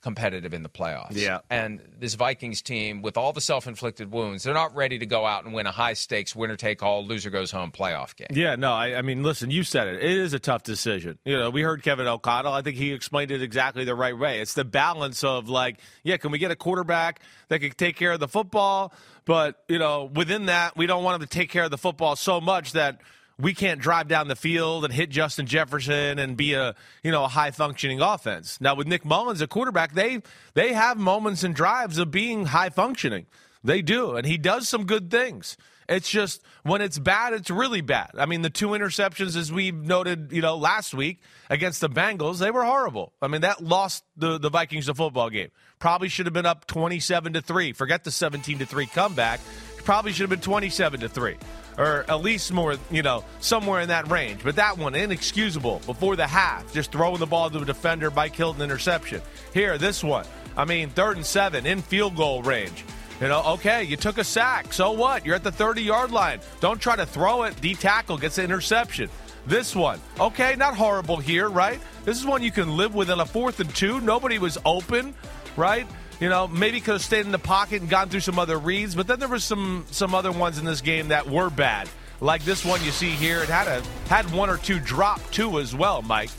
competitive 0.02 0.52
in 0.52 0.62
the 0.62 0.68
playoffs. 0.68 1.12
Yeah. 1.12 1.38
And 1.48 1.80
this 1.98 2.14
Vikings 2.14 2.60
team, 2.60 3.02
with 3.02 3.16
all 3.16 3.32
the 3.32 3.40
self 3.40 3.66
inflicted 3.66 4.12
wounds, 4.12 4.42
they're 4.42 4.52
not 4.52 4.74
ready 4.74 4.98
to 4.98 5.06
go 5.06 5.24
out 5.24 5.44
and 5.44 5.54
win 5.54 5.66
a 5.66 5.70
high 5.70 5.94
stakes, 5.94 6.34
winner 6.34 6.56
take 6.56 6.82
all, 6.82 7.06
loser 7.06 7.30
goes 7.30 7.50
home 7.50 7.70
playoff 7.70 8.16
game. 8.16 8.28
Yeah, 8.30 8.56
no, 8.56 8.72
I, 8.72 8.96
I 8.96 9.02
mean, 9.02 9.22
listen, 9.22 9.50
you 9.50 9.62
said 9.62 9.86
it. 9.86 10.02
It 10.02 10.18
is 10.18 10.34
a 10.34 10.38
tough 10.38 10.64
decision. 10.64 11.18
You 11.24 11.38
know, 11.38 11.50
we 11.50 11.62
heard 11.62 11.82
Kevin 11.82 12.06
O'Connell. 12.06 12.52
I 12.52 12.62
think 12.62 12.76
he 12.76 12.92
explained 12.92 13.30
it 13.30 13.42
exactly 13.42 13.84
the 13.84 13.94
right 13.94 14.16
way. 14.16 14.40
It's 14.40 14.54
the 14.54 14.64
balance 14.64 15.22
of 15.22 15.48
like, 15.48 15.78
yeah, 16.02 16.16
can 16.16 16.32
we 16.32 16.38
get 16.38 16.50
a 16.50 16.56
quarterback 16.56 17.20
that 17.48 17.60
can 17.60 17.70
take 17.70 17.96
care 17.96 18.12
of 18.12 18.20
the 18.20 18.28
football? 18.28 18.92
But, 19.24 19.62
you 19.68 19.78
know, 19.78 20.10
within 20.12 20.46
that, 20.46 20.76
we 20.76 20.86
don't 20.86 21.04
want 21.04 21.22
him 21.22 21.28
to 21.28 21.32
take 21.32 21.48
care 21.48 21.62
of 21.62 21.70
the 21.70 21.78
football 21.78 22.16
so 22.16 22.40
much 22.40 22.72
that 22.72 23.00
we 23.42 23.52
can't 23.54 23.80
drive 23.80 24.08
down 24.08 24.28
the 24.28 24.36
field 24.36 24.84
and 24.84 24.94
hit 24.94 25.10
Justin 25.10 25.46
Jefferson 25.46 26.18
and 26.18 26.36
be 26.36 26.54
a 26.54 26.74
you 27.02 27.10
know 27.10 27.24
a 27.24 27.28
high 27.28 27.50
functioning 27.50 28.00
offense. 28.00 28.60
Now 28.60 28.76
with 28.76 28.86
Nick 28.86 29.04
Mullens, 29.04 29.42
a 29.42 29.46
quarterback, 29.46 29.92
they 29.92 30.22
they 30.54 30.72
have 30.72 30.96
moments 30.96 31.42
and 31.42 31.54
drives 31.54 31.98
of 31.98 32.10
being 32.10 32.46
high 32.46 32.70
functioning. 32.70 33.26
They 33.64 33.82
do, 33.82 34.16
and 34.16 34.26
he 34.26 34.38
does 34.38 34.68
some 34.68 34.86
good 34.86 35.10
things. 35.10 35.56
It's 35.88 36.08
just 36.08 36.42
when 36.62 36.80
it's 36.80 36.98
bad, 36.98 37.32
it's 37.32 37.50
really 37.50 37.80
bad. 37.80 38.12
I 38.16 38.26
mean, 38.26 38.42
the 38.42 38.50
two 38.50 38.68
interceptions, 38.68 39.36
as 39.36 39.52
we 39.52 39.72
noted, 39.72 40.30
you 40.30 40.40
know, 40.40 40.56
last 40.56 40.94
week 40.94 41.20
against 41.50 41.80
the 41.80 41.90
Bengals, 41.90 42.38
they 42.38 42.50
were 42.50 42.64
horrible. 42.64 43.12
I 43.20 43.26
mean, 43.26 43.40
that 43.40 43.62
lost 43.62 44.04
the, 44.16 44.38
the 44.38 44.48
Vikings 44.48 44.86
the 44.86 44.94
football 44.94 45.28
game. 45.28 45.50
Probably 45.80 46.08
should 46.08 46.26
have 46.26 46.32
been 46.32 46.46
up 46.46 46.66
twenty-seven 46.66 47.32
to 47.32 47.42
three. 47.42 47.72
Forget 47.72 48.04
the 48.04 48.12
seventeen 48.12 48.58
to 48.60 48.66
three 48.66 48.86
comeback. 48.86 49.40
Probably 49.84 50.12
should 50.12 50.22
have 50.22 50.30
been 50.30 50.40
twenty-seven 50.40 51.00
to 51.00 51.08
three, 51.08 51.36
or 51.78 52.04
at 52.08 52.20
least 52.22 52.52
more, 52.52 52.76
you 52.90 53.02
know, 53.02 53.24
somewhere 53.40 53.80
in 53.80 53.88
that 53.88 54.10
range. 54.10 54.42
But 54.42 54.56
that 54.56 54.78
one 54.78 54.94
inexcusable 54.94 55.82
before 55.86 56.16
the 56.16 56.26
half, 56.26 56.72
just 56.72 56.92
throwing 56.92 57.18
the 57.18 57.26
ball 57.26 57.50
to 57.50 57.60
a 57.60 57.64
defender, 57.64 58.10
Mike 58.10 58.34
Hilton 58.34 58.62
interception. 58.62 59.22
Here, 59.54 59.78
this 59.78 60.02
one. 60.04 60.26
I 60.56 60.64
mean, 60.64 60.90
third 60.90 61.16
and 61.16 61.24
seven 61.24 61.66
in 61.66 61.82
field 61.82 62.16
goal 62.16 62.42
range. 62.42 62.84
You 63.20 63.28
know, 63.28 63.42
okay, 63.54 63.84
you 63.84 63.96
took 63.96 64.18
a 64.18 64.24
sack. 64.24 64.72
So 64.72 64.92
what? 64.92 65.24
You're 65.24 65.36
at 65.36 65.44
the 65.44 65.52
30 65.52 65.82
yard 65.82 66.10
line. 66.10 66.40
Don't 66.60 66.80
try 66.80 66.96
to 66.96 67.06
throw 67.06 67.44
it. 67.44 67.58
D 67.60 67.74
tackle 67.74 68.18
gets 68.18 68.36
the 68.36 68.42
interception. 68.44 69.08
This 69.46 69.74
one, 69.74 70.00
okay, 70.20 70.54
not 70.56 70.76
horrible 70.76 71.16
here, 71.16 71.48
right? 71.48 71.80
This 72.04 72.18
is 72.18 72.26
one 72.26 72.42
you 72.42 72.52
can 72.52 72.76
live 72.76 72.94
with 72.94 73.10
in 73.10 73.18
a 73.18 73.26
fourth 73.26 73.58
and 73.60 73.74
two. 73.74 74.00
Nobody 74.00 74.38
was 74.38 74.56
open, 74.64 75.14
right? 75.56 75.86
You 76.22 76.28
know, 76.28 76.46
maybe 76.46 76.78
could 76.78 76.92
have 76.92 77.02
stayed 77.02 77.26
in 77.26 77.32
the 77.32 77.38
pocket 77.40 77.80
and 77.80 77.90
gone 77.90 78.08
through 78.08 78.20
some 78.20 78.38
other 78.38 78.56
reads, 78.56 78.94
but 78.94 79.08
then 79.08 79.18
there 79.18 79.28
was 79.28 79.42
some 79.42 79.84
some 79.90 80.14
other 80.14 80.30
ones 80.30 80.56
in 80.56 80.64
this 80.64 80.80
game 80.80 81.08
that 81.08 81.28
were 81.28 81.50
bad. 81.50 81.88
Like 82.20 82.44
this 82.44 82.64
one 82.64 82.80
you 82.84 82.92
see 82.92 83.10
here, 83.10 83.42
it 83.42 83.48
had 83.48 83.66
a 83.66 83.82
had 84.08 84.32
one 84.32 84.48
or 84.48 84.56
two 84.56 84.78
drop 84.78 85.20
too 85.32 85.58
as 85.58 85.74
well, 85.74 86.00
Mike. 86.00 86.30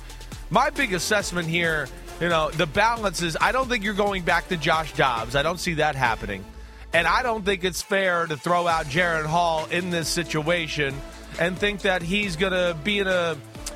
My 0.50 0.70
big 0.70 0.94
assessment 0.94 1.50
here, 1.50 1.90
you 2.22 2.30
know, 2.30 2.50
the 2.52 2.66
balance 2.66 3.22
is 3.22 3.36
I 3.42 3.52
don't 3.52 3.68
think 3.68 3.84
you're 3.84 3.94
going 3.94 4.24
back 4.24 4.48
to 4.48 4.56
Josh 4.56 4.94
Dobbs. 4.94 5.36
I 5.36 5.44
don't 5.44 5.60
see 5.60 5.74
that 5.74 5.98
happening. 5.98 6.46
And 6.94 7.06
I 7.06 7.22
don't 7.22 7.44
think 7.44 7.66
it's 7.66 7.82
fair 7.82 8.26
to 8.26 8.38
throw 8.38 8.66
out 8.68 8.86
Jaren 8.86 9.26
Hall 9.26 9.66
in 9.66 9.90
this 9.90 10.08
situation 10.08 10.96
and 11.42 11.58
think 11.58 11.82
that 11.82 12.02
he's 12.02 12.38
going 12.38 12.54
to 12.54 12.78
be 12.86 13.00
in 13.00 13.08
a, 13.08 13.36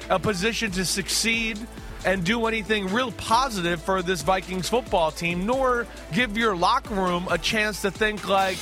a 0.09 0.19
position 0.19 0.71
to 0.71 0.85
succeed 0.85 1.59
and 2.05 2.23
do 2.23 2.45
anything 2.45 2.87
real 2.93 3.11
positive 3.11 3.81
for 3.81 4.01
this 4.01 4.21
Vikings 4.21 4.69
football 4.69 5.11
team, 5.11 5.45
nor 5.45 5.87
give 6.13 6.37
your 6.37 6.55
locker 6.55 6.93
room 6.93 7.27
a 7.29 7.37
chance 7.37 7.81
to 7.81 7.91
think 7.91 8.27
like, 8.27 8.57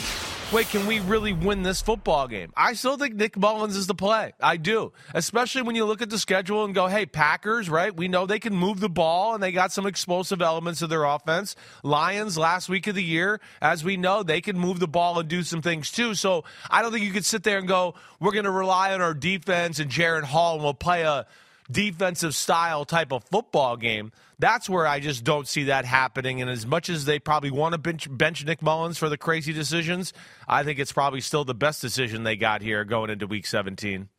wait, 0.52 0.70
can 0.70 0.86
we 0.86 1.00
really 1.00 1.34
win 1.34 1.64
this 1.64 1.82
football 1.82 2.28
game? 2.28 2.52
I 2.56 2.74
still 2.74 2.98
think 2.98 3.16
Nick 3.16 3.38
Mullens 3.38 3.76
is 3.76 3.88
the 3.88 3.96
play. 3.96 4.34
I 4.42 4.58
do. 4.58 4.94
Especially 5.14 5.64
when 5.64 5.76
you 5.76 5.86
look 5.86 6.02
at 6.02 6.10
the 6.10 6.20
schedule 6.20 6.64
and 6.64 6.74
go, 6.74 6.88
hey, 6.88 7.06
Packers, 7.06 7.70
right? 7.70 7.96
We 7.96 8.08
know 8.08 8.26
they 8.26 8.40
can 8.40 8.56
move 8.56 8.80
the 8.80 8.90
ball 8.90 9.34
and 9.34 9.42
they 9.42 9.52
got 9.52 9.72
some 9.72 9.86
explosive 9.86 10.42
elements 10.42 10.82
of 10.82 10.90
their 10.90 11.04
offense. 11.04 11.56
Lions 11.84 12.38
last 12.38 12.70
week 12.70 12.88
of 12.88 12.96
the 12.96 13.04
year, 13.04 13.40
as 13.62 13.84
we 13.84 13.98
know, 13.98 14.24
they 14.24 14.42
can 14.42 14.58
move 14.58 14.80
the 14.80 14.88
ball 14.88 15.20
and 15.20 15.28
do 15.28 15.44
some 15.44 15.62
things 15.62 15.92
too. 15.92 16.14
So 16.14 16.44
I 16.70 16.82
don't 16.82 16.92
think 16.92 17.06
you 17.06 17.12
could 17.12 17.26
sit 17.26 17.44
there 17.44 17.58
and 17.58 17.68
go, 17.68 17.96
we're 18.20 18.32
going 18.32 18.46
to 18.46 18.52
rely 18.52 18.94
on 18.94 19.02
our 19.02 19.14
defense 19.14 19.80
and 19.80 19.90
Jaren 19.90 20.24
Hall 20.24 20.56
and 20.56 20.64
we'll 20.64 20.74
play 20.74 21.02
a 21.04 21.26
defensive 21.70 22.36
style 22.36 22.86
type 22.86 23.12
of 23.12 23.24
football 23.26 23.78
game. 23.78 24.12
That's 24.38 24.70
where 24.70 24.86
I 24.86 25.00
just 25.00 25.24
don't 25.24 25.48
see 25.48 25.66
that 25.66 25.86
happening. 25.86 26.42
And 26.42 26.50
as 26.50 26.66
much 26.66 26.90
as 26.90 27.06
they 27.06 27.20
probably 27.20 27.52
want 27.52 27.74
to 27.74 27.78
bench, 27.78 28.08
bench 28.10 28.46
Nick 28.46 28.62
Mullens 28.62 28.98
for 28.98 29.10
the 29.10 29.18
crazy 29.18 29.54
decisions, 29.54 30.14
I 30.48 30.64
think 30.64 30.80
it's 30.80 30.92
probably 30.92 31.22
still 31.22 31.46
the 31.46 31.56
best 31.56 31.82
decision 31.82 32.24
they 32.24 32.36
got 32.36 32.62
here 32.62 32.84
going 32.84 33.10
into 33.10 33.28
week 33.28 33.48
17. 33.48 34.10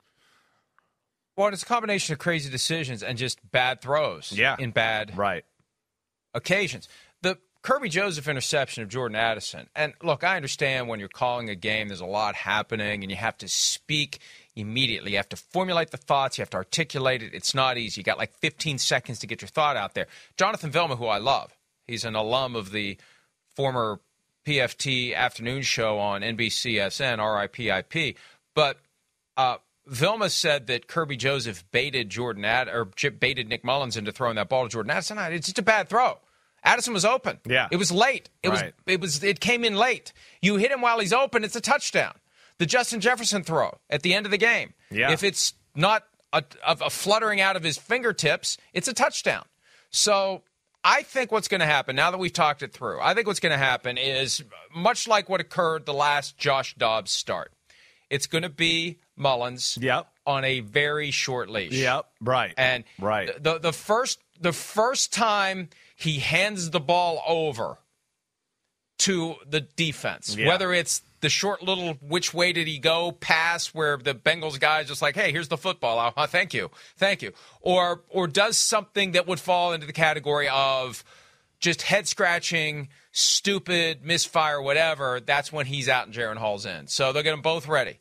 Well, 1.37 1.49
it's 1.49 1.63
a 1.63 1.67
combination 1.67 2.15
of 2.15 2.19
crazy 2.19 2.51
decisions 2.51 3.03
and 3.03 3.19
just 3.19 3.39
bad 3.51 3.83
throws. 3.83 4.33
Yeah. 4.33 4.57
In 4.59 4.71
bad 4.71 5.17
right 5.17 5.45
occasions. 6.35 6.89
The 7.23 7.39
Kerby 7.63 7.91
Joseph 7.91 8.29
interception 8.29 8.83
of 8.83 8.89
Jordan 8.89 9.17
Addison. 9.17 9.69
And 9.75 9.93
look, 10.03 10.23
I 10.23 10.37
understand 10.37 10.89
when 10.89 11.01
you're 11.01 11.09
calling 11.09 11.51
a 11.51 11.55
game, 11.55 11.89
there's 11.89 12.01
a 12.01 12.07
lot 12.07 12.37
happening 12.37 13.03
and 13.03 13.11
you 13.11 13.17
have 13.17 13.37
to 13.39 13.49
speak 13.49 14.21
immediately. 14.57 15.13
You 15.13 15.19
have 15.19 15.29
to 15.29 15.37
formulate 15.37 15.91
the 15.91 15.97
thoughts, 15.99 16.39
you 16.39 16.43
have 16.43 16.51
to 16.51 16.57
articulate 16.57 17.23
it. 17.23 17.35
It's 17.35 17.55
not 17.55 17.77
easy. 17.79 18.01
You 18.01 18.05
got 18.05 18.19
like 18.19 18.35
15 18.39 18.79
seconds 18.79 19.19
to 19.21 19.27
get 19.27 19.43
your 19.43 19.49
thought 19.49 19.77
out 19.77 19.95
there. 19.95 20.07
Jonathan 20.37 20.71
Vilma, 20.71 20.97
who 20.97 21.07
I 21.07 21.19
love, 21.19 21.57
he's 21.87 22.05
an 22.05 22.15
alum 22.15 22.57
of 22.57 22.73
the 22.73 22.97
former 23.55 24.01
PFT 24.47 25.15
afternoon 25.15 25.63
show 25.63 25.99
on 25.99 26.23
NBCSN, 26.23 27.19
RIPIP. 27.19 28.17
But 28.55 28.79
uh, 29.37 29.59
Vilma 29.87 30.31
said 30.31 30.67
that 30.69 30.89
Kerby 30.89 31.19
Joseph 31.19 31.65
baited 31.71 32.09
Jordan 32.09 32.45
Ad 32.45 32.69
or 32.69 32.87
baited 33.11 33.49
Nick 33.49 33.65
Mullens 33.65 33.97
into 33.97 34.13
throwing 34.13 34.37
that 34.37 34.49
ball 34.49 34.65
to 34.65 34.71
Jordan 34.71 34.91
Addison. 34.91 35.19
It's 35.19 35.47
just 35.47 35.59
a 35.59 35.63
bad 35.63 35.89
throw. 35.89 36.19
Addison 36.65 36.95
was 36.95 37.05
open. 37.05 37.39
Yeah. 37.47 37.69
It 37.71 37.77
was 37.77 37.93
late. 37.93 38.31
It 38.43 38.49
right. 38.49 38.75
was 38.87 38.95
it 38.95 39.01
was 39.01 39.23
it 39.23 39.41
came 39.41 39.63
in 39.63 39.77
late. 39.77 40.13
You 40.41 40.57
hit 40.57 40.73
him 40.73 40.81
while 40.81 40.99
he's 40.99 41.13
open, 41.13 41.45
it's 41.45 41.55
a 41.55 41.61
touchdown 41.61 42.15
the 42.59 42.67
Justin 42.67 43.01
Jefferson 43.01 43.43
throw 43.43 43.79
at 43.91 44.03
the 44.03 44.15
end 44.15 44.27
of 44.27 44.31
the 44.31 44.39
game. 44.39 44.75
Yeah. 44.91 45.13
If 45.13 45.23
it's 45.23 45.55
not 45.75 46.05
a, 46.33 46.43
a, 46.67 46.91
fluttering 46.91 47.41
out 47.41 47.57
of 47.57 47.63
his 47.63 47.77
fingertips, 47.77 48.59
it's 48.73 48.89
a 48.89 48.93
touchdown. 48.93 49.45
So 49.91 50.43
I 50.85 51.03
think 51.03 51.33
what's 51.33 51.49
going 51.49 51.61
to 51.61 51.67
happen 51.67 51.97
now 51.97 52.11
that 52.11 52.19
we've 52.19 52.33
talked 52.33 52.63
it 52.63 52.73
through, 52.73 53.01
I 53.01 53.15
think 53.15 53.27
what's 53.27 53.41
going 53.41 53.53
to 53.53 53.59
happen 53.59 53.99
is 53.99 54.43
much 54.75 55.09
like 55.09 55.29
what 55.29 55.41
occurred 55.41 55.87
the 55.87 55.95
last 55.95 56.39
Josh 56.39 56.75
Dobbs 56.77 57.11
start. 57.11 57.53
It's 58.09 58.27
going 58.27 58.43
to 58.43 58.49
be 58.49 58.99
Mullens 59.17 59.79
yep. 59.81 60.07
on 60.27 60.45
a 60.45 60.61
very 60.61 61.11
short 61.11 61.51
leash. 61.51 61.73
Yep, 61.73 62.07
right. 62.21 62.55
And 62.57 62.85
right. 63.01 63.43
The 63.43 63.59
the 63.59 63.73
first 63.73 64.21
the 64.41 64.53
first 64.53 65.13
time 65.13 65.71
he 65.97 66.21
hands 66.21 66.71
the 66.71 66.79
ball 66.79 67.21
over 67.27 67.79
to 68.99 69.37
the 69.49 69.61
defense, 69.61 70.37
yeah. 70.37 70.47
whether 70.47 70.73
it's 70.73 71.03
the 71.21 71.29
short 71.29 71.63
little 71.63 71.95
which 71.95 72.33
way 72.33 72.53
did 72.53 72.67
he 72.67 72.79
go 72.79 73.13
pass 73.13 73.69
where 73.69 73.97
the 73.97 74.15
Bengals 74.15 74.61
guy 74.61 74.81
is 74.81 74.89
just 74.89 75.03
like, 75.03 75.15
hey, 75.15 75.33
here's 75.33 75.49
the 75.49 75.57
football. 75.57 76.13
Oh, 76.17 76.27
thank 76.27 76.55
you, 76.55 76.71
thank 76.97 77.23
you, 77.23 77.33
or 77.61 78.03
or 78.09 78.27
does 78.27 78.57
something 78.57 79.13
that 79.13 79.27
would 79.27 79.41
fall 79.41 79.73
into 79.73 79.87
the 79.87 79.93
category 79.93 80.49
of 80.49 81.05
just 81.59 81.83
head 81.83 82.07
scratching, 82.07 82.89
stupid 83.13 84.05
misfire, 84.05 84.61
whatever. 84.61 85.21
That's 85.21 85.53
when 85.53 85.67
he's 85.67 85.89
out 85.89 86.07
and 86.07 86.15
Jaren 86.15 86.37
Hall's 86.37 86.67
in. 86.67 86.87
So 86.87 87.13
they'll 87.13 87.23
get 87.23 87.31
them 87.33 87.43
both 87.43 87.67
ready, 87.69 87.99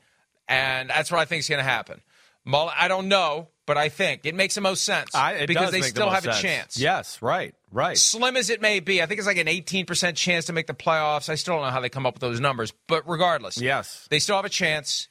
and 0.48 0.90
that's 0.90 1.12
what 1.12 1.20
I 1.20 1.26
think 1.26 1.40
is 1.40 1.50
going 1.50 1.64
to 1.64 1.70
happen. 1.70 2.02
I 2.48 2.88
don't 2.88 3.08
know, 3.08 3.50
but 3.66 3.78
I 3.78 3.90
think 3.90 4.22
it 4.26 4.36
makes 4.36 4.56
the 4.56 4.62
most 4.62 4.84
sense 4.84 5.14
I, 5.16 5.46
because 5.46 5.72
they 5.72 5.82
still 5.82 6.08
the 6.08 6.16
have 6.16 6.24
sense. 6.24 6.40
a 6.40 6.42
chance. 6.42 6.80
Yes, 6.80 7.22
right, 7.22 7.54
right. 7.72 7.98
Slim 7.98 8.38
as 8.38 8.50
it 8.50 8.62
may 8.62 8.80
be, 8.80 9.02
I 9.02 9.06
think 9.06 9.20
it's 9.20 9.28
like 9.28 9.38
an 9.38 9.48
18% 9.48 10.16
chance 10.16 10.46
to 10.46 10.54
make 10.54 10.68
the 10.68 10.74
playoffs. 10.74 11.30
I 11.30 11.36
still 11.36 11.56
don't 11.56 11.64
know 11.64 11.72
how 11.72 11.82
they 11.82 11.90
come 11.90 12.06
up 12.06 12.16
with 12.16 12.22
those 12.22 12.40
numbers, 12.40 12.74
but 12.88 13.08
regardless, 13.10 13.58
yes, 13.58 14.08
they 14.10 14.20
still 14.20 14.36
have 14.36 14.46
a 14.46 14.50
chance 14.50 15.08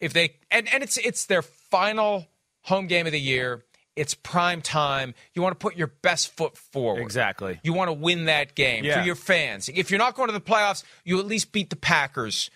if 0.00 0.12
they 0.12 0.36
and 0.50 0.72
and 0.72 0.82
it's 0.82 0.96
it's 0.98 1.26
their 1.26 1.42
final 1.42 2.26
home 2.62 2.86
game 2.86 3.06
of 3.06 3.12
the 3.12 3.20
year. 3.20 3.64
It's 3.96 4.14
prime 4.14 4.62
time. 4.62 5.12
You 5.34 5.42
want 5.42 5.58
to 5.58 5.62
put 5.62 5.76
your 5.76 5.88
best 5.88 6.36
foot 6.36 6.56
forward. 6.56 7.02
Exactly. 7.02 7.58
You 7.64 7.72
want 7.72 7.88
to 7.88 7.92
win 7.92 8.26
that 8.26 8.54
game 8.54 8.84
yeah. 8.84 9.00
for 9.00 9.04
your 9.04 9.16
fans. 9.16 9.68
If 9.68 9.90
you're 9.90 9.98
not 9.98 10.14
going 10.14 10.28
to 10.28 10.32
the 10.32 10.40
playoffs, 10.40 10.84
you 11.02 11.18
at 11.18 11.26
least 11.26 11.50
beat 11.50 11.68
the 11.68 11.74
Packers 11.74 12.48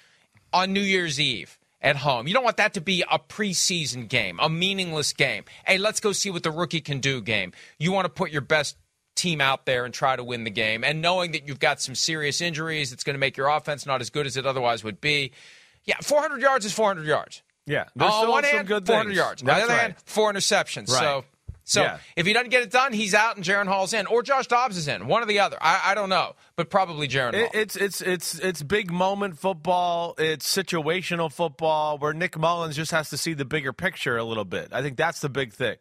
on 0.53 0.73
New 0.73 0.81
Year's 0.81 1.19
Eve 1.19 1.59
at 1.83 1.97
home. 1.97 2.27
You 2.27 2.35
don't 2.35 2.45
want 2.45 2.57
that 2.57 2.75
to 2.75 2.81
be 2.81 3.03
a 3.11 3.19
preseason 3.19 4.09
game, 4.09 4.39
a 4.41 4.49
meaningless 4.49 5.13
game. 5.13 5.45
Hey, 5.67 5.79
let's 5.79 6.01
go 6.01 6.13
see 6.13 6.31
what 6.31 6.43
the 6.43 6.51
rookie 6.51 6.81
can 6.81 7.01
do 7.01 7.21
game. 7.21 7.53
You 7.79 7.93
want 7.93 8.07
to 8.07 8.09
put 8.09 8.31
your 8.31 8.41
best 8.41 8.77
team 9.15 9.41
out 9.41 9.67
there 9.67 9.85
and 9.85 9.93
try 9.93 10.17
to 10.17 10.25
win 10.25 10.45
the 10.45 10.51
game. 10.51 10.85
And 10.85 11.03
knowing 11.03 11.33
that 11.33 11.47
you've 11.47 11.61
got 11.61 11.81
some 11.81 11.95
serious 11.95 12.41
injuries, 12.41 12.93
it's 12.93 13.05
going 13.05 13.15
to 13.15 13.21
make 13.21 13.37
your 13.37 13.49
offense 13.49 13.85
not 13.85 14.01
as 14.01 14.11
good 14.11 14.27
as 14.27 14.37
it 14.37 14.47
otherwise 14.47 14.83
would 14.85 15.01
be. 15.01 15.33
Yeah, 15.85 15.97
400 16.01 16.41
yards 16.41 16.65
is 16.65 16.73
400 16.73 17.07
yards. 17.07 17.43
Yeah. 17.67 17.85
On 17.99 18.29
one 18.29 18.45
hand, 18.45 18.67
good 18.67 18.87
400 18.87 19.09
things. 19.11 19.17
yards. 19.17 19.43
On 19.43 19.47
the 19.47 19.53
other 19.53 19.67
right. 19.69 19.81
hand, 19.81 19.95
four 20.05 20.33
interceptions. 20.33 20.89
Right. 20.89 21.01
So. 21.01 21.25
So 21.73 21.83
Yeah. 21.83 21.99
if 22.17 22.27
he 22.27 22.35
doesn't 22.35 22.51
get 22.51 22.63
it 22.63 22.71
done, 22.71 22.93
he's 22.93 23.15
out 23.15 23.37
and 23.37 23.45
Jaren 23.45 23.67
Hall's 23.67 23.95
in, 23.95 24.07
or 24.07 24.23
Josh 24.23 24.47
Dobbs 24.47 24.77
is 24.77 24.89
in, 24.89 25.07
one 25.07 25.23
or 25.23 25.27
the 25.27 25.39
other. 25.41 25.57
I, 25.61 25.81
I 25.87 25.95
don't 25.95 26.11
know, 26.11 26.35
but 26.55 26.69
probably 26.69 27.09
Jaren 27.09 27.33
It, 27.33 27.51
it's 27.55 27.77
it's 27.77 28.03
it's 28.03 28.39
it's 28.39 28.63
big 28.63 28.91
moment 28.93 29.39
football. 29.39 30.15
It's 30.19 30.47
situational 30.55 31.33
football 31.33 31.97
where 31.97 32.13
Nick 32.13 32.37
Mullens 32.37 32.75
just 32.77 32.91
has 32.91 33.09
to 33.11 33.17
see 33.17 33.33
the 33.33 33.47
bigger 33.47 33.73
picture 33.73 34.19
a 34.19 34.25
little 34.25 34.45
bit. 34.45 34.69
I 34.71 34.83
think 34.83 34.99
that's 34.99 35.21
the 35.21 35.31
big 35.31 35.55
thing. 35.55 35.77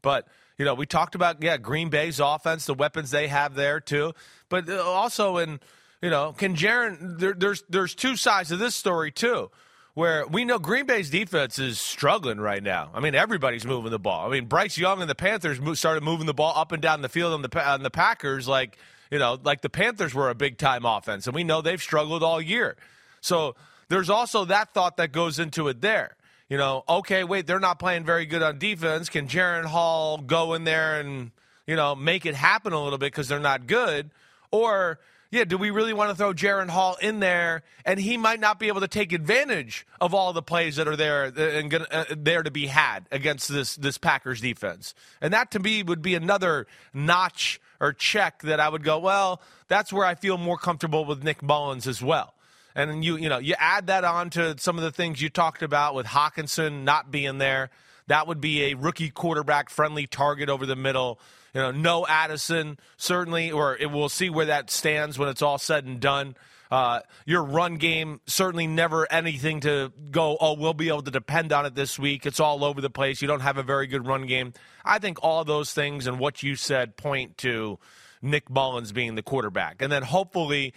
But 0.00 0.26
you 0.56 0.64
know, 0.64 0.72
we 0.74 0.86
talked 0.86 1.14
about 1.14 1.42
yeah, 1.42 1.58
Green 1.58 1.90
Bay's 1.90 2.20
offense, 2.20 2.64
the 2.64 2.74
weapons 2.74 3.10
they 3.10 3.28
have 3.28 3.54
there 3.54 3.80
too. 3.80 4.14
But 4.48 4.68
uh, 4.68 4.82
also 4.82 5.36
in 5.36 5.60
you 6.00 6.08
know, 6.10 6.32
can 6.32 6.56
Jaren? 6.56 7.18
There, 7.18 7.34
there's 7.34 7.64
there's 7.68 7.94
two 7.94 8.16
sides 8.16 8.48
to 8.48 8.56
this 8.56 8.74
story 8.74 9.10
too. 9.10 9.50
Where 9.94 10.26
we 10.26 10.44
know 10.44 10.58
Green 10.58 10.86
Bay's 10.86 11.08
defense 11.08 11.58
is 11.60 11.78
struggling 11.78 12.40
right 12.40 12.62
now. 12.62 12.90
I 12.94 13.00
mean, 13.00 13.14
everybody's 13.14 13.64
moving 13.64 13.92
the 13.92 13.98
ball. 13.98 14.26
I 14.26 14.30
mean, 14.30 14.46
Bryce 14.46 14.76
Young 14.76 15.00
and 15.00 15.08
the 15.08 15.14
Panthers 15.14 15.60
started 15.78 16.02
moving 16.02 16.26
the 16.26 16.34
ball 16.34 16.52
up 16.56 16.72
and 16.72 16.82
down 16.82 17.00
the 17.00 17.08
field 17.08 17.32
on 17.32 17.42
the 17.42 17.70
on 17.70 17.84
the 17.84 17.90
Packers 17.90 18.48
like 18.48 18.76
you 19.10 19.20
know, 19.20 19.38
like 19.44 19.60
the 19.60 19.70
Panthers 19.70 20.12
were 20.12 20.30
a 20.30 20.34
big 20.34 20.58
time 20.58 20.84
offense, 20.84 21.26
and 21.28 21.34
we 21.36 21.44
know 21.44 21.62
they've 21.62 21.80
struggled 21.80 22.24
all 22.24 22.40
year. 22.40 22.76
So 23.20 23.54
there's 23.88 24.10
also 24.10 24.44
that 24.46 24.74
thought 24.74 24.96
that 24.96 25.12
goes 25.12 25.38
into 25.38 25.68
it 25.68 25.80
there. 25.80 26.16
You 26.48 26.58
know, 26.58 26.82
okay, 26.88 27.22
wait, 27.22 27.46
they're 27.46 27.60
not 27.60 27.78
playing 27.78 28.04
very 28.04 28.26
good 28.26 28.42
on 28.42 28.58
defense. 28.58 29.08
Can 29.08 29.28
Jaren 29.28 29.64
Hall 29.64 30.18
go 30.18 30.54
in 30.54 30.64
there 30.64 30.98
and 30.98 31.30
you 31.66 31.76
know 31.76 31.94
make 31.94 32.26
it 32.26 32.34
happen 32.34 32.72
a 32.72 32.82
little 32.82 32.98
bit 32.98 33.12
because 33.12 33.28
they're 33.28 33.38
not 33.38 33.68
good, 33.68 34.10
or 34.50 34.98
yeah, 35.34 35.44
do 35.44 35.58
we 35.58 35.70
really 35.70 35.92
want 35.92 36.10
to 36.10 36.16
throw 36.16 36.32
Jaren 36.32 36.68
Hall 36.68 36.96
in 37.02 37.18
there 37.18 37.64
and 37.84 37.98
he 37.98 38.16
might 38.16 38.38
not 38.38 38.60
be 38.60 38.68
able 38.68 38.80
to 38.82 38.88
take 38.88 39.12
advantage 39.12 39.84
of 40.00 40.14
all 40.14 40.32
the 40.32 40.42
plays 40.42 40.76
that 40.76 40.86
are 40.86 40.94
there 40.94 41.24
uh, 41.24 41.40
and 41.40 41.70
gonna, 41.70 41.86
uh, 41.90 42.04
there 42.16 42.42
to 42.44 42.50
be 42.52 42.68
had 42.68 43.06
against 43.10 43.48
this 43.48 43.74
this 43.74 43.98
Packers 43.98 44.40
defense? 44.40 44.94
And 45.20 45.34
that 45.34 45.50
to 45.50 45.58
me 45.58 45.82
would 45.82 46.02
be 46.02 46.14
another 46.14 46.68
notch 46.92 47.60
or 47.80 47.92
check 47.92 48.42
that 48.42 48.60
I 48.60 48.68
would 48.68 48.84
go, 48.84 49.00
well, 49.00 49.42
that's 49.66 49.92
where 49.92 50.06
I 50.06 50.14
feel 50.14 50.38
more 50.38 50.56
comfortable 50.56 51.04
with 51.04 51.24
Nick 51.24 51.42
Mullens 51.42 51.88
as 51.88 52.00
well. 52.00 52.34
And 52.76 53.04
you 53.04 53.16
you 53.16 53.28
know, 53.28 53.38
you 53.38 53.54
add 53.58 53.88
that 53.88 54.04
on 54.04 54.30
to 54.30 54.56
some 54.58 54.78
of 54.78 54.84
the 54.84 54.92
things 54.92 55.20
you 55.20 55.30
talked 55.30 55.62
about 55.62 55.96
with 55.96 56.06
Hockenson 56.06 56.84
not 56.84 57.10
being 57.10 57.38
there. 57.38 57.70
That 58.06 58.28
would 58.28 58.40
be 58.40 58.66
a 58.66 58.74
rookie 58.74 59.10
quarterback 59.10 59.68
friendly 59.68 60.06
target 60.06 60.48
over 60.48 60.64
the 60.64 60.76
middle. 60.76 61.18
You 61.54 61.60
know, 61.60 61.70
no 61.70 62.06
Addison, 62.06 62.78
certainly, 62.96 63.52
or 63.52 63.76
it, 63.76 63.90
we'll 63.90 64.08
see 64.08 64.28
where 64.28 64.46
that 64.46 64.70
stands 64.70 65.18
when 65.18 65.28
it's 65.28 65.42
all 65.42 65.58
said 65.58 65.84
and 65.84 66.00
done. 66.00 66.36
Uh, 66.70 67.00
your 67.24 67.44
run 67.44 67.76
game, 67.76 68.20
certainly 68.26 68.66
never 68.66 69.10
anything 69.12 69.60
to 69.60 69.92
go, 70.10 70.36
oh, 70.40 70.54
we'll 70.54 70.74
be 70.74 70.88
able 70.88 71.02
to 71.02 71.10
depend 71.10 71.52
on 71.52 71.66
it 71.66 71.74
this 71.76 71.98
week. 71.98 72.26
It's 72.26 72.40
all 72.40 72.64
over 72.64 72.80
the 72.80 72.90
place. 72.90 73.22
You 73.22 73.28
don't 73.28 73.40
have 73.40 73.58
a 73.58 73.62
very 73.62 73.86
good 73.86 74.06
run 74.06 74.26
game. 74.26 74.52
I 74.84 74.98
think 74.98 75.18
all 75.22 75.44
those 75.44 75.72
things 75.72 76.08
and 76.08 76.18
what 76.18 76.42
you 76.42 76.56
said 76.56 76.96
point 76.96 77.38
to 77.38 77.78
Nick 78.20 78.50
Mullens 78.50 78.92
being 78.92 79.14
the 79.14 79.22
quarterback. 79.22 79.82
And 79.82 79.92
then 79.92 80.02
hopefully 80.02 80.74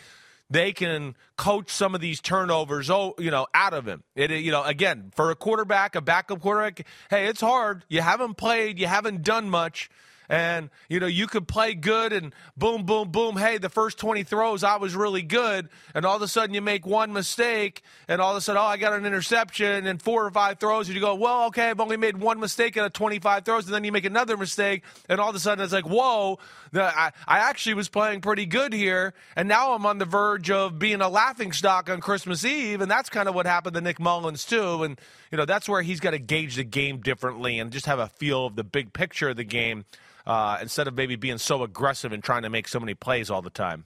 they 0.49 0.71
can 0.71 1.15
coach 1.35 1.71
some 1.71 1.95
of 1.95 2.01
these 2.01 2.21
turnovers, 2.21 2.89
oh, 2.91 3.15
you 3.17 3.31
know, 3.31 3.47
out 3.53 3.73
of 3.73 3.87
him. 3.87 4.03
It, 4.15 4.29
you 4.29 4.51
know, 4.51 4.63
again, 4.63 5.11
for 5.15 5.31
a 5.31 5.35
quarterback, 5.35 5.95
a 5.95 6.01
backup 6.01 6.41
quarterback, 6.41 6.85
hey, 7.09 7.25
it's 7.25 7.41
hard. 7.41 7.83
You 7.89 8.01
haven't 8.01 8.35
played, 8.35 8.77
you 8.77 8.87
haven't 8.87 9.23
done 9.23 9.49
much. 9.49 9.89
And, 10.29 10.69
you 10.89 10.99
know, 10.99 11.07
you 11.07 11.27
could 11.27 11.47
play 11.47 11.73
good 11.73 12.11
and 12.11 12.33
boom, 12.57 12.83
boom, 12.83 13.11
boom. 13.11 13.37
Hey, 13.37 13.57
the 13.57 13.69
first 13.69 13.97
20 13.97 14.23
throws, 14.23 14.63
I 14.63 14.75
was 14.77 14.95
really 14.95 15.21
good. 15.21 15.69
And 15.93 16.05
all 16.05 16.17
of 16.17 16.21
a 16.21 16.27
sudden 16.27 16.53
you 16.53 16.61
make 16.61 16.85
one 16.85 17.13
mistake 17.13 17.81
and 18.07 18.19
all 18.19 18.31
of 18.31 18.37
a 18.37 18.41
sudden, 18.41 18.61
oh, 18.61 18.65
I 18.65 18.77
got 18.77 18.93
an 18.93 19.05
interception 19.05 19.87
and 19.87 20.01
four 20.01 20.25
or 20.25 20.31
five 20.31 20.59
throws. 20.59 20.87
And 20.87 20.95
you 20.95 21.01
go, 21.01 21.15
well, 21.15 21.45
okay, 21.45 21.69
I've 21.69 21.79
only 21.79 21.97
made 21.97 22.17
one 22.17 22.39
mistake 22.39 22.75
out 22.75 22.85
of 22.85 22.93
25 22.93 23.45
throws. 23.45 23.65
And 23.65 23.73
then 23.73 23.83
you 23.83 23.91
make 23.91 24.05
another 24.05 24.35
mistake. 24.35 24.83
And 25.07 25.21
all 25.21 25.29
of 25.29 25.35
a 25.35 25.39
sudden 25.39 25.63
it's 25.63 25.73
like, 25.73 25.87
whoa, 25.87 26.39
the, 26.71 26.83
I, 26.83 27.11
I 27.25 27.39
actually 27.39 27.75
was 27.75 27.87
playing 27.87 28.19
pretty 28.21 28.45
good 28.45 28.73
here. 28.73 29.13
And 29.35 29.47
now 29.47 29.73
I'm 29.73 29.85
on 29.85 29.97
the 29.97 30.05
verge 30.05 30.51
of 30.51 30.77
being 30.77 30.99
a 30.99 31.07
laughing 31.07 31.53
stock 31.53 31.89
on 31.89 32.01
Christmas 32.01 32.43
Eve. 32.43 32.81
And 32.81 32.91
that's 32.91 33.09
kind 33.09 33.29
of 33.29 33.35
what 33.35 33.45
happened 33.45 33.75
to 33.75 33.81
Nick 33.81 33.99
Mullens, 33.99 34.45
too. 34.45 34.83
And, 34.83 34.99
you 35.31 35.37
know, 35.37 35.45
that's 35.45 35.69
where 35.69 35.81
he's 35.81 36.01
got 36.01 36.11
to 36.11 36.19
gauge 36.19 36.55
the 36.55 36.65
game 36.65 36.99
differently 36.99 37.59
and 37.59 37.71
just 37.71 37.85
have 37.85 37.99
a 37.99 38.07
feel 38.07 38.47
of 38.47 38.57
the 38.57 38.65
big 38.65 38.91
picture 38.91 39.29
of 39.29 39.37
the 39.37 39.45
game 39.45 39.85
uh, 40.27 40.57
instead 40.61 40.87
of 40.89 40.93
maybe 40.93 41.15
being 41.15 41.37
so 41.37 41.63
aggressive 41.63 42.11
and 42.11 42.21
trying 42.21 42.43
to 42.43 42.49
make 42.49 42.67
so 42.67 42.79
many 42.79 42.93
plays 42.93 43.31
all 43.31 43.41
the 43.41 43.49
time. 43.49 43.85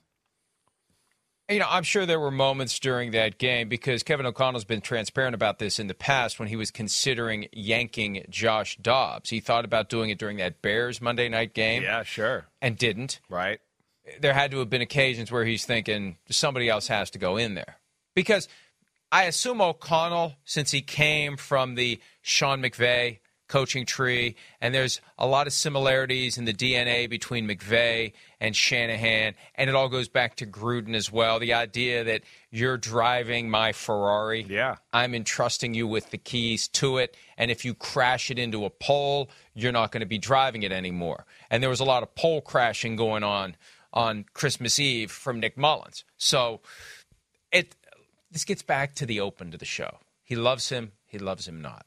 You 1.47 1.59
know, 1.59 1.67
I'm 1.69 1.83
sure 1.83 2.05
there 2.05 2.19
were 2.19 2.31
moments 2.31 2.79
during 2.79 3.11
that 3.11 3.37
game 3.37 3.69
because 3.69 4.03
Kevin 4.03 4.25
O'Connell's 4.25 4.65
been 4.65 4.81
transparent 4.81 5.35
about 5.35 5.59
this 5.59 5.79
in 5.79 5.87
the 5.87 5.93
past 5.93 6.39
when 6.39 6.47
he 6.47 6.55
was 6.55 6.71
considering 6.71 7.47
yanking 7.51 8.25
Josh 8.29 8.77
Dobbs. 8.77 9.29
He 9.29 9.39
thought 9.39 9.65
about 9.65 9.89
doing 9.89 10.09
it 10.09 10.17
during 10.17 10.37
that 10.37 10.61
Bears 10.61 11.01
Monday 11.01 11.29
night 11.29 11.53
game. 11.53 11.83
Yeah, 11.83 12.03
sure. 12.03 12.47
And 12.61 12.77
didn't. 12.77 13.19
Right. 13.29 13.59
There 14.19 14.33
had 14.33 14.51
to 14.51 14.59
have 14.59 14.69
been 14.69 14.81
occasions 14.81 15.31
where 15.31 15.45
he's 15.45 15.65
thinking 15.65 16.17
somebody 16.29 16.69
else 16.69 16.87
has 16.87 17.11
to 17.11 17.19
go 17.19 17.37
in 17.37 17.53
there. 17.53 17.77
Because 18.15 18.47
I 19.11 19.23
assume 19.23 19.61
O'Connell, 19.61 20.35
since 20.45 20.71
he 20.71 20.81
came 20.81 21.37
from 21.37 21.75
the 21.75 21.99
Sean 22.21 22.61
McVay 22.61 23.19
coaching 23.51 23.85
tree, 23.85 24.35
and 24.61 24.73
there's 24.73 25.01
a 25.17 25.27
lot 25.27 25.45
of 25.45 25.51
similarities 25.51 26.37
in 26.37 26.45
the 26.45 26.53
DNA 26.53 27.09
between 27.09 27.45
McVay 27.45 28.13
and 28.39 28.55
Shanahan, 28.55 29.35
and 29.55 29.69
it 29.69 29.75
all 29.75 29.89
goes 29.89 30.07
back 30.07 30.37
to 30.37 30.45
Gruden 30.45 30.95
as 30.95 31.11
well. 31.11 31.37
The 31.37 31.53
idea 31.53 32.05
that 32.05 32.21
you're 32.49 32.77
driving 32.77 33.49
my 33.49 33.73
Ferrari, 33.73 34.45
yeah, 34.47 34.77
I'm 34.93 35.13
entrusting 35.13 35.73
you 35.73 35.85
with 35.85 36.11
the 36.11 36.17
keys 36.17 36.69
to 36.69 36.97
it, 36.97 37.17
and 37.37 37.51
if 37.51 37.65
you 37.65 37.73
crash 37.73 38.31
it 38.31 38.39
into 38.39 38.63
a 38.63 38.69
pole, 38.69 39.29
you're 39.53 39.73
not 39.73 39.91
going 39.91 39.99
to 39.99 40.07
be 40.07 40.17
driving 40.17 40.63
it 40.63 40.71
anymore. 40.71 41.25
And 41.49 41.61
there 41.61 41.69
was 41.69 41.81
a 41.81 41.85
lot 41.85 42.03
of 42.03 42.15
pole 42.15 42.39
crashing 42.39 42.95
going 42.95 43.23
on 43.23 43.57
on 43.91 44.23
Christmas 44.33 44.79
Eve 44.79 45.11
from 45.11 45.41
Nick 45.41 45.57
Mullens. 45.57 46.05
So 46.17 46.61
it 47.51 47.75
this 48.31 48.45
gets 48.45 48.61
back 48.61 48.95
to 48.95 49.05
the 49.05 49.19
open 49.19 49.51
to 49.51 49.57
the 49.57 49.65
show. 49.65 49.97
He 50.23 50.37
loves 50.37 50.69
him. 50.69 50.93
He 51.05 51.19
loves 51.19 51.49
him 51.49 51.61
not. 51.61 51.85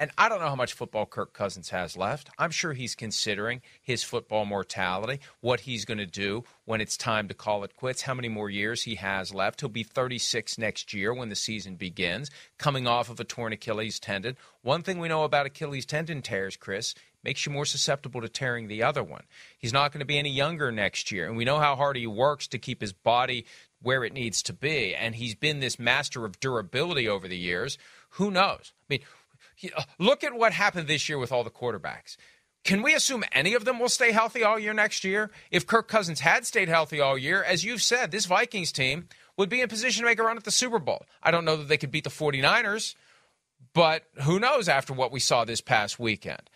And 0.00 0.12
I 0.16 0.28
don't 0.28 0.38
know 0.38 0.48
how 0.48 0.54
much 0.54 0.74
football 0.74 1.06
Kirk 1.06 1.32
Cousins 1.32 1.70
has 1.70 1.96
left. 1.96 2.30
I'm 2.38 2.52
sure 2.52 2.72
he's 2.72 2.94
considering 2.94 3.62
his 3.82 4.04
football 4.04 4.44
mortality, 4.44 5.18
what 5.40 5.60
he's 5.60 5.84
going 5.84 5.98
to 5.98 6.06
do 6.06 6.44
when 6.66 6.80
it's 6.80 6.96
time 6.96 7.26
to 7.26 7.34
call 7.34 7.64
it 7.64 7.74
quits, 7.74 8.02
how 8.02 8.14
many 8.14 8.28
more 8.28 8.48
years 8.48 8.82
he 8.82 8.94
has 8.94 9.34
left. 9.34 9.60
He'll 9.60 9.68
be 9.68 9.82
36 9.82 10.56
next 10.56 10.94
year 10.94 11.12
when 11.12 11.30
the 11.30 11.34
season 11.34 11.74
begins, 11.74 12.30
coming 12.58 12.86
off 12.86 13.10
of 13.10 13.18
a 13.18 13.24
torn 13.24 13.52
Achilles 13.52 13.98
tendon. 13.98 14.36
One 14.62 14.84
thing 14.84 15.00
we 15.00 15.08
know 15.08 15.24
about 15.24 15.46
Achilles 15.46 15.86
tendon 15.86 16.22
tears, 16.22 16.56
Chris, 16.56 16.94
makes 17.24 17.44
you 17.44 17.50
more 17.50 17.66
susceptible 17.66 18.20
to 18.20 18.28
tearing 18.28 18.68
the 18.68 18.84
other 18.84 19.02
one. 19.02 19.24
He's 19.58 19.72
not 19.72 19.90
going 19.90 20.00
to 20.00 20.06
be 20.06 20.18
any 20.18 20.30
younger 20.30 20.70
next 20.70 21.10
year, 21.10 21.26
and 21.26 21.36
we 21.36 21.44
know 21.44 21.58
how 21.58 21.74
hard 21.74 21.96
he 21.96 22.06
works 22.06 22.46
to 22.48 22.58
keep 22.58 22.80
his 22.80 22.92
body 22.92 23.46
where 23.82 24.04
it 24.04 24.12
needs 24.12 24.42
to 24.44 24.52
be, 24.52 24.94
and 24.94 25.16
he's 25.16 25.34
been 25.34 25.60
this 25.60 25.78
master 25.78 26.24
of 26.24 26.38
durability 26.40 27.08
over 27.08 27.26
the 27.26 27.36
years. 27.36 27.78
Who 28.10 28.30
knows? 28.30 28.72
I 28.88 28.94
mean, 28.94 29.00
Uh, 29.74 29.82
look 29.98 30.24
at 30.24 30.34
what 30.34 30.52
happened 30.52 30.88
this 30.88 31.08
year 31.08 31.18
with 31.18 31.32
all 31.32 31.44
the 31.44 31.50
quarterbacks. 31.50 32.16
Can 32.64 32.82
we 32.82 32.94
assume 32.94 33.24
any 33.32 33.54
of 33.54 33.64
them 33.64 33.78
will 33.78 33.88
stay 33.88 34.12
healthy 34.12 34.44
all 34.44 34.58
year 34.58 34.74
next 34.74 35.04
year? 35.04 35.30
If 35.50 35.66
Kirk 35.66 35.88
Cousins 35.88 36.20
had 36.20 36.46
stayed 36.46 36.68
healthy 36.68 37.00
all 37.00 37.16
year, 37.16 37.42
as 37.42 37.64
you've 37.64 37.82
said, 37.82 38.10
this 38.10 38.26
Vikings 38.26 38.72
team 38.72 39.08
would 39.36 39.48
be 39.48 39.60
in 39.60 39.68
position 39.68 40.02
to 40.02 40.08
make 40.08 40.18
a 40.18 40.22
run 40.22 40.36
at 40.36 40.44
the 40.44 40.50
Super 40.50 40.78
Bowl. 40.78 41.06
I 41.22 41.30
don't 41.30 41.44
know 41.44 41.56
that 41.56 41.68
they 41.68 41.76
could 41.78 41.90
beat 41.90 42.04
the 42.04 42.10
49ers, 42.10 42.94
but 43.72 44.04
who 44.22 44.38
knows 44.38 44.68
after 44.68 44.92
what 44.92 45.12
we 45.12 45.20
saw 45.20 45.44
this 45.44 45.60
past 45.60 45.98
weekend. 45.98 46.50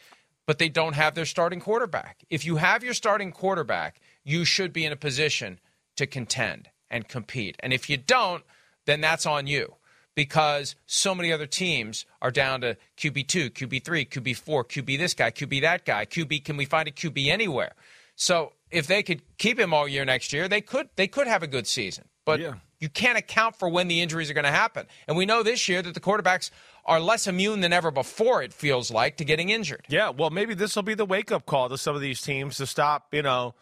But 0.44 0.58
they 0.58 0.68
don't 0.68 0.94
have 0.94 1.14
their 1.14 1.24
starting 1.24 1.60
quarterback. 1.60 2.24
If 2.28 2.44
you 2.44 2.56
have 2.56 2.82
your 2.82 2.94
starting 2.94 3.30
quarterback, 3.30 4.00
you 4.24 4.44
should 4.44 4.72
be 4.72 4.84
in 4.84 4.92
a 4.92 4.96
position 4.96 5.60
to 5.96 6.06
contend 6.06 6.68
and 6.90 7.08
compete. 7.08 7.56
And 7.60 7.72
if 7.72 7.88
you 7.88 7.96
don't, 7.96 8.42
then 8.84 9.00
that's 9.00 9.24
on 9.24 9.46
you 9.46 9.76
because 10.14 10.74
so 10.86 11.14
many 11.14 11.32
other 11.32 11.46
teams 11.46 12.04
are 12.20 12.30
down 12.30 12.60
to 12.62 12.76
QB2, 12.98 13.50
QB3, 13.50 14.08
QB4, 14.08 14.64
QB 14.64 14.98
this 14.98 15.14
guy, 15.14 15.30
QB 15.30 15.62
that 15.62 15.84
guy, 15.84 16.04
QB 16.04 16.44
can 16.44 16.56
we 16.56 16.64
find 16.64 16.88
a 16.88 16.92
QB 16.92 17.28
anywhere? 17.28 17.72
So 18.14 18.52
if 18.70 18.86
they 18.86 19.02
could 19.02 19.22
keep 19.38 19.58
him 19.58 19.72
all 19.72 19.88
year 19.88 20.04
next 20.04 20.32
year, 20.32 20.48
they 20.48 20.60
could 20.60 20.88
they 20.96 21.06
could 21.06 21.26
have 21.26 21.42
a 21.42 21.46
good 21.46 21.66
season. 21.66 22.04
But 22.24 22.40
yeah. 22.40 22.54
you 22.78 22.88
can't 22.88 23.18
account 23.18 23.56
for 23.56 23.68
when 23.68 23.88
the 23.88 24.00
injuries 24.00 24.30
are 24.30 24.34
going 24.34 24.44
to 24.44 24.50
happen. 24.50 24.86
And 25.08 25.16
we 25.16 25.26
know 25.26 25.42
this 25.42 25.68
year 25.68 25.82
that 25.82 25.94
the 25.94 26.00
quarterbacks 26.00 26.50
are 26.84 27.00
less 27.00 27.26
immune 27.26 27.60
than 27.60 27.72
ever 27.72 27.90
before 27.90 28.42
it 28.42 28.52
feels 28.52 28.90
like 28.90 29.16
to 29.16 29.24
getting 29.24 29.48
injured. 29.48 29.84
Yeah, 29.88 30.10
well 30.10 30.30
maybe 30.30 30.54
this 30.54 30.76
will 30.76 30.82
be 30.82 30.94
the 30.94 31.06
wake-up 31.06 31.46
call 31.46 31.68
to 31.68 31.78
some 31.78 31.94
of 31.94 32.00
these 32.00 32.20
teams 32.20 32.58
to 32.58 32.66
stop, 32.66 33.12
you 33.12 33.22
know, 33.22 33.54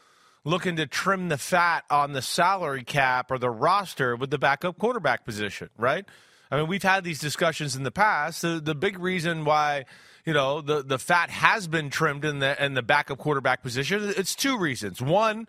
looking 0.44 0.76
to 0.76 0.86
trim 0.86 1.28
the 1.28 1.38
fat 1.38 1.84
on 1.90 2.12
the 2.12 2.22
salary 2.22 2.84
cap 2.84 3.30
or 3.30 3.38
the 3.38 3.50
roster 3.50 4.16
with 4.16 4.30
the 4.30 4.38
backup 4.38 4.78
quarterback 4.78 5.24
position, 5.24 5.70
right? 5.76 6.06
I 6.50 6.56
mean, 6.56 6.66
we've 6.66 6.82
had 6.82 7.04
these 7.04 7.20
discussions 7.20 7.76
in 7.76 7.84
the 7.84 7.90
past. 7.90 8.42
The, 8.42 8.60
the 8.62 8.74
big 8.74 8.98
reason 8.98 9.44
why 9.44 9.84
you 10.24 10.32
know 10.32 10.60
the 10.60 10.82
the 10.82 10.98
fat 10.98 11.30
has 11.30 11.68
been 11.68 11.90
trimmed 11.90 12.24
in 12.24 12.40
the 12.40 12.62
in 12.62 12.74
the 12.74 12.82
backup 12.82 13.18
quarterback 13.18 13.62
position. 13.62 14.12
It's 14.16 14.34
two 14.34 14.58
reasons. 14.58 15.00
One, 15.00 15.46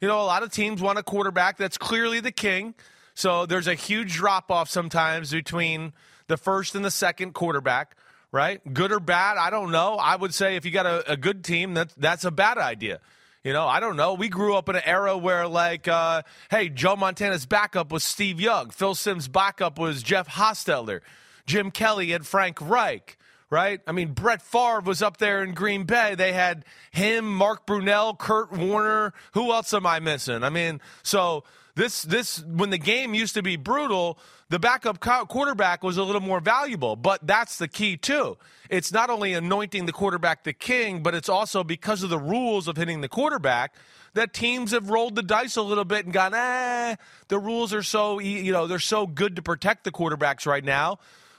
you 0.00 0.08
know, 0.08 0.20
a 0.20 0.24
lot 0.26 0.42
of 0.42 0.50
teams 0.52 0.82
want 0.82 0.98
a 0.98 1.02
quarterback 1.02 1.56
that's 1.56 1.78
clearly 1.78 2.20
the 2.20 2.32
king. 2.32 2.74
So 3.14 3.46
there's 3.46 3.66
a 3.66 3.74
huge 3.74 4.14
drop 4.14 4.50
off 4.50 4.68
sometimes 4.68 5.30
between 5.30 5.92
the 6.28 6.36
first 6.36 6.74
and 6.74 6.84
the 6.84 6.90
second 6.90 7.34
quarterback, 7.34 7.96
right? 8.30 8.60
Good 8.72 8.90
or 8.90 9.00
bad, 9.00 9.36
I 9.36 9.50
don't 9.50 9.70
know. 9.70 9.96
I 9.96 10.16
would 10.16 10.32
say 10.32 10.56
if 10.56 10.64
you 10.64 10.70
got 10.70 10.86
a, 10.86 11.12
a 11.12 11.16
good 11.16 11.44
team, 11.44 11.74
that 11.74 11.92
that's 11.96 12.24
a 12.24 12.30
bad 12.30 12.58
idea. 12.58 13.00
You 13.44 13.52
know, 13.52 13.66
I 13.66 13.80
don't 13.80 13.96
know. 13.96 14.14
We 14.14 14.28
grew 14.28 14.54
up 14.54 14.68
in 14.68 14.76
an 14.76 14.82
era 14.84 15.18
where, 15.18 15.48
like, 15.48 15.88
uh, 15.88 16.22
hey, 16.50 16.68
Joe 16.68 16.94
Montana's 16.94 17.44
backup 17.44 17.90
was 17.90 18.04
Steve 18.04 18.40
Young. 18.40 18.70
Phil 18.70 18.94
Simms' 18.94 19.26
backup 19.26 19.78
was 19.78 20.02
Jeff 20.04 20.28
Hostetler. 20.28 21.00
Jim 21.44 21.72
Kelly 21.72 22.12
and 22.12 22.24
Frank 22.24 22.60
Reich, 22.60 23.18
right? 23.50 23.80
I 23.84 23.90
mean, 23.90 24.12
Brett 24.12 24.42
Favre 24.42 24.80
was 24.80 25.02
up 25.02 25.16
there 25.16 25.42
in 25.42 25.54
Green 25.54 25.82
Bay. 25.82 26.14
They 26.14 26.32
had 26.32 26.64
him, 26.92 27.34
Mark 27.34 27.66
Brunell, 27.66 28.16
Kurt 28.16 28.52
Warner. 28.52 29.12
Who 29.32 29.50
else 29.50 29.74
am 29.74 29.86
I 29.86 29.98
missing? 29.98 30.44
I 30.44 30.50
mean, 30.50 30.80
so 31.02 31.42
this 31.74 32.02
this 32.02 32.44
when 32.44 32.70
the 32.70 32.78
game 32.78 33.14
used 33.14 33.34
to 33.34 33.42
be 33.42 33.56
brutal, 33.56 34.18
the 34.50 34.58
backup 34.58 35.00
quarterback 35.00 35.82
was 35.82 35.96
a 35.96 36.02
little 36.04 36.20
more 36.20 36.40
valuable. 36.40 36.96
But 36.96 37.26
that's 37.26 37.56
the 37.58 37.68
key 37.68 37.96
too. 37.96 38.36
It's 38.68 38.92
not 38.92 39.10
only 39.10 39.32
anointing 39.32 39.86
the 39.86 39.92
quarterback 39.92 40.44
the 40.44 40.52
king, 40.52 41.02
but 41.02 41.14
it's 41.14 41.28
also 41.28 41.64
because 41.64 42.02
of 42.02 42.10
the 42.10 42.18
rules 42.18 42.68
of 42.68 42.76
hitting 42.76 43.00
the 43.00 43.08
quarterback 43.08 43.74
that 44.14 44.34
teams 44.34 44.72
have 44.72 44.90
rolled 44.90 45.14
the 45.14 45.22
dice 45.22 45.56
a 45.56 45.62
little 45.62 45.84
bit 45.86 46.04
and 46.04 46.12
gone, 46.12 46.34
eh, 46.34 46.96
the 47.28 47.38
rules 47.38 47.72
are 47.72 47.82
so 47.82 48.18
you 48.18 48.52
know 48.52 48.66
they're 48.66 48.78
so 48.78 49.06
good 49.06 49.36
to 49.36 49.42
protect 49.42 49.84
the 49.84 49.92
quarterbacks 49.92 50.46
right 50.46 50.64
now. 50.64 50.98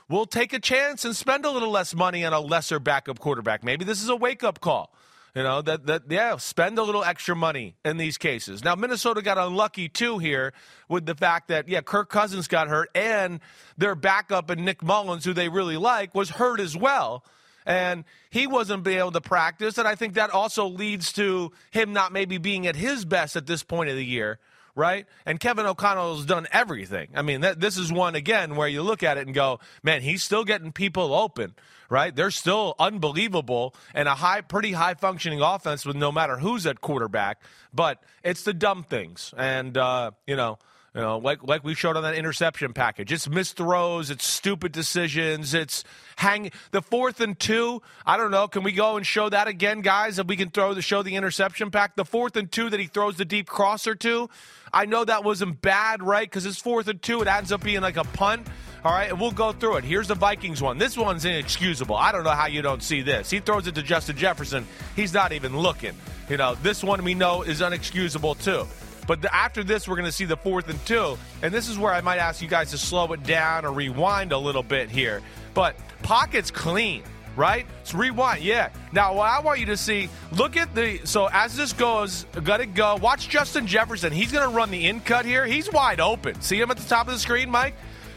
We'll 0.09 0.25
take 0.25 0.51
a 0.53 0.59
chance 0.59 1.05
and 1.05 1.15
spend 1.15 1.45
a 1.45 1.49
little 1.49 1.71
less 1.71 1.95
money 1.95 2.25
on 2.25 2.33
a 2.33 2.39
lesser 2.39 2.79
backup 2.79 3.19
quarterback. 3.19 3.63
Maybe 3.63 3.85
this 3.85 4.01
is 4.01 4.09
a 4.09 4.15
wake 4.15 4.43
up 4.43 4.59
call. 4.59 4.93
You 5.35 5.41
know, 5.41 5.63
that, 5.63 5.87
that, 5.87 6.03
yeah, 6.09 6.37
spend 6.37 6.77
a 6.77 6.83
little 6.83 7.03
extra 7.03 7.35
money 7.35 7.75
in 7.83 7.97
these 7.97 8.19
cases. 8.19 8.63
Now, 8.63 8.75
Minnesota 8.75 9.23
got 9.23 9.39
unlucky 9.39 9.89
too 9.89 10.19
here 10.19 10.53
with 10.87 11.07
the 11.07 11.15
fact 11.15 11.47
that, 11.47 11.67
yeah, 11.67 11.81
Kirk 11.81 12.09
Cousins 12.09 12.47
got 12.47 12.67
hurt 12.67 12.89
and 12.93 13.39
their 13.75 13.95
backup 13.95 14.51
and 14.51 14.63
Nick 14.63 14.83
Mullens, 14.83 15.25
who 15.25 15.33
they 15.33 15.49
really 15.49 15.77
like, 15.77 16.13
was 16.13 16.29
hurt 16.29 16.59
as 16.59 16.77
well. 16.77 17.25
And 17.65 18.03
he 18.29 18.45
wasn't 18.45 18.83
being 18.83 18.99
able 18.99 19.11
to 19.11 19.21
practice. 19.21 19.79
And 19.79 19.87
I 19.87 19.95
think 19.95 20.13
that 20.15 20.29
also 20.29 20.67
leads 20.67 21.11
to 21.13 21.51
him 21.71 21.93
not 21.93 22.11
maybe 22.11 22.37
being 22.37 22.67
at 22.67 22.75
his 22.75 23.03
best 23.03 23.35
at 23.35 23.47
this 23.47 23.63
point 23.63 23.89
of 23.89 23.95
the 23.95 24.05
year 24.05 24.37
right? 24.75 25.05
And 25.25 25.39
Kevin 25.39 25.65
O'Connell 25.65 26.17
has 26.17 26.25
done 26.25 26.47
everything. 26.51 27.09
I 27.15 27.21
mean, 27.21 27.41
this 27.41 27.77
is 27.77 27.91
one, 27.91 28.15
again, 28.15 28.55
where 28.55 28.67
you 28.67 28.81
look 28.81 29.03
at 29.03 29.17
it 29.17 29.25
and 29.25 29.35
go, 29.35 29.59
man, 29.83 30.01
he's 30.01 30.23
still 30.23 30.43
getting 30.43 30.71
people 30.71 31.13
open, 31.13 31.53
right? 31.89 32.15
They're 32.15 32.31
still 32.31 32.75
unbelievable 32.79 33.75
and 33.93 34.07
a 34.07 34.15
high, 34.15 34.41
pretty 34.41 34.71
high 34.71 34.95
functioning 34.95 35.41
offense 35.41 35.85
with 35.85 35.95
no 35.95 36.11
matter 36.11 36.37
who's 36.37 36.65
at 36.65 36.81
quarterback. 36.81 37.41
But 37.73 38.01
it's 38.23 38.43
the 38.43 38.53
dumb 38.53 38.83
things. 38.83 39.33
And, 39.37 39.77
uh, 39.77 40.11
you 40.25 40.35
know, 40.35 40.57
You 40.95 41.01
know, 41.01 41.17
like 41.17 41.41
like 41.41 41.63
we 41.63 41.73
showed 41.73 41.97
on 41.97 42.03
that 42.03 42.13
interception 42.13 42.71
package. 42.73 43.11
It's 43.11 43.27
missed 43.27 43.57
throws, 43.57 44.11
it's 44.11 44.27
stupid 44.27 44.71
decisions, 44.71 45.55
it's 45.55 45.83
hang 46.17 46.51
the 46.69 46.83
fourth 46.83 47.19
and 47.19 47.39
two. 47.39 47.81
I 48.05 48.15
don't 48.15 48.29
know. 48.29 48.47
Can 48.47 48.61
we 48.61 48.73
go 48.73 48.95
and 48.95 49.05
show 49.05 49.27
that 49.27 49.47
again, 49.47 49.81
guys? 49.81 50.19
If 50.19 50.27
we 50.27 50.35
can 50.35 50.51
throw 50.51 50.75
the 50.75 50.83
show 50.83 51.01
the 51.01 51.15
interception 51.15 51.71
pack, 51.71 51.95
the 51.95 52.05
fourth 52.05 52.35
and 52.35 52.51
two 52.51 52.69
that 52.69 52.79
he 52.79 52.85
throws 52.85 53.17
the 53.17 53.25
deep 53.25 53.47
crosser 53.47 53.95
to. 53.95 54.29
I 54.71 54.85
know 54.85 55.03
that 55.03 55.23
wasn't 55.23 55.61
bad, 55.63 56.03
right? 56.03 56.29
Because 56.29 56.45
it's 56.45 56.59
fourth 56.59 56.87
and 56.87 57.01
two, 57.01 57.23
it 57.23 57.27
ends 57.27 57.51
up 57.51 57.63
being 57.63 57.81
like 57.81 57.97
a 57.97 58.03
punt. 58.03 58.47
All 58.85 58.91
right, 58.91 59.09
and 59.09 59.19
we'll 59.19 59.31
go 59.31 59.53
through 59.53 59.77
it. 59.77 59.85
Here's 59.85 60.09
the 60.09 60.15
Vikings 60.15 60.61
one. 60.61 60.77
This 60.77 60.97
one's 60.97 61.23
inexcusable. 61.23 61.95
I 61.95 62.11
don't 62.11 62.25
know 62.25 62.31
how 62.31 62.47
you 62.47 62.61
don't 62.61 62.83
see 62.83 63.01
this. 63.01 63.29
He 63.29 63.39
throws 63.39 63.65
it 63.65 63.75
to 63.75 63.81
Justin 63.81 64.17
Jefferson. 64.17 64.67
He's 64.95 65.13
not 65.13 65.31
even 65.31 65.57
looking. 65.57 65.93
You 66.29 66.37
know, 66.37 66.55
this 66.55 66.83
one 66.83 67.03
we 67.03 67.13
know 67.13 67.43
is 67.43 67.61
unexcusable 67.61 68.43
too. 68.43 68.67
But 69.07 69.21
the, 69.21 69.33
after 69.35 69.63
this, 69.63 69.87
we're 69.87 69.95
going 69.95 70.05
to 70.05 70.11
see 70.11 70.25
the 70.25 70.37
fourth 70.37 70.69
and 70.69 70.83
two. 70.85 71.17
And 71.41 71.53
this 71.53 71.67
is 71.69 71.77
where 71.77 71.93
I 71.93 72.01
might 72.01 72.17
ask 72.19 72.41
you 72.41 72.47
guys 72.47 72.71
to 72.71 72.77
slow 72.77 73.11
it 73.13 73.23
down 73.23 73.65
or 73.65 73.71
rewind 73.73 74.31
a 74.31 74.37
little 74.37 74.63
bit 74.63 74.89
here. 74.89 75.21
But 75.53 75.75
pocket's 76.03 76.51
clean, 76.51 77.03
right? 77.35 77.65
So 77.83 77.97
rewind, 77.97 78.43
yeah. 78.43 78.69
Now, 78.91 79.15
what 79.15 79.29
I 79.29 79.41
want 79.41 79.59
you 79.59 79.65
to 79.67 79.77
see, 79.77 80.09
look 80.31 80.55
at 80.57 80.73
the. 80.73 80.99
So 81.05 81.27
as 81.31 81.55
this 81.57 81.73
goes, 81.73 82.25
got 82.43 82.57
to 82.57 82.65
go. 82.65 82.95
Watch 82.95 83.27
Justin 83.29 83.67
Jefferson. 83.67 84.13
He's 84.13 84.31
going 84.31 84.49
to 84.49 84.55
run 84.55 84.71
the 84.71 84.87
in 84.87 84.99
cut 85.01 85.25
here. 85.25 85.45
He's 85.45 85.71
wide 85.71 85.99
open. 85.99 86.41
See 86.41 86.59
him 86.59 86.71
at 86.71 86.77
the 86.77 86.87
top 86.87 87.07
of 87.07 87.13
the 87.13 87.19
screen, 87.19 87.49
Mike? 87.49 87.75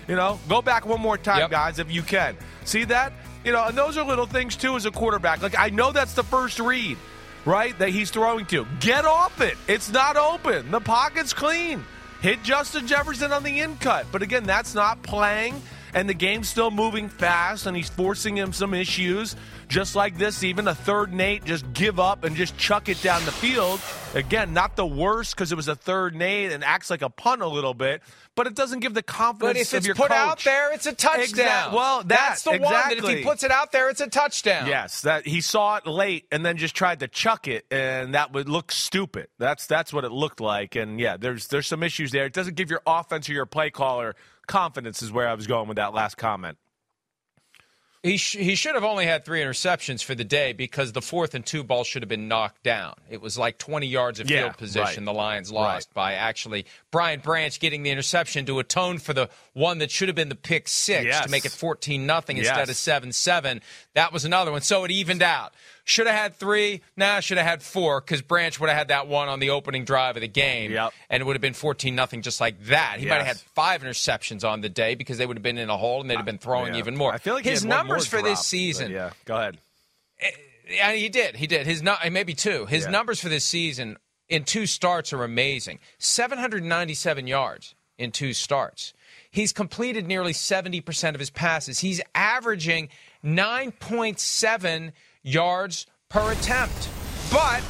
You 0.08 0.14
know, 0.14 0.38
go 0.48 0.62
back 0.62 0.86
one 0.86 1.00
more 1.00 1.18
time, 1.18 1.40
Yep. 1.40 1.50
guys, 1.50 1.78
if 1.80 1.90
you 1.90 2.02
can. 2.02 2.36
See 2.64 2.84
that? 2.84 3.12
You 3.44 3.50
know, 3.52 3.64
and 3.64 3.76
those 3.76 3.96
are 3.96 4.04
little 4.04 4.26
things 4.26 4.54
too 4.56 4.76
as 4.76 4.86
a 4.86 4.90
quarterback. 4.92 5.42
Like 5.42 5.58
I 5.58 5.70
know 5.70 5.90
that's 5.92 6.14
the 6.14 6.22
first 6.22 6.58
read, 6.60 6.96
right? 7.46 7.78
That 7.78 7.88
he's 7.90 8.10
throwing 8.10 8.44
to. 8.46 8.66
Get 8.80 9.06
off 9.06 9.40
it. 9.40 9.56
It's 9.68 9.90
not 9.90 10.16
open. 10.16 10.70
The 10.70 10.80
pocket's 10.80 11.32
clean. 11.32 11.84
Hit 12.20 12.42
Justin 12.42 12.86
Jefferson 12.86 13.32
on 13.32 13.42
the 13.42 13.60
in 13.60 13.76
cut. 13.76 14.06
But 14.12 14.22
again, 14.22 14.44
that's 14.44 14.74
not 14.74 15.02
playing. 15.02 15.62
And 15.94 16.08
the 16.08 16.14
game's 16.14 16.48
still 16.48 16.70
moving 16.70 17.08
fast, 17.08 17.64
and 17.64 17.74
he's 17.74 17.88
forcing 17.88 18.36
him 18.36 18.52
some 18.52 18.74
issues. 18.74 19.34
Just 19.68 19.96
like 19.96 20.18
this, 20.18 20.44
even 20.44 20.68
a 20.68 20.74
third 20.74 21.10
and 21.10 21.20
eight, 21.22 21.44
just 21.44 21.72
give 21.72 21.98
up 21.98 22.22
and 22.24 22.36
just 22.36 22.58
chuck 22.58 22.90
it 22.90 23.00
down 23.00 23.24
the 23.24 23.32
field. 23.32 23.80
Again, 24.14 24.52
not 24.52 24.76
the 24.76 24.86
worst 24.86 25.34
because 25.34 25.52
it 25.52 25.54
was 25.54 25.68
a 25.68 25.74
third 25.74 26.12
and 26.12 26.22
eight 26.22 26.52
and 26.52 26.62
acts 26.62 26.90
like 26.90 27.00
a 27.00 27.08
punt 27.08 27.40
a 27.40 27.48
little 27.48 27.72
bit, 27.72 28.02
but 28.36 28.46
it 28.46 28.54
doesn't 28.54 28.78
give 28.80 28.94
the 28.94 29.02
confidence 29.02 29.70
But 29.72 29.78
if 29.78 29.88
it's 29.88 29.98
put 29.98 30.08
coach. 30.10 30.16
out 30.16 30.44
there, 30.44 30.72
it's 30.72 30.86
a 30.86 30.92
touchdown. 30.92 31.22
Exact- 31.24 31.72
well, 31.72 31.98
that- 32.00 32.08
that's 32.08 32.42
the 32.42 32.50
one 32.52 32.60
that 32.72 32.92
if 32.92 33.04
he 33.04 33.24
puts 33.24 33.42
it 33.42 33.50
out 33.50 33.72
there, 33.72 33.88
it's 33.88 34.00
a 34.00 34.06
touchdown. 34.08 34.68
Yes, 34.68 35.00
that 35.00 35.26
he 35.26 35.40
saw 35.40 35.76
it 35.76 35.86
late 35.86 36.26
and 36.30 36.46
then 36.46 36.56
just 36.58 36.76
tried 36.76 37.00
to 37.00 37.08
chuck 37.08 37.48
it, 37.48 37.66
and 37.72 38.14
that 38.14 38.32
would 38.32 38.48
look 38.48 38.70
stupid. 38.70 39.26
That's 39.38 39.66
that's 39.66 39.92
what 39.92 40.04
it 40.04 40.12
looked 40.12 40.40
like, 40.40 40.76
and 40.76 41.00
yeah, 41.00 41.16
there's 41.16 41.48
there's 41.48 41.66
some 41.66 41.82
issues 41.82 42.12
there. 42.12 42.26
It 42.26 42.32
doesn't 42.34 42.54
give 42.54 42.70
your 42.70 42.82
offense 42.86 43.28
or 43.28 43.32
your 43.32 43.46
play 43.46 43.70
caller 43.70 44.14
confidence. 44.46 45.02
Is 45.02 45.10
where 45.10 45.28
I 45.28 45.34
was 45.34 45.46
going 45.46 45.66
with 45.66 45.76
that 45.78 45.94
last 45.94 46.16
comment. 46.16 46.58
He, 48.02 48.18
sh- 48.18 48.36
he 48.36 48.54
should 48.54 48.74
have 48.74 48.84
only 48.84 49.04
had 49.06 49.24
three 49.24 49.40
interceptions 49.40 50.04
for 50.04 50.14
the 50.14 50.22
day 50.24 50.52
because 50.52 50.92
the 50.92 51.02
fourth 51.02 51.34
and 51.34 51.44
two 51.44 51.64
ball 51.64 51.82
should 51.82 52.02
have 52.02 52.08
been 52.08 52.28
knocked 52.28 52.62
down. 52.62 52.94
It 53.10 53.20
was 53.20 53.36
like 53.36 53.58
20 53.58 53.86
yards 53.86 54.20
of 54.20 54.30
Yeah, 54.30 54.42
field 54.42 54.56
position 54.58 55.04
right. 55.04 55.04
the 55.04 55.12
Lions 55.12 55.50
lost 55.50 55.92
by 55.92 56.12
actually 56.14 56.66
Brian 56.92 57.20
Branch 57.20 57.58
getting 57.58 57.82
the 57.82 57.90
interception 57.90 58.46
to 58.46 58.58
atone 58.60 58.98
for 58.98 59.12
the 59.12 59.28
one 59.54 59.78
that 59.78 59.90
should 59.90 60.08
have 60.08 60.14
been 60.14 60.28
the 60.28 60.34
pick 60.36 60.68
six 60.68 61.04
Yes. 61.06 61.24
to 61.24 61.30
make 61.30 61.44
it 61.44 61.52
14 61.52 62.06
nothing 62.06 62.36
instead 62.38 62.68
of 62.68 62.76
7 62.76 63.10
7. 63.12 63.60
That 63.94 64.12
was 64.12 64.24
another 64.24 64.52
one. 64.52 64.60
So 64.60 64.84
it 64.84 64.90
evened 64.90 65.22
out. 65.22 65.52
Should 65.88 66.08
have 66.08 66.16
had 66.16 66.34
three. 66.34 66.80
Nah, 66.96 67.20
should 67.20 67.38
have 67.38 67.46
had 67.46 67.62
four 67.62 68.00
because 68.00 68.20
Branch 68.20 68.58
would 68.58 68.68
have 68.68 68.76
had 68.76 68.88
that 68.88 69.06
one 69.06 69.28
on 69.28 69.38
the 69.38 69.50
opening 69.50 69.84
drive 69.84 70.16
of 70.16 70.20
the 70.20 70.26
game. 70.28 70.72
Yep. 70.72 70.92
And 71.08 71.20
it 71.20 71.24
would 71.24 71.36
have 71.36 71.40
been 71.40 71.54
14 71.54 71.94
nothing 71.94 72.22
just 72.22 72.40
like 72.40 72.60
that. 72.64 72.96
He 72.98 73.06
might 73.06 73.18
have 73.18 73.26
had 73.26 73.36
five 73.54 73.82
interceptions 73.82 74.42
on 74.46 74.62
the 74.62 74.68
day 74.68 74.96
because 74.96 75.16
they 75.16 75.24
would 75.26 75.36
have 75.36 75.44
been 75.44 75.58
in 75.58 75.70
a 75.70 75.76
hole 75.76 76.00
and 76.00 76.10
they'd 76.10 76.16
have 76.16 76.24
been 76.24 76.38
throwing 76.38 76.74
Yeah. 76.74 76.80
even 76.80 76.96
more. 76.96 77.12
I 77.12 77.18
feel 77.18 77.34
like 77.34 77.44
his 77.44 77.64
numbers 77.64 78.04
for 78.04 78.20
this 78.20 78.44
season. 78.44 78.90
yeah, 78.90 79.10
go 79.26 79.36
ahead. 79.36 79.58
Eh, 80.20 80.30
yeah, 80.70 80.92
he 80.92 81.08
did. 81.08 81.36
He 81.36 81.46
did. 81.46 81.66
His 81.68 81.84
nu- 81.84 81.94
eh, 82.02 82.08
maybe 82.10 82.34
two. 82.34 82.66
His 82.66 82.82
Yeah. 82.84 82.90
numbers 82.90 83.20
for 83.20 83.28
this 83.28 83.44
season 83.44 83.96
in 84.28 84.42
two 84.42 84.66
starts 84.66 85.12
are 85.12 85.22
amazing. 85.22 85.78
797 85.98 87.28
yards 87.28 87.76
in 87.96 88.10
two 88.10 88.32
starts. 88.32 88.92
He's 89.30 89.52
completed 89.52 90.04
nearly 90.08 90.32
70% 90.32 91.14
of 91.14 91.20
his 91.20 91.30
passes. 91.30 91.78
He's 91.78 92.00
averaging 92.12 92.88
9.7 93.22 94.92
yards 95.26 95.86
per 96.08 96.32
attempt. 96.32 96.88
But 97.30 97.62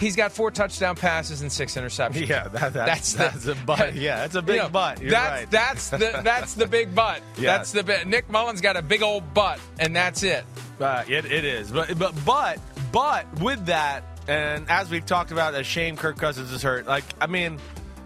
he's 0.00 0.16
got 0.16 0.32
four 0.32 0.50
touchdown 0.50 0.96
passes 0.96 1.40
and 1.42 1.50
six 1.50 1.74
interceptions. 1.76 2.26
Yeah, 2.28 2.48
that, 2.48 2.72
that, 2.72 2.86
That's 2.86 3.12
that's 3.14 3.44
the- 3.44 3.52
a 3.52 3.54
butt. 3.54 3.94
Yeah, 3.94 4.16
that's 4.18 4.34
a 4.34 4.42
big 4.42 4.56
You 4.56 4.62
know, 4.62 4.68
butt. 4.68 5.00
You're 5.00 5.10
that's 5.12 5.30
right. 5.42 5.50
that's 5.50 5.90
the 5.90 5.98
that's 6.24 6.54
the 6.54 6.66
big 6.66 6.94
butt. 6.94 7.22
Yeah. 7.38 7.56
That's 7.56 7.72
the 7.72 7.82
bit. 7.84 8.06
Nick 8.06 8.28
Mullens 8.28 8.60
got 8.60 8.76
a 8.76 8.82
big 8.82 9.02
old 9.02 9.32
butt, 9.32 9.60
and 9.78 9.94
that's 9.94 10.22
it. 10.22 10.44
Uh, 10.80 11.04
it, 11.08 11.24
it 11.24 11.44
is, 11.44 11.70
but 11.70 11.96
but 11.98 12.12
but 12.26 12.58
but 12.92 13.40
with 13.40 13.64
that, 13.66 14.02
and 14.28 14.68
as 14.68 14.90
we've 14.90 15.06
talked 15.06 15.30
about, 15.30 15.54
a 15.54 15.62
shame 15.64 15.96
Kirk 15.96 16.18
Cousins 16.18 16.50
is 16.50 16.62
hurt. 16.62 16.86
Like, 16.86 17.04
I 17.20 17.26
mean, 17.28 17.58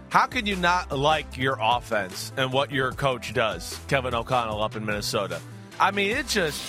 how 0.09 0.27
could 0.27 0.47
you 0.47 0.55
not 0.55 0.91
like 0.97 1.35
your 1.37 1.57
offense 1.59 2.31
and 2.37 2.53
what 2.53 2.71
your 2.71 2.91
coach 2.91 3.33
does, 3.33 3.77
Kevin 3.87 4.13
O'Connell 4.13 4.61
up 4.61 4.75
in 4.77 4.85
Minnesota? 4.85 5.41
I 5.79 5.91
mean, 5.91 6.15
it 6.15 6.27
just 6.27 6.61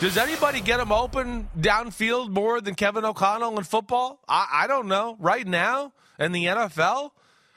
does 0.00 0.18
anybody 0.18 0.60
get 0.60 0.78
him 0.78 0.92
open 0.92 1.48
downfield 1.58 2.28
more 2.28 2.60
than 2.60 2.74
Kevin 2.74 3.04
O'Connell 3.04 3.56
in 3.56 3.64
football? 3.64 4.20
I, 4.28 4.46
I 4.52 4.66
don't 4.66 4.88
know. 4.88 5.16
Right 5.18 5.46
now 5.46 5.92
in 6.18 6.32
the 6.32 6.44
NFL. 6.44 7.12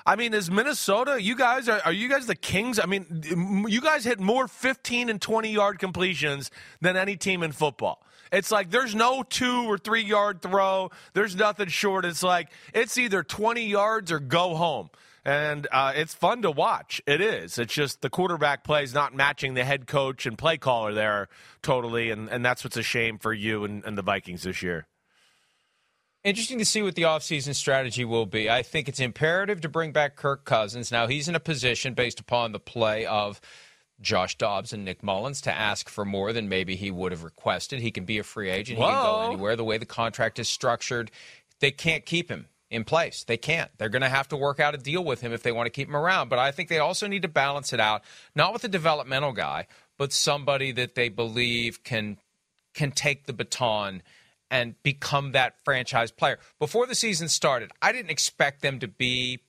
I 0.06 0.16
mean, 0.16 0.34
is 0.34 0.50
Minnesota? 0.50 1.22
You 1.22 1.36
guys 1.36 1.68
are 1.68 1.82
are 1.84 1.92
you 1.92 2.08
guys 2.08 2.26
the 2.26 2.36
kings? 2.36 2.80
I 2.80 2.86
mean, 2.86 3.66
you 3.68 3.82
guys 3.82 4.06
hit 4.06 4.20
more 4.20 4.48
15 4.48 5.10
and 5.10 5.22
20 5.22 5.52
yard 5.52 5.80
completions 5.80 6.50
than 6.82 6.96
any 6.96 7.18
team 7.18 7.44
in 7.44 7.52
football. 7.52 8.02
It's 8.32 8.52
like 8.52 8.72
there's 8.72 8.96
no 8.96 9.24
two 9.24 9.70
or 9.70 9.78
three 9.78 10.04
yard 10.04 10.42
throw. 10.42 10.92
There's 11.14 11.36
nothing 11.36 11.68
short. 11.68 12.06
It's 12.06 12.24
like 12.24 12.50
it's 12.74 12.98
either 12.98 13.22
20 13.22 13.66
yards 13.66 14.12
or 14.12 14.20
go 14.20 14.56
home. 14.56 14.90
And 15.30 15.68
uh, 15.72 15.94
it's 15.96 16.16
fun 16.16 16.42
to 16.42 16.50
watch. 16.50 17.04
It 17.06 17.22
is. 17.22 17.60
It's 17.60 17.72
just 17.72 18.02
the 18.02 18.10
quarterback 18.10 18.64
play 18.64 18.82
is 18.82 18.96
not 18.96 19.14
matching 19.14 19.54
the 19.54 19.64
head 19.64 19.86
coach 19.86 20.26
and 20.26 20.36
play 20.36 20.58
caller 20.58 20.92
there 20.92 21.28
totally. 21.62 22.10
And, 22.10 22.30
and 22.30 22.44
that's 22.44 22.64
what's 22.64 22.78
a 22.78 22.82
shame 22.82 23.20
for 23.20 23.32
you 23.32 23.64
and, 23.64 23.86
and 23.86 23.96
the 23.96 24.02
Vikings 24.02 24.42
this 24.42 24.64
year. 24.64 24.88
Interesting 26.24 26.58
to 26.58 26.66
see 26.66 26.82
what 26.82 26.96
the 26.96 27.04
offseason 27.04 27.54
strategy 27.54 28.04
will 28.04 28.26
be. 28.26 28.50
I 28.50 28.64
think 28.64 28.90
it's 28.90 29.00
imperative 29.00 29.62
to 29.62 29.70
bring 29.70 29.92
back 29.92 30.16
Kirk 30.16 30.46
Cousins. 30.46 30.92
Now, 30.92 31.06
he's 31.06 31.28
in 31.28 31.36
a 31.36 31.40
position 31.40 31.94
based 31.94 32.20
upon 32.20 32.52
the 32.52 32.60
play 32.60 33.06
of 33.06 33.40
Josh 34.02 34.36
Dobbs 34.36 34.74
and 34.74 34.84
Nick 34.84 35.04
Mullens 35.04 35.42
to 35.42 35.56
ask 35.56 35.90
for 35.90 36.06
more 36.06 36.34
than 36.34 36.50
maybe 36.50 36.76
he 36.76 36.90
would 36.90 37.12
have 37.12 37.24
requested. 37.24 37.82
He 37.82 37.92
can 37.92 38.06
be 38.06 38.18
a 38.18 38.24
free 38.24 38.50
agent. 38.50 38.80
He 38.80 38.84
can 38.84 39.04
go 39.04 39.28
anywhere. 39.28 39.56
The 39.56 39.64
way 39.64 39.78
the 39.78 39.86
contract 39.86 40.40
is 40.40 40.50
structured, 40.50 41.12
they 41.60 41.70
can't 41.70 42.04
keep 42.04 42.32
him 42.32 42.48
in 42.70 42.84
place. 42.84 43.24
They 43.24 43.38
can't. 43.38 43.72
They're 43.78 43.90
going 43.90 44.04
to 44.04 44.10
have 44.10 44.28
to 44.30 44.38
work 44.38 44.60
out 44.60 44.76
a 44.76 44.78
deal 44.78 45.04
with 45.04 45.22
him 45.22 45.34
if 45.34 45.42
they 45.44 45.52
want 45.52 45.66
to 45.68 45.72
keep 45.72 45.88
him 45.88 45.96
around. 45.96 46.30
But 46.30 46.40
I 46.40 46.52
think 46.52 46.70
they 46.70 46.80
also 46.80 47.08
need 47.08 47.24
to 47.24 47.28
balance 47.28 47.74
it 47.74 47.80
out, 47.80 48.04
not 48.36 48.54
with 48.54 48.64
a 48.64 48.68
developmental 48.68 49.32
guy, 49.32 49.68
but 49.98 50.14
somebody 50.14 50.72
that 50.74 50.96
they 50.96 51.10
believe 51.10 51.84
can 51.84 52.18
can 52.76 52.92
take 52.92 53.26
the 53.26 53.34
baton 53.34 54.04
and 54.52 54.76
become 54.84 55.32
that 55.32 55.56
franchise 55.66 56.12
player. 56.12 56.38
Before 56.60 56.86
the 56.86 56.96
season 56.96 57.28
started, 57.28 57.72
I 57.82 57.92
didn't 57.92 58.12
expect 58.12 58.62
them 58.62 58.80
to 58.80 58.88
be 58.88 59.40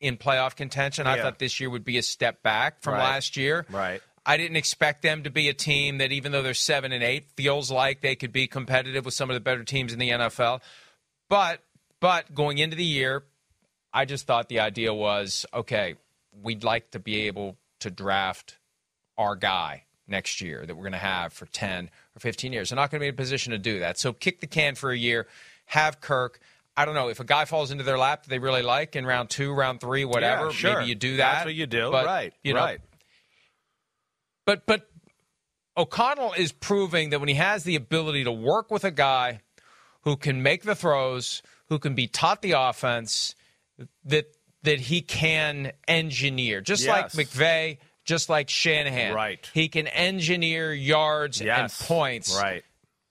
in 0.00 0.16
playoff 0.16 0.54
contention. 0.56 1.06
I 1.06 1.16
Yeah. 1.16 1.22
thought 1.22 1.38
this 1.40 1.60
year 1.60 1.68
would 1.68 1.84
be 1.84 1.98
a 1.98 2.02
step 2.02 2.42
back 2.42 2.80
from 2.80 2.94
Right. 2.94 3.00
last 3.10 3.36
year. 3.36 3.66
Right. 3.68 4.00
I 4.24 4.36
didn't 4.36 4.56
expect 4.56 5.02
them 5.02 5.24
to 5.24 5.30
be 5.30 5.48
a 5.48 5.52
team 5.54 5.98
that, 5.98 6.12
even 6.12 6.30
though 6.32 6.42
they're 6.42 6.54
seven 6.54 6.92
and 6.92 7.02
eight, 7.02 7.26
feels 7.36 7.70
like 7.70 8.00
they 8.00 8.14
could 8.14 8.32
be 8.32 8.46
competitive 8.46 9.04
with 9.04 9.14
some 9.14 9.28
of 9.30 9.34
the 9.34 9.40
better 9.40 9.64
teams 9.64 9.92
in 9.92 9.98
the 9.98 10.10
NFL. 10.10 10.62
But 11.28 11.62
but 12.00 12.34
going 12.34 12.58
into 12.58 12.76
the 12.76 12.84
year, 12.84 13.24
I 13.92 14.04
just 14.04 14.26
thought 14.26 14.48
the 14.48 14.60
idea 14.60 14.92
was 14.92 15.46
okay. 15.52 15.96
We'd 16.42 16.64
like 16.64 16.90
to 16.92 16.98
be 16.98 17.22
able 17.22 17.56
to 17.80 17.90
draft 17.90 18.58
our 19.18 19.36
guy 19.36 19.84
next 20.06 20.40
year 20.40 20.64
that 20.66 20.74
we're 20.74 20.82
going 20.82 20.92
to 20.92 20.98
have 20.98 21.32
for 21.32 21.46
10 21.46 21.90
or 22.16 22.20
15 22.20 22.52
years. 22.52 22.70
They're 22.70 22.76
not 22.76 22.90
going 22.90 23.00
to 23.00 23.04
be 23.04 23.08
in 23.08 23.14
a 23.14 23.16
position 23.16 23.52
to 23.52 23.58
do 23.58 23.80
that. 23.80 23.98
So 23.98 24.12
kick 24.12 24.40
the 24.40 24.46
can 24.46 24.74
for 24.74 24.90
a 24.90 24.96
year, 24.96 25.26
have 25.66 26.00
Kirk. 26.00 26.40
I 26.76 26.84
don't 26.84 26.94
know 26.94 27.08
if 27.08 27.20
a 27.20 27.24
guy 27.24 27.44
falls 27.44 27.70
into 27.70 27.84
their 27.84 27.98
lap 27.98 28.24
that 28.24 28.30
they 28.30 28.38
really 28.38 28.62
like 28.62 28.96
in 28.96 29.04
round 29.04 29.30
two, 29.30 29.52
round 29.52 29.80
three, 29.80 30.04
whatever. 30.04 30.46
Yeah, 30.46 30.52
sure. 30.52 30.78
Maybe 30.78 30.88
you 30.88 30.94
do 30.94 31.16
that. 31.16 31.32
That's 31.32 31.44
what 31.46 31.54
you 31.54 31.66
do. 31.66 31.90
But, 31.90 32.06
right. 32.06 32.32
You 32.42 32.54
know, 32.54 32.60
right. 32.60 32.80
but 34.46 34.66
but 34.66 34.88
O'Connell 35.76 36.32
is 36.34 36.52
proving 36.52 37.10
that 37.10 37.20
when 37.20 37.28
he 37.28 37.34
has 37.36 37.64
the 37.64 37.76
ability 37.76 38.24
to 38.24 38.32
work 38.32 38.70
with 38.70 38.84
a 38.84 38.90
guy 38.90 39.40
who 40.02 40.16
can 40.16 40.42
make 40.42 40.62
the 40.62 40.74
throws, 40.74 41.42
who 41.70 41.78
can 41.78 41.94
be 41.94 42.06
taught 42.06 42.42
the 42.42 42.52
offense, 42.52 43.34
that 44.04 44.26
that 44.62 44.78
he 44.78 45.00
can 45.00 45.72
engineer, 45.88 46.60
just 46.60 46.84
Yes. 46.84 47.14
like 47.16 47.26
McVay, 47.28 47.78
just 48.04 48.28
like 48.28 48.50
Shanahan. 48.50 49.14
Right. 49.14 49.48
He 49.54 49.68
can 49.68 49.86
engineer 49.86 50.74
yards 50.74 51.40
Yes. 51.40 51.80
and 51.80 51.88
points. 51.88 52.36
Right. 52.36 52.62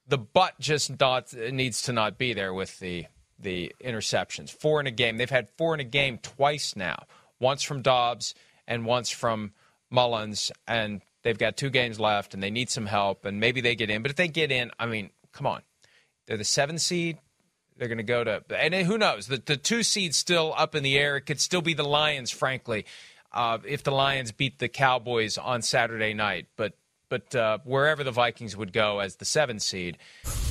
The 0.07 0.19
butt 0.19 0.59
just 0.59 0.99
not 0.99 1.33
needs 1.33 1.81
to 1.83 1.93
not 1.93 2.19
be 2.19 2.33
there 2.33 2.53
with 2.53 2.77
the 2.79 3.07
the 3.39 3.73
interceptions. 3.83 4.51
Four 4.51 4.79
in 4.81 4.85
a 4.87 4.91
game. 4.91 5.15
They've 5.17 5.29
had 5.29 5.47
four 5.57 5.73
in 5.73 5.79
a 5.79 5.85
game 5.85 6.17
twice 6.19 6.75
now. 6.75 7.05
Once 7.39 7.63
from 7.63 7.81
Dobbs 7.81 8.35
and 8.67 8.85
once 8.85 9.09
from 9.09 9.53
Mullens, 9.89 10.51
and 10.67 11.01
they've 11.23 11.37
got 11.37 11.55
two 11.55 11.69
games 11.69 11.99
left, 12.01 12.33
and 12.33 12.43
they 12.43 12.49
need 12.51 12.69
some 12.69 12.85
help, 12.85 13.23
and 13.23 13.39
maybe 13.39 13.61
they 13.61 13.75
get 13.75 13.89
in. 13.89 14.01
But 14.01 14.11
if 14.11 14.17
they 14.17 14.27
get 14.27 14.51
in, 14.51 14.71
I 14.77 14.85
mean, 14.87 15.09
come 15.31 15.47
on, 15.47 15.61
they're 16.27 16.35
the 16.37 16.43
seven 16.43 16.77
seed. 16.77 17.17
They're 17.79 17.87
going 17.87 17.97
to 17.97 18.03
go 18.03 18.25
to, 18.25 18.43
and 18.53 18.73
who 18.73 18.97
knows? 18.97 19.27
The 19.27 19.37
the 19.37 19.55
two 19.55 19.83
seed's 19.83 20.17
still 20.17 20.53
up 20.57 20.75
in 20.75 20.83
the 20.83 20.97
air. 20.97 21.15
It 21.15 21.21
could 21.21 21.39
still 21.39 21.61
be 21.61 21.73
the 21.73 21.85
Lions, 21.85 22.29
frankly, 22.29 22.85
uh, 23.31 23.59
if 23.65 23.83
the 23.83 23.91
Lions 23.91 24.33
beat 24.33 24.59
the 24.59 24.67
Cowboys 24.67 25.37
on 25.37 25.61
Saturday 25.61 26.13
night. 26.13 26.47
But 26.57 26.73
but 27.07 27.33
uh, 27.33 27.59
wherever 27.63 28.03
the 28.03 28.11
Vikings 28.11 28.57
would 28.57 28.73
go 28.73 28.99
as 28.99 29.15
the 29.15 29.23
seven 29.23 29.61
seed, 29.61 29.97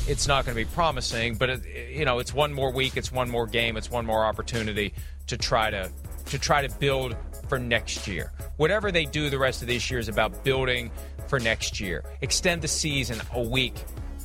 it's 0.08 0.26
not 0.26 0.46
going 0.46 0.56
to 0.56 0.64
be 0.64 0.70
promising. 0.70 1.34
But 1.34 1.50
it, 1.50 1.90
you 1.92 2.06
know, 2.06 2.18
it's 2.18 2.32
one 2.32 2.54
more 2.54 2.72
week, 2.72 2.96
it's 2.96 3.12
one 3.12 3.28
more 3.28 3.46
game, 3.46 3.76
it's 3.76 3.90
one 3.90 4.06
more 4.06 4.24
opportunity 4.24 4.94
to 5.26 5.36
try 5.36 5.70
to 5.70 5.92
to 6.26 6.38
try 6.38 6.66
to 6.66 6.74
build 6.78 7.14
for 7.46 7.58
next 7.58 8.08
year. 8.08 8.32
Whatever 8.56 8.90
they 8.90 9.04
do 9.04 9.28
the 9.28 9.38
rest 9.38 9.60
of 9.60 9.68
this 9.68 9.90
year 9.90 10.00
is 10.00 10.08
about 10.08 10.44
building 10.44 10.90
for 11.28 11.38
next 11.38 11.78
year. 11.78 12.04
Extend 12.22 12.62
the 12.62 12.68
season 12.68 13.20
a 13.34 13.42
week 13.42 13.74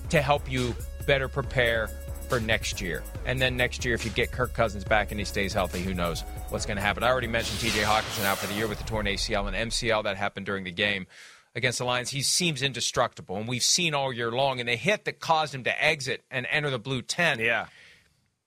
to 0.10 0.22
help 0.22 0.50
you 0.50 0.74
better 1.06 1.28
prepare 1.28 1.90
for 2.30 2.40
next 2.40 2.82
year. 2.82 3.04
And 3.26 3.42
then 3.42 3.56
next 3.58 3.86
year, 3.86 3.94
if 3.96 4.06
you 4.06 4.12
get 4.12 4.32
Kirk 4.32 4.54
Cousins 4.54 4.84
back 4.84 5.12
and 5.12 5.20
he 5.20 5.26
stays 5.26 5.54
healthy, 5.54 5.80
who 5.82 5.94
knows 5.94 6.22
what's 6.50 6.66
going 6.66 6.78
to 6.78 6.84
happen. 6.84 7.04
I 7.04 7.10
already 7.10 7.28
mentioned 7.28 7.60
TJ 7.60 7.84
Hockenson 7.84 8.26
out 8.26 8.38
for 8.38 8.48
the 8.48 8.54
year 8.54 8.68
with 8.68 8.78
the 8.80 8.84
torn 8.86 9.06
ACL 9.06 9.48
and 9.48 9.72
MCL 9.72 10.04
that 10.04 10.18
happened 10.18 10.46
during 10.46 10.64
the 10.64 10.72
game 10.72 11.08
against 11.56 11.78
the 11.80 11.86
Lions. 11.86 12.10
He 12.10 12.22
seems 12.22 12.62
indestructible, 12.62 13.36
and 13.38 13.48
we've 13.48 13.64
seen 13.64 13.94
all 13.94 14.12
year 14.12 14.32
long. 14.32 14.60
And 14.60 14.68
the 14.68 14.76
hit 14.76 15.06
that 15.06 15.20
caused 15.20 15.54
him 15.54 15.64
to 15.66 15.84
exit 15.84 16.24
and 16.32 16.48
enter 16.50 16.70
the 16.70 16.80
blue 16.80 17.02
tent. 17.02 17.40
Yeah. 17.42 17.68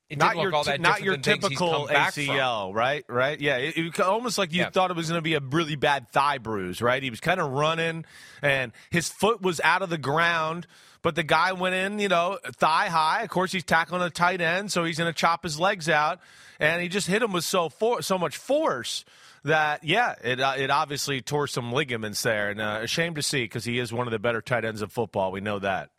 It 0.09 0.19
not 0.19 0.37
your, 0.37 0.45
look 0.45 0.55
all 0.55 0.65
that 0.65 0.81
not 0.81 1.03
your 1.03 1.15
than 1.15 1.23
things 1.23 1.35
he's 1.49 1.59
typical 1.59 1.87
come 1.87 1.87
back 1.89 2.15
from. 2.15 2.23
ACL, 2.25 2.73
right? 2.73 3.05
Right? 3.09 3.41
Yeah, 3.41 3.57
it, 3.57 3.77
it 3.77 4.01
almost 4.01 4.39
like 4.39 4.53
you 4.53 4.61
Yeah. 4.61 4.71
thought 4.71 4.93
it 4.93 4.97
was 4.97 5.09
going 5.09 5.19
to 5.19 5.23
be 5.23 5.35
a 5.35 5.41
really 5.41 5.75
bad 5.75 6.09
thigh 6.13 6.39
bruise, 6.39 6.81
right? 6.81 7.03
He 7.03 7.11
was 7.11 7.19
kind 7.19 7.41
of 7.41 7.51
running, 7.51 8.05
and 8.41 8.71
his 8.91 9.09
foot 9.09 9.43
was 9.43 9.61
out 9.65 9.83
of 9.83 9.91
the 9.91 9.99
ground, 9.99 10.69
but 11.07 11.15
the 11.15 11.23
guy 11.23 11.53
went 11.53 11.73
in, 11.73 12.01
you 12.01 12.09
know, 12.09 12.37
thigh 12.57 12.89
high. 12.89 13.23
Of 13.23 13.31
course, 13.31 13.53
he's 13.53 13.63
tackling 13.63 14.03
a 14.03 14.11
tight 14.11 14.41
end, 14.41 14.73
so 14.73 14.83
he's 14.83 14.99
going 14.99 15.09
to 15.09 15.17
chop 15.17 15.45
his 15.45 15.57
legs 15.57 15.89
out, 15.89 16.19
and 16.59 16.83
he 16.83 16.89
just 16.89 17.07
hit 17.07 17.23
him 17.23 17.31
with 17.31 17.45
so 17.45 17.69
for, 17.69 18.03
so 18.03 18.19
much 18.19 18.37
force 18.37 19.05
that 19.45 19.85
yeah, 19.85 20.17
it 20.25 20.41
uh, 20.41 20.55
it 20.59 20.69
obviously 20.69 21.21
tore 21.21 21.47
some 21.47 21.73
ligaments 21.73 22.25
there, 22.25 22.51
and 22.51 22.61
uh, 22.61 22.81
a 22.83 22.89
shame 22.89 23.15
to 23.15 23.23
see 23.23 23.45
because 23.45 23.65
he 23.65 23.79
is 23.79 23.93
one 23.93 24.09
of 24.09 24.11
the 24.11 24.19
better 24.19 24.43
tight 24.43 24.65
ends 24.65 24.83
of 24.83 24.91
football. 24.91 25.31
We 25.31 25.41
know 25.41 25.61
that. 25.61 25.91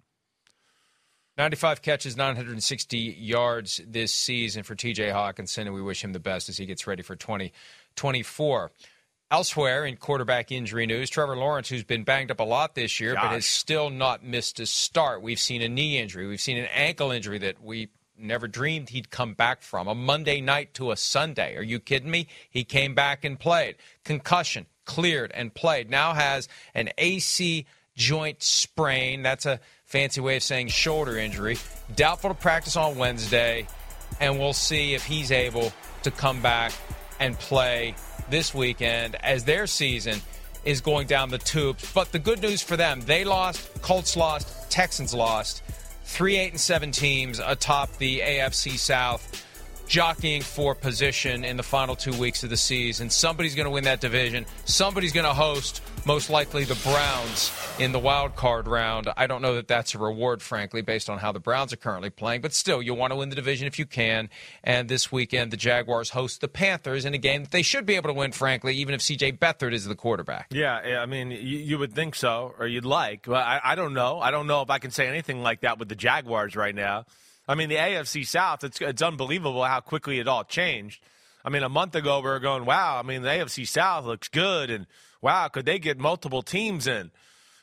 95 1.37 1.81
catches, 1.81 2.17
960 2.17 2.97
yards 2.97 3.79
this 3.87 4.13
season 4.13 4.63
for 4.63 4.75
TJ 4.75 5.13
Hockenson, 5.13 5.67
and 5.67 5.73
we 5.73 5.81
wish 5.81 6.03
him 6.03 6.11
the 6.11 6.19
best 6.19 6.49
as 6.49 6.57
he 6.57 6.65
gets 6.65 6.85
ready 6.85 7.01
for 7.01 7.15
2024. 7.15 8.71
Elsewhere 9.29 9.85
in 9.85 9.97
quarterback 9.97 10.53
injury 10.53 10.85
news, 10.85 11.09
Trevor 11.09 11.35
Lawrence, 11.35 11.67
who's 11.67 11.83
been 11.83 12.05
banged 12.05 12.31
up 12.31 12.39
a 12.39 12.43
lot 12.43 12.75
this 12.75 13.01
year, 13.01 13.13
but 13.13 13.31
has 13.31 13.45
still 13.45 13.89
not 13.89 14.23
missed 14.23 14.57
a 14.61 14.65
start. 14.65 15.21
We've 15.21 15.39
seen 15.39 15.61
a 15.61 15.67
knee 15.67 15.97
injury, 15.97 16.27
we've 16.27 16.39
seen 16.39 16.57
an 16.57 16.69
ankle 16.73 17.11
injury 17.11 17.37
that 17.39 17.61
we 17.61 17.89
never 18.17 18.47
dreamed 18.47 18.87
he'd 18.89 19.11
come 19.11 19.33
back 19.33 19.61
from. 19.61 19.89
A 19.89 19.95
Monday 19.95 20.39
night 20.39 20.73
to 20.75 20.91
a 20.91 20.95
Sunday. 20.95 21.57
Are 21.57 21.61
you 21.61 21.79
kidding 21.79 22.09
me? 22.09 22.27
He 22.49 22.63
came 22.63 22.95
back 22.95 23.25
and 23.25 23.37
played. 23.37 23.75
Concussion, 24.05 24.65
cleared 24.85 25.33
and 25.33 25.53
played. 25.53 25.89
Now 25.89 26.13
has 26.13 26.47
an 26.73 26.89
AC 26.97 27.65
joint 27.97 28.41
sprain. 28.41 29.23
That's 29.23 29.45
a 29.45 29.59
fancy 29.83 30.21
way 30.21 30.37
of 30.37 30.43
saying 30.43 30.69
shoulder 30.69 31.17
injury. 31.17 31.57
Doubtful 31.93 32.29
to 32.29 32.33
practice 32.33 32.77
on 32.77 32.97
Wednesday, 32.97 33.67
and 34.21 34.39
we'll 34.39 34.53
see 34.53 34.93
if 34.93 35.03
he's 35.03 35.31
able 35.31 35.73
to 36.03 36.11
come 36.11 36.41
back 36.41 36.71
and 37.19 37.37
play 37.37 37.93
this 38.29 38.53
weekend 38.53 39.15
as 39.23 39.43
their 39.43 39.67
season 39.67 40.21
is 40.65 40.81
going 40.81 41.07
down 41.07 41.29
the 41.29 41.37
tubes. 41.37 41.91
But 41.93 42.11
the 42.11 42.19
good 42.19 42.41
news 42.41 42.61
for 42.61 42.75
them, 42.77 43.01
they 43.01 43.23
lost, 43.23 43.81
Colts 43.81 44.17
lost, 44.17 44.69
Texans 44.69 45.13
lost. 45.13 45.63
Three, 46.03 46.37
eight, 46.37 46.51
and 46.51 46.59
seven 46.59 46.91
teams 46.91 47.39
atop 47.39 47.97
the 47.97 48.19
AFC 48.19 48.77
South 48.77 49.45
jockeying 49.87 50.41
for 50.41 50.75
position 50.75 51.43
in 51.43 51.57
the 51.57 51.63
final 51.63 51.95
two 51.95 52.13
weeks 52.13 52.43
of 52.43 52.49
the 52.49 52.57
season. 52.57 53.09
Somebody's 53.09 53.55
going 53.55 53.65
to 53.65 53.71
win 53.71 53.85
that 53.85 54.01
division. 54.01 54.45
Somebody's 54.65 55.13
going 55.13 55.25
to 55.25 55.33
host, 55.33 55.81
most 56.05 56.29
likely, 56.29 56.65
the 56.65 56.75
Browns 56.83 57.51
in 57.79 57.91
the 57.91 57.99
wild 57.99 58.35
card 58.35 58.67
round. 58.67 59.07
I 59.15 59.27
don't 59.27 59.41
know 59.41 59.55
that 59.55 59.67
that's 59.67 59.95
a 59.95 59.97
reward, 59.97 60.41
frankly, 60.41 60.81
based 60.81 61.09
on 61.09 61.19
how 61.19 61.31
the 61.31 61.39
Browns 61.39 61.71
are 61.71 61.77
currently 61.77 62.09
playing, 62.09 62.41
but 62.41 62.53
still, 62.53 62.81
you 62.81 62.93
want 62.93 63.11
to 63.11 63.17
win 63.17 63.29
the 63.29 63.35
division 63.35 63.67
if 63.67 63.79
you 63.79 63.85
can. 63.85 64.29
And 64.63 64.89
this 64.89 65.11
weekend, 65.11 65.51
the 65.51 65.57
Jaguars 65.57 66.09
host 66.09 66.41
the 66.41 66.47
Panthers 66.47 67.05
in 67.05 67.13
a 67.13 67.17
game 67.17 67.43
that 67.43 67.51
they 67.51 67.61
should 67.61 67.85
be 67.85 67.95
able 67.95 68.09
to 68.09 68.13
win, 68.13 68.31
frankly, 68.33 68.75
even 68.75 68.93
if 68.93 69.01
CJ 69.01 69.39
Beathard 69.39 69.73
is 69.73 69.85
the 69.85 69.95
quarterback. 69.95 70.47
Yeah, 70.51 70.75
I 71.01 71.05
mean, 71.05 71.31
you, 71.31 71.77
would 71.77 71.93
think 71.93 72.15
so, 72.15 72.53
or 72.59 72.67
you'd 72.67 72.85
like. 72.85 73.25
But 73.25 73.45
I, 73.45 73.61
I 73.63 73.75
don't 73.75 73.93
know. 73.93 74.19
I 74.19 74.31
don't 74.31 74.47
know 74.47 74.61
if 74.61 74.69
I 74.69 74.79
can 74.79 74.91
say 74.91 75.07
anything 75.07 75.41
like 75.41 75.61
that 75.61 75.79
with 75.79 75.89
the 75.89 75.95
Jaguars 75.95 76.55
right 76.55 76.75
now. 76.75 77.05
I 77.47 77.55
mean, 77.55 77.69
the 77.69 77.75
AFC 77.75 78.25
South, 78.25 78.63
it's, 78.63 78.81
it's 78.81 79.01
unbelievable 79.01 79.63
how 79.63 79.79
quickly 79.79 80.19
it 80.19 80.27
all 80.27 80.43
changed. 80.43 81.01
I 81.45 81.49
mean, 81.49 81.63
a 81.63 81.69
month 81.69 81.95
ago, 81.95 82.19
we 82.19 82.25
were 82.25 82.39
going, 82.39 82.65
wow, 82.65 82.99
I 82.99 83.03
mean, 83.03 83.21
the 83.21 83.29
AFC 83.29 83.65
South 83.65 84.05
looks 84.05 84.27
good, 84.27 84.69
and 84.69 84.85
wow, 85.21 85.47
could 85.47 85.65
they 85.65 85.79
get 85.79 85.97
multiple 85.97 86.41
teams 86.41 86.87
in? 86.87 87.09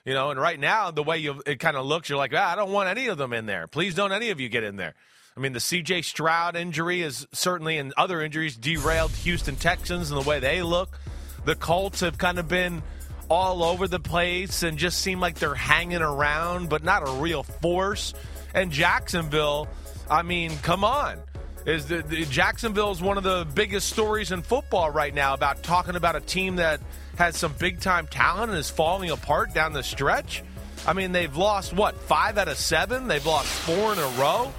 You 0.06 0.14
know, 0.14 0.30
and 0.30 0.40
right 0.40 0.58
now, 0.58 0.90
the 0.90 1.02
way 1.02 1.18
you 1.18 1.42
it 1.46 1.60
kind 1.60 1.76
of 1.76 1.86
looks, 1.86 2.08
you're 2.08 2.18
like, 2.18 2.32
ah, 2.34 2.52
I 2.52 2.56
don't 2.56 2.72
want 2.72 2.88
any 2.88 3.08
of 3.08 3.18
them 3.18 3.32
in 3.32 3.46
there. 3.46 3.66
Please 3.66 3.94
don't 3.94 4.12
any 4.12 4.30
of 4.30 4.40
you 4.40 4.48
get 4.48 4.64
in 4.64 4.76
there. 4.76 4.94
I 5.36 5.40
mean, 5.40 5.52
the 5.52 5.58
CJ 5.58 6.04
Stroud 6.04 6.56
injury 6.56 7.02
is 7.02 7.26
certainly, 7.32 7.78
and 7.78 7.92
other 7.96 8.22
injuries, 8.22 8.56
derailed 8.56 9.10
Houston 9.10 9.56
Texans 9.56 10.10
and 10.10 10.22
the 10.22 10.28
way 10.28 10.40
they 10.40 10.62
look. 10.62 10.98
The 11.44 11.56
Colts 11.56 12.00
have 12.00 12.18
kind 12.18 12.38
of 12.38 12.48
been 12.48 12.82
all 13.28 13.64
over 13.64 13.88
the 13.88 13.98
place 13.98 14.62
and 14.62 14.78
just 14.78 15.00
seem 15.00 15.20
like 15.20 15.38
they're 15.38 15.54
hanging 15.54 16.02
around, 16.02 16.68
but 16.68 16.84
not 16.84 17.08
a 17.08 17.12
real 17.12 17.42
force. 17.42 18.14
And 18.54 18.70
Jacksonville, 18.70 19.68
I 20.08 20.22
mean, 20.22 20.56
come 20.62 20.84
on. 20.84 21.18
Is 21.66 21.86
the, 21.86 22.02
the 22.02 22.24
Jacksonville 22.26 22.92
is 22.92 23.00
one 23.00 23.16
of 23.16 23.24
the 23.24 23.46
biggest 23.54 23.88
stories 23.88 24.32
in 24.32 24.42
football 24.42 24.90
right 24.90 25.14
now 25.14 25.32
about 25.32 25.62
talking 25.62 25.96
about 25.96 26.14
a 26.14 26.20
team 26.20 26.56
that 26.56 26.80
has 27.16 27.36
some 27.36 27.54
big 27.58 27.80
time 27.80 28.06
talent 28.06 28.50
and 28.50 28.58
is 28.58 28.68
falling 28.68 29.10
apart 29.10 29.54
down 29.54 29.72
the 29.72 29.82
stretch. 29.82 30.42
I 30.86 30.92
mean, 30.92 31.12
they've 31.12 31.34
lost 31.34 31.72
what 31.72 31.96
five 31.96 32.36
out 32.36 32.48
of 32.48 32.58
seven. 32.58 33.08
They've 33.08 33.24
lost 33.24 33.46
four 33.46 33.92
in 33.94 33.98
a 33.98 34.08
row. 34.20 34.52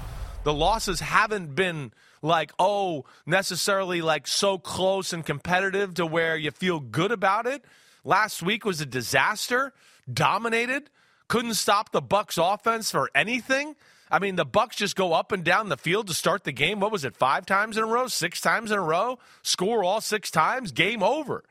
The 0.44 0.54
losses 0.54 1.00
haven't 1.00 1.54
been 1.54 1.92
like 2.24 2.52
oh 2.58 3.06
necessarily 3.28 4.02
like 4.02 4.26
so 4.26 4.58
close 4.58 5.14
and 5.14 5.24
competitive 5.24 5.94
to 5.96 6.08
where 6.08 6.36
you 6.36 6.50
feel 6.50 6.80
good 6.80 7.12
about 7.12 7.46
it. 7.46 7.64
Last 8.04 8.42
week 8.42 8.66
was 8.66 8.82
a 8.82 8.86
disaster. 8.86 9.74
Dominated. 10.12 10.90
Couldn't 11.28 11.56
stop 11.56 11.92
the 11.92 12.02
Bucs 12.02 12.38
offense 12.38 12.92
for 12.92 13.10
anything. 13.16 13.76
I 14.12 14.20
mean, 14.20 14.36
the 14.36 14.46
Bucs 14.46 14.76
just 14.76 14.96
go 14.96 15.14
up 15.14 15.32
and 15.32 15.44
down 15.44 15.70
the 15.70 15.78
field 15.78 16.08
to 16.08 16.14
start 16.14 16.44
the 16.44 16.52
game. 16.52 16.80
What 16.80 16.92
was 16.92 17.04
it? 17.04 17.16
Five 17.16 17.46
times 17.46 17.78
in 17.78 17.84
a 17.84 17.88
row, 17.88 18.08
six 18.08 18.40
times 18.40 18.72
in 18.72 18.78
a 18.78 18.82
row, 18.82 19.18
score 19.42 19.84
all 19.84 20.00
six 20.02 20.30
times, 20.30 20.72
game 20.72 21.02
over. 21.02 21.44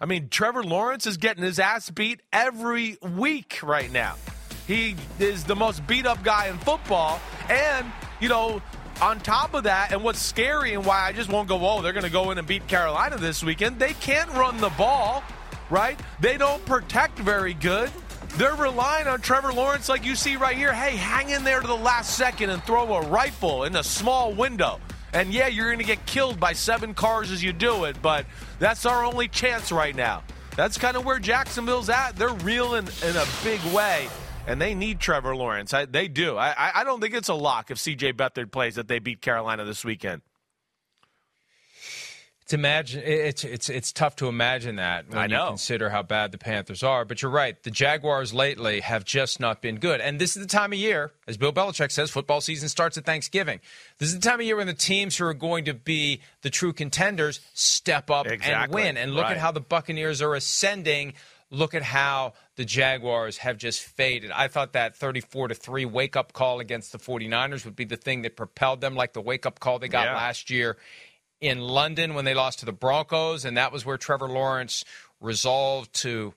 I 0.00 0.06
mean, 0.06 0.28
Trevor 0.28 0.62
Lawrence 0.62 1.06
is 1.06 1.16
getting 1.16 1.42
his 1.42 1.58
ass 1.58 1.90
beat 1.90 2.20
every 2.32 2.96
week 3.16 3.60
right 3.62 3.92
now. 3.92 4.14
He 4.66 4.96
is 5.18 5.44
the 5.44 5.56
most 5.56 5.86
beat 5.86 6.06
up 6.06 6.22
guy 6.22 6.48
in 6.48 6.58
football. 6.58 7.20
And, 7.48 7.90
you 8.20 8.28
know, 8.28 8.62
on 9.00 9.20
top 9.20 9.54
of 9.54 9.64
that, 9.64 9.92
and 9.92 10.02
what's 10.02 10.20
scary 10.20 10.74
and 10.74 10.84
why 10.84 11.06
I 11.06 11.12
just 11.12 11.30
won't 11.30 11.48
go, 11.48 11.58
oh, 11.66 11.82
they're 11.82 11.92
going 11.92 12.04
to 12.04 12.10
go 12.10 12.30
in 12.30 12.38
and 12.38 12.46
beat 12.46 12.66
Carolina 12.68 13.16
this 13.16 13.42
weekend, 13.42 13.78
they 13.78 13.92
can't 13.94 14.30
run 14.32 14.56
the 14.58 14.70
ball, 14.70 15.22
right? 15.68 15.98
They 16.20 16.36
don't 16.36 16.64
protect 16.64 17.18
very 17.18 17.54
good. 17.54 17.90
They're 18.36 18.54
relying 18.54 19.08
on 19.08 19.20
Trevor 19.20 19.52
Lawrence, 19.52 19.88
like 19.88 20.04
you 20.04 20.14
see 20.14 20.36
right 20.36 20.56
here. 20.56 20.72
Hey, 20.72 20.94
hang 20.96 21.30
in 21.30 21.42
there 21.42 21.60
to 21.60 21.66
the 21.66 21.74
last 21.76 22.16
second 22.16 22.50
and 22.50 22.62
throw 22.62 22.94
a 22.94 23.06
rifle 23.08 23.64
in 23.64 23.74
a 23.74 23.82
small 23.82 24.32
window. 24.32 24.78
And 25.12 25.32
yeah, 25.32 25.48
you're 25.48 25.66
going 25.66 25.78
to 25.78 25.84
get 25.84 26.04
killed 26.06 26.38
by 26.38 26.52
seven 26.52 26.94
cars 26.94 27.30
as 27.32 27.42
you 27.42 27.52
do 27.52 27.84
it, 27.84 28.00
but 28.00 28.26
that's 28.58 28.86
our 28.86 29.04
only 29.04 29.26
chance 29.26 29.72
right 29.72 29.96
now. 29.96 30.22
That's 30.54 30.76
kind 30.78 30.96
of 30.96 31.04
where 31.04 31.18
Jacksonville's 31.18 31.88
at. 31.88 32.14
They're 32.16 32.28
reeling 32.34 32.86
in 33.04 33.16
a 33.16 33.24
big 33.42 33.60
way, 33.72 34.08
and 34.46 34.60
they 34.60 34.74
need 34.74 35.00
Trevor 35.00 35.34
Lawrence. 35.34 35.72
I, 35.72 35.86
they 35.86 36.06
do. 36.08 36.36
I, 36.36 36.70
I- 36.74 36.84
don't 36.84 37.00
think 37.00 37.14
it's 37.14 37.28
a 37.28 37.34
lock 37.34 37.70
if 37.70 37.78
CJ 37.78 38.12
Beathard 38.14 38.52
plays 38.52 38.74
that 38.76 38.86
they 38.86 38.98
beat 38.98 39.20
Carolina 39.20 39.64
this 39.64 39.84
weekend. 39.84 40.20
It's 42.48 42.54
imagine 42.54 43.02
it's 43.04 43.44
it's 43.44 43.68
it's 43.68 43.92
tough 43.92 44.16
to 44.16 44.26
imagine 44.26 44.76
that 44.76 45.10
when 45.10 45.18
I 45.18 45.26
you 45.26 45.48
consider 45.48 45.90
how 45.90 46.02
bad 46.02 46.32
the 46.32 46.38
Panthers 46.38 46.82
are. 46.82 47.04
But 47.04 47.20
you're 47.20 47.30
right, 47.30 47.62
the 47.62 47.70
Jaguars 47.70 48.32
lately 48.32 48.80
have 48.80 49.04
just 49.04 49.38
not 49.38 49.60
been 49.60 49.76
good. 49.76 50.00
And 50.00 50.18
this 50.18 50.34
is 50.34 50.40
the 50.46 50.48
time 50.48 50.72
of 50.72 50.78
year, 50.78 51.10
as 51.26 51.36
Bill 51.36 51.52
Belichick 51.52 51.92
says, 51.92 52.10
football 52.10 52.40
season 52.40 52.70
starts 52.70 52.96
at 52.96 53.04
Thanksgiving. 53.04 53.60
This 53.98 54.08
is 54.08 54.14
the 54.14 54.26
time 54.26 54.40
of 54.40 54.46
year 54.46 54.56
when 54.56 54.66
the 54.66 54.72
teams 54.72 55.14
who 55.18 55.26
are 55.26 55.34
going 55.34 55.66
to 55.66 55.74
be 55.74 56.22
the 56.40 56.48
true 56.48 56.72
contenders 56.72 57.40
step 57.52 58.10
up 58.10 58.26
and 58.26 58.72
win. 58.72 58.96
And 58.96 59.12
look 59.12 59.24
Right. 59.24 59.32
at 59.32 59.38
how 59.38 59.52
the 59.52 59.60
Buccaneers 59.60 60.22
are 60.22 60.34
ascending. 60.34 61.12
Look 61.50 61.74
at 61.74 61.82
how 61.82 62.32
the 62.56 62.64
Jaguars 62.64 63.38
have 63.38 63.58
just 63.58 63.82
faded. 63.82 64.30
I 64.30 64.48
thought 64.48 64.72
that 64.72 64.96
34 64.96 65.48
to 65.48 65.54
3 65.54 65.84
wake 65.84 66.16
up 66.16 66.32
call 66.32 66.60
against 66.60 66.92
the 66.92 66.98
49ers 66.98 67.66
would 67.66 67.76
be 67.76 67.84
the 67.84 67.96
thing 67.98 68.22
that 68.22 68.36
propelled 68.36 68.80
them 68.80 68.94
like 68.94 69.12
the 69.12 69.20
wake 69.20 69.44
up 69.44 69.60
call 69.60 69.78
they 69.78 69.88
got 69.88 70.06
Yeah. 70.06 70.16
last 70.16 70.48
year 70.48 70.78
in 71.40 71.60
London 71.60 72.14
when 72.14 72.24
they 72.24 72.34
lost 72.34 72.60
to 72.60 72.66
the 72.66 72.72
Broncos, 72.72 73.44
and 73.44 73.56
that 73.56 73.72
was 73.72 73.84
where 73.84 73.96
Trevor 73.96 74.28
Lawrence 74.28 74.84
resolved 75.20 75.92
to 75.94 76.34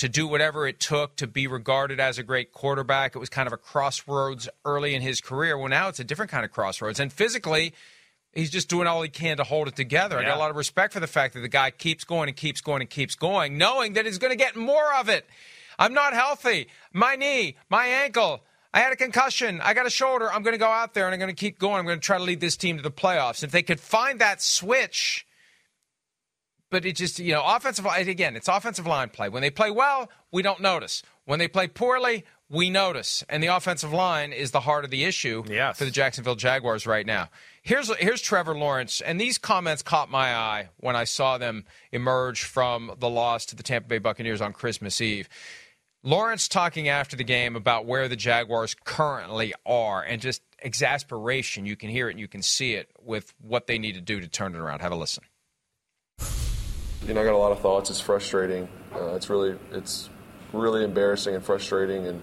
to 0.00 0.08
do 0.08 0.26
whatever 0.26 0.66
it 0.66 0.80
took 0.80 1.14
to 1.16 1.26
be 1.26 1.46
regarded 1.46 2.00
as 2.00 2.16
a 2.16 2.22
great 2.22 2.52
quarterback. 2.52 3.14
It 3.14 3.18
was 3.18 3.28
kind 3.28 3.46
of 3.46 3.52
a 3.52 3.58
crossroads 3.58 4.48
early 4.64 4.94
in 4.94 5.02
his 5.02 5.20
career. 5.20 5.58
Well, 5.58 5.68
now 5.68 5.88
it's 5.88 6.00
a 6.00 6.04
different 6.04 6.30
kind 6.30 6.42
of 6.42 6.50
crossroads. 6.50 6.98
And 6.98 7.12
physically, 7.12 7.74
he's 8.32 8.48
just 8.48 8.70
doing 8.70 8.86
all 8.86 9.02
he 9.02 9.10
can 9.10 9.36
to 9.36 9.44
hold 9.44 9.68
it 9.68 9.76
together. 9.76 10.16
Yeah. 10.16 10.22
I 10.22 10.30
got 10.30 10.36
a 10.38 10.40
lot 10.40 10.48
of 10.48 10.56
respect 10.56 10.94
for 10.94 11.00
the 11.00 11.06
fact 11.06 11.34
that 11.34 11.40
the 11.40 11.48
guy 11.48 11.70
keeps 11.70 12.04
going 12.04 12.30
and 12.30 12.36
keeps 12.36 12.62
going 12.62 12.80
and 12.80 12.88
keeps 12.88 13.14
going, 13.14 13.58
knowing 13.58 13.92
that 13.92 14.06
he's 14.06 14.16
going 14.16 14.32
to 14.32 14.38
get 14.38 14.56
more 14.56 14.94
of 14.94 15.10
it. 15.10 15.26
I'm 15.78 15.92
not 15.92 16.14
healthy. 16.14 16.68
My 16.94 17.16
knee, 17.16 17.56
my 17.68 17.84
ankle, 17.84 18.42
I 18.72 18.80
had 18.80 18.92
a 18.92 18.96
concussion. 18.96 19.60
I 19.60 19.74
got 19.74 19.86
a 19.86 19.90
shoulder. 19.90 20.32
I'm 20.32 20.42
going 20.42 20.54
to 20.54 20.58
go 20.58 20.66
out 20.66 20.94
there 20.94 21.06
and 21.06 21.14
I'm 21.14 21.18
going 21.18 21.34
to 21.34 21.38
keep 21.38 21.58
going. 21.58 21.78
I'm 21.78 21.86
going 21.86 21.98
to 21.98 22.04
try 22.04 22.18
to 22.18 22.24
lead 22.24 22.40
this 22.40 22.56
team 22.56 22.76
to 22.76 22.82
the 22.82 22.90
playoffs. 22.90 23.42
If 23.42 23.50
they 23.50 23.62
could 23.62 23.80
find 23.80 24.20
that 24.20 24.40
switch, 24.40 25.26
but 26.70 26.84
it 26.84 26.94
just, 26.94 27.18
you 27.18 27.32
know, 27.32 27.42
offensive 27.44 27.84
line, 27.84 28.08
again, 28.08 28.36
it's 28.36 28.46
offensive 28.46 28.86
line 28.86 29.08
play. 29.08 29.28
When 29.28 29.42
they 29.42 29.50
play 29.50 29.72
well, 29.72 30.08
we 30.30 30.42
don't 30.42 30.60
notice. 30.60 31.02
When 31.24 31.40
they 31.40 31.48
play 31.48 31.66
poorly, 31.66 32.24
we 32.48 32.70
notice. 32.70 33.24
And 33.28 33.42
the 33.42 33.48
offensive 33.48 33.92
line 33.92 34.32
is 34.32 34.52
the 34.52 34.60
heart 34.60 34.84
of 34.84 34.90
the 34.90 35.04
issue 35.04 35.42
yes. 35.48 35.78
for 35.78 35.84
the 35.84 35.90
Jacksonville 35.90 36.36
Jaguars 36.36 36.86
right 36.86 37.06
now. 37.06 37.28
Here's, 37.62 37.94
here's 37.96 38.22
Trevor 38.22 38.56
Lawrence, 38.56 39.00
and 39.00 39.20
these 39.20 39.36
comments 39.36 39.82
caught 39.82 40.10
my 40.10 40.34
eye 40.34 40.70
when 40.78 40.96
I 40.96 41.04
saw 41.04 41.38
them 41.38 41.64
emerge 41.92 42.44
from 42.44 42.92
the 42.98 43.08
loss 43.08 43.46
to 43.46 43.56
the 43.56 43.62
Tampa 43.62 43.88
Bay 43.88 43.98
Buccaneers 43.98 44.40
on 44.40 44.52
Christmas 44.52 45.00
Eve. 45.00 45.28
Lawrence 46.02 46.48
talking 46.48 46.88
after 46.88 47.14
the 47.14 47.24
game 47.24 47.56
about 47.56 47.84
where 47.84 48.08
the 48.08 48.16
Jaguars 48.16 48.74
currently 48.84 49.52
are 49.66 50.02
and 50.02 50.20
just 50.20 50.40
exasperation. 50.62 51.66
You 51.66 51.76
can 51.76 51.90
hear 51.90 52.08
it 52.08 52.12
and 52.12 52.20
you 52.20 52.28
can 52.28 52.40
see 52.40 52.74
it 52.74 52.90
with 53.02 53.34
what 53.40 53.66
they 53.66 53.78
need 53.78 53.96
to 53.96 54.00
do 54.00 54.18
to 54.18 54.26
turn 54.26 54.54
it 54.54 54.58
around. 54.58 54.80
Have 54.80 54.92
a 54.92 54.96
listen. 54.96 55.24
You 57.06 57.12
know, 57.12 57.20
I 57.20 57.24
got 57.24 57.34
a 57.34 57.38
lot 57.38 57.52
of 57.52 57.60
thoughts. 57.60 57.90
It's 57.90 58.00
frustrating. 58.00 58.66
Uh, 58.94 59.14
it's 59.14 59.28
really, 59.28 59.58
it's 59.72 60.08
really 60.54 60.84
embarrassing 60.84 61.34
and 61.34 61.44
frustrating, 61.44 62.06
and 62.06 62.22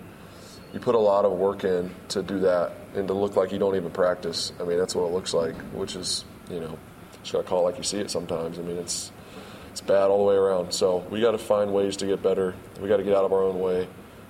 you 0.73 0.80
put 0.80 0.95
a 0.95 0.99
lot 0.99 1.25
of 1.25 1.34
work 1.34 1.63
in 1.63 1.93
to 2.09 2.23
do 2.23 2.39
that 2.39 2.73
and 2.95 3.07
to 3.07 3.13
look 3.13 3.36
like 3.36 3.51
you 3.51 3.59
don't 3.59 3.75
even 3.75 3.91
practice. 3.91 4.53
I 4.59 4.63
mean, 4.63 4.78
that's 4.78 4.95
what 4.95 5.05
it 5.05 5.13
looks 5.13 5.34
like, 5.34 5.55
which 5.73 5.95
is, 5.95 6.25
you 6.49 6.59
know, 6.59 6.78
just 7.21 7.34
got 7.34 7.43
to 7.43 7.47
call 7.47 7.61
it 7.61 7.71
like 7.71 7.78
you 7.78 7.84
see 7.84 7.99
it 7.99 8.09
sometimes. 8.09 8.57
I 8.57 8.63
mean, 8.63 8.78
it's 8.78 9.11
it's 9.78 9.86
bad 9.86 10.09
all 10.09 10.17
the 10.17 10.23
way 10.23 10.36
around. 10.36 10.73
So 10.73 11.05
we 11.11 11.21
got 11.21 11.32
to 11.32 11.38
find 11.38 11.71
ways 11.71 11.97
to 11.97 12.07
get 12.07 12.23
better. 12.23 12.55
We 12.82 12.88
got 12.88 12.97
to 12.97 13.03
get 13.03 13.15
out 13.15 13.25
of 13.25 13.32
our 13.32 13.43
own 13.43 13.59
way. 13.59 13.88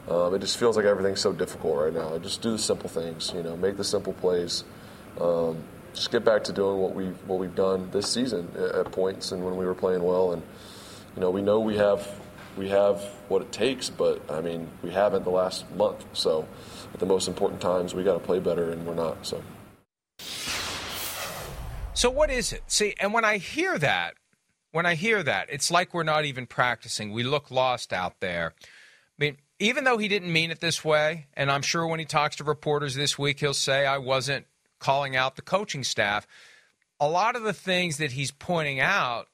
Um, 0.10 0.36
it 0.36 0.40
just 0.40 0.58
feels 0.58 0.76
like 0.76 0.86
everything's 0.86 1.22
so 1.22 1.32
difficult 1.32 1.78
right 1.78 1.94
now. 1.94 2.18
Just 2.18 2.42
do 2.42 2.52
the 2.52 2.58
simple 2.58 2.90
things, 2.90 3.32
you 3.34 3.44
know, 3.44 3.56
make 3.56 3.78
the 3.78 3.84
simple 3.86 4.12
plays. 4.12 4.66
Um, 5.22 5.64
just 5.94 6.12
get 6.12 6.26
back 6.26 6.44
to 6.46 6.52
doing 6.52 6.80
what 6.80 6.94
we 6.94 7.06
what 7.28 7.40
we've 7.40 7.56
done 7.56 7.90
this 7.92 8.12
season 8.12 8.50
at, 8.56 8.76
at 8.76 8.92
points 8.92 9.32
and 9.32 9.42
when 9.42 9.56
we 9.56 9.66
were 9.66 9.74
playing 9.74 10.04
well. 10.04 10.34
And 10.34 10.44
you 11.16 11.22
know, 11.22 11.30
we 11.30 11.42
know 11.42 11.62
we 11.62 11.78
have 11.78 12.06
we 12.58 12.68
have 12.68 13.02
what 13.30 13.42
it 13.42 13.54
takes, 13.54 13.90
but 13.90 14.30
I 14.30 14.42
mean, 14.42 14.70
we 14.84 14.92
haven't 14.92 15.24
the 15.24 15.30
last 15.30 15.70
month. 15.76 16.06
So 16.12 16.46
at 16.94 17.00
the 17.00 17.06
most 17.06 17.30
important 17.30 17.62
times, 17.62 17.96
we 17.96 18.04
got 18.04 18.16
to 18.16 18.20
play 18.20 18.40
better, 18.40 18.70
and 18.70 18.86
we're 18.86 18.96
not. 18.96 19.26
So. 19.26 19.42
So 21.94 22.10
what 22.10 22.30
is 22.30 22.52
it? 22.52 22.64
See, 22.68 22.96
and 23.00 23.14
when 23.14 23.24
I 23.24 23.38
hear 23.38 23.78
that, 23.80 24.14
when 24.78 24.86
I 24.86 24.94
hear 24.94 25.24
that, 25.24 25.48
it's 25.50 25.72
like 25.72 25.92
we're 25.92 26.04
not 26.04 26.26
even 26.26 26.46
practicing. 26.46 27.12
We 27.12 27.24
look 27.24 27.50
lost 27.50 27.92
out 27.92 28.20
there. 28.20 28.54
I 28.62 29.18
mean, 29.18 29.38
even 29.58 29.86
though 29.86 29.98
he 29.98 30.08
didn't 30.08 30.32
mean 30.32 30.52
it 30.52 30.60
this 30.60 30.86
way, 30.86 31.26
and 31.34 31.50
I'm 31.50 31.64
sure 31.64 31.88
when 31.88 31.98
he 31.98 32.06
talks 32.06 32.36
to 32.36 32.44
reporters 32.44 32.94
this 32.94 33.18
week, 33.18 33.40
he'll 33.40 33.56
say, 33.56 33.88
I 33.88 33.98
wasn't 33.98 34.46
calling 34.78 35.16
out 35.16 35.36
the 35.36 35.42
coaching 35.42 35.84
staff. 35.84 36.28
A 37.00 37.10
lot 37.10 37.36
of 37.36 37.42
the 37.42 37.54
things 37.54 37.98
that 37.98 38.12
he's 38.12 38.30
pointing 38.30 38.80
out, 38.80 39.30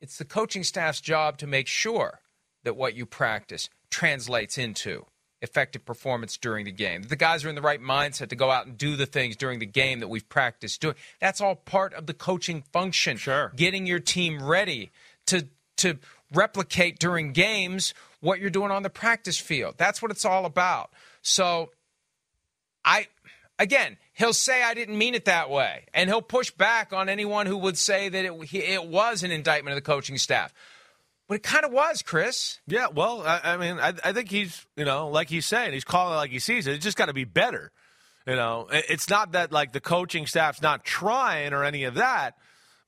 it's 0.00 0.18
the 0.18 0.24
coaching 0.24 0.62
staff's 0.62 1.00
job 1.00 1.36
to 1.38 1.48
make 1.48 1.66
sure 1.66 2.20
that 2.62 2.76
what 2.76 2.94
you 2.94 3.06
practice 3.06 3.70
translates 3.90 4.56
into 4.56 5.04
effective 5.42 5.84
performance 5.84 6.36
during 6.36 6.64
the 6.64 6.72
game. 6.72 7.02
The 7.02 7.16
guys 7.16 7.44
are 7.44 7.48
in 7.48 7.54
the 7.54 7.62
right 7.62 7.80
mindset 7.80 8.28
to 8.28 8.36
go 8.36 8.50
out 8.50 8.66
and 8.66 8.76
do 8.76 8.96
the 8.96 9.06
things 9.06 9.36
during 9.36 9.58
the 9.58 9.66
game 9.66 10.00
that 10.00 10.08
we've 10.08 10.28
practiced 10.28 10.80
doing. 10.80 10.96
That's 11.20 11.40
all 11.40 11.54
part 11.54 11.94
of 11.94 12.06
the 12.06 12.14
coaching 12.14 12.62
function. 12.72 13.16
Sure. 13.16 13.52
Getting 13.56 13.86
your 13.86 14.00
team 14.00 14.42
ready 14.42 14.90
to 15.26 15.46
to 15.78 15.98
replicate 16.32 16.98
during 16.98 17.32
games 17.32 17.94
what 18.20 18.38
you're 18.38 18.50
doing 18.50 18.70
on 18.70 18.82
the 18.82 18.90
practice 18.90 19.38
field. 19.38 19.74
That's 19.78 20.02
what 20.02 20.10
it's 20.10 20.24
all 20.24 20.44
about. 20.44 20.90
So 21.22 21.70
I 22.84 23.08
again, 23.58 23.96
he'll 24.12 24.34
say 24.34 24.62
I 24.62 24.74
didn't 24.74 24.98
mean 24.98 25.14
it 25.14 25.24
that 25.24 25.48
way 25.48 25.86
and 25.94 26.10
he'll 26.10 26.22
push 26.22 26.50
back 26.50 26.92
on 26.92 27.08
anyone 27.08 27.46
who 27.46 27.56
would 27.56 27.78
say 27.78 28.08
that 28.08 28.24
it 28.24 28.54
it 28.54 28.84
was 28.84 29.22
an 29.22 29.30
indictment 29.30 29.76
of 29.76 29.82
the 29.82 29.86
coaching 29.86 30.18
staff. 30.18 30.52
But 31.30 31.36
it 31.36 31.42
kind 31.44 31.64
of 31.64 31.70
was, 31.70 32.02
Chris. 32.02 32.58
Yeah, 32.66 32.88
well, 32.92 33.22
I, 33.24 33.40
I 33.44 33.56
mean, 33.56 33.78
I, 33.78 33.92
I, 34.02 34.12
think 34.12 34.32
he's, 34.32 34.66
you 34.74 34.84
know, 34.84 35.10
like 35.10 35.28
he's 35.28 35.46
saying, 35.46 35.72
he's 35.72 35.84
calling 35.84 36.14
it 36.14 36.16
like 36.16 36.32
he 36.32 36.40
sees 36.40 36.66
it. 36.66 36.74
It's 36.74 36.82
just 36.82 36.96
got 36.96 37.06
to 37.06 37.12
be 37.12 37.22
better. 37.22 37.70
You 38.26 38.34
know, 38.34 38.66
it's 38.72 39.08
not 39.08 39.30
that 39.32 39.52
like 39.52 39.70
the 39.70 39.80
coaching 39.80 40.26
staff's 40.26 40.60
not 40.60 40.84
trying 40.84 41.52
or 41.52 41.62
any 41.62 41.84
of 41.84 41.94
that, 41.94 42.34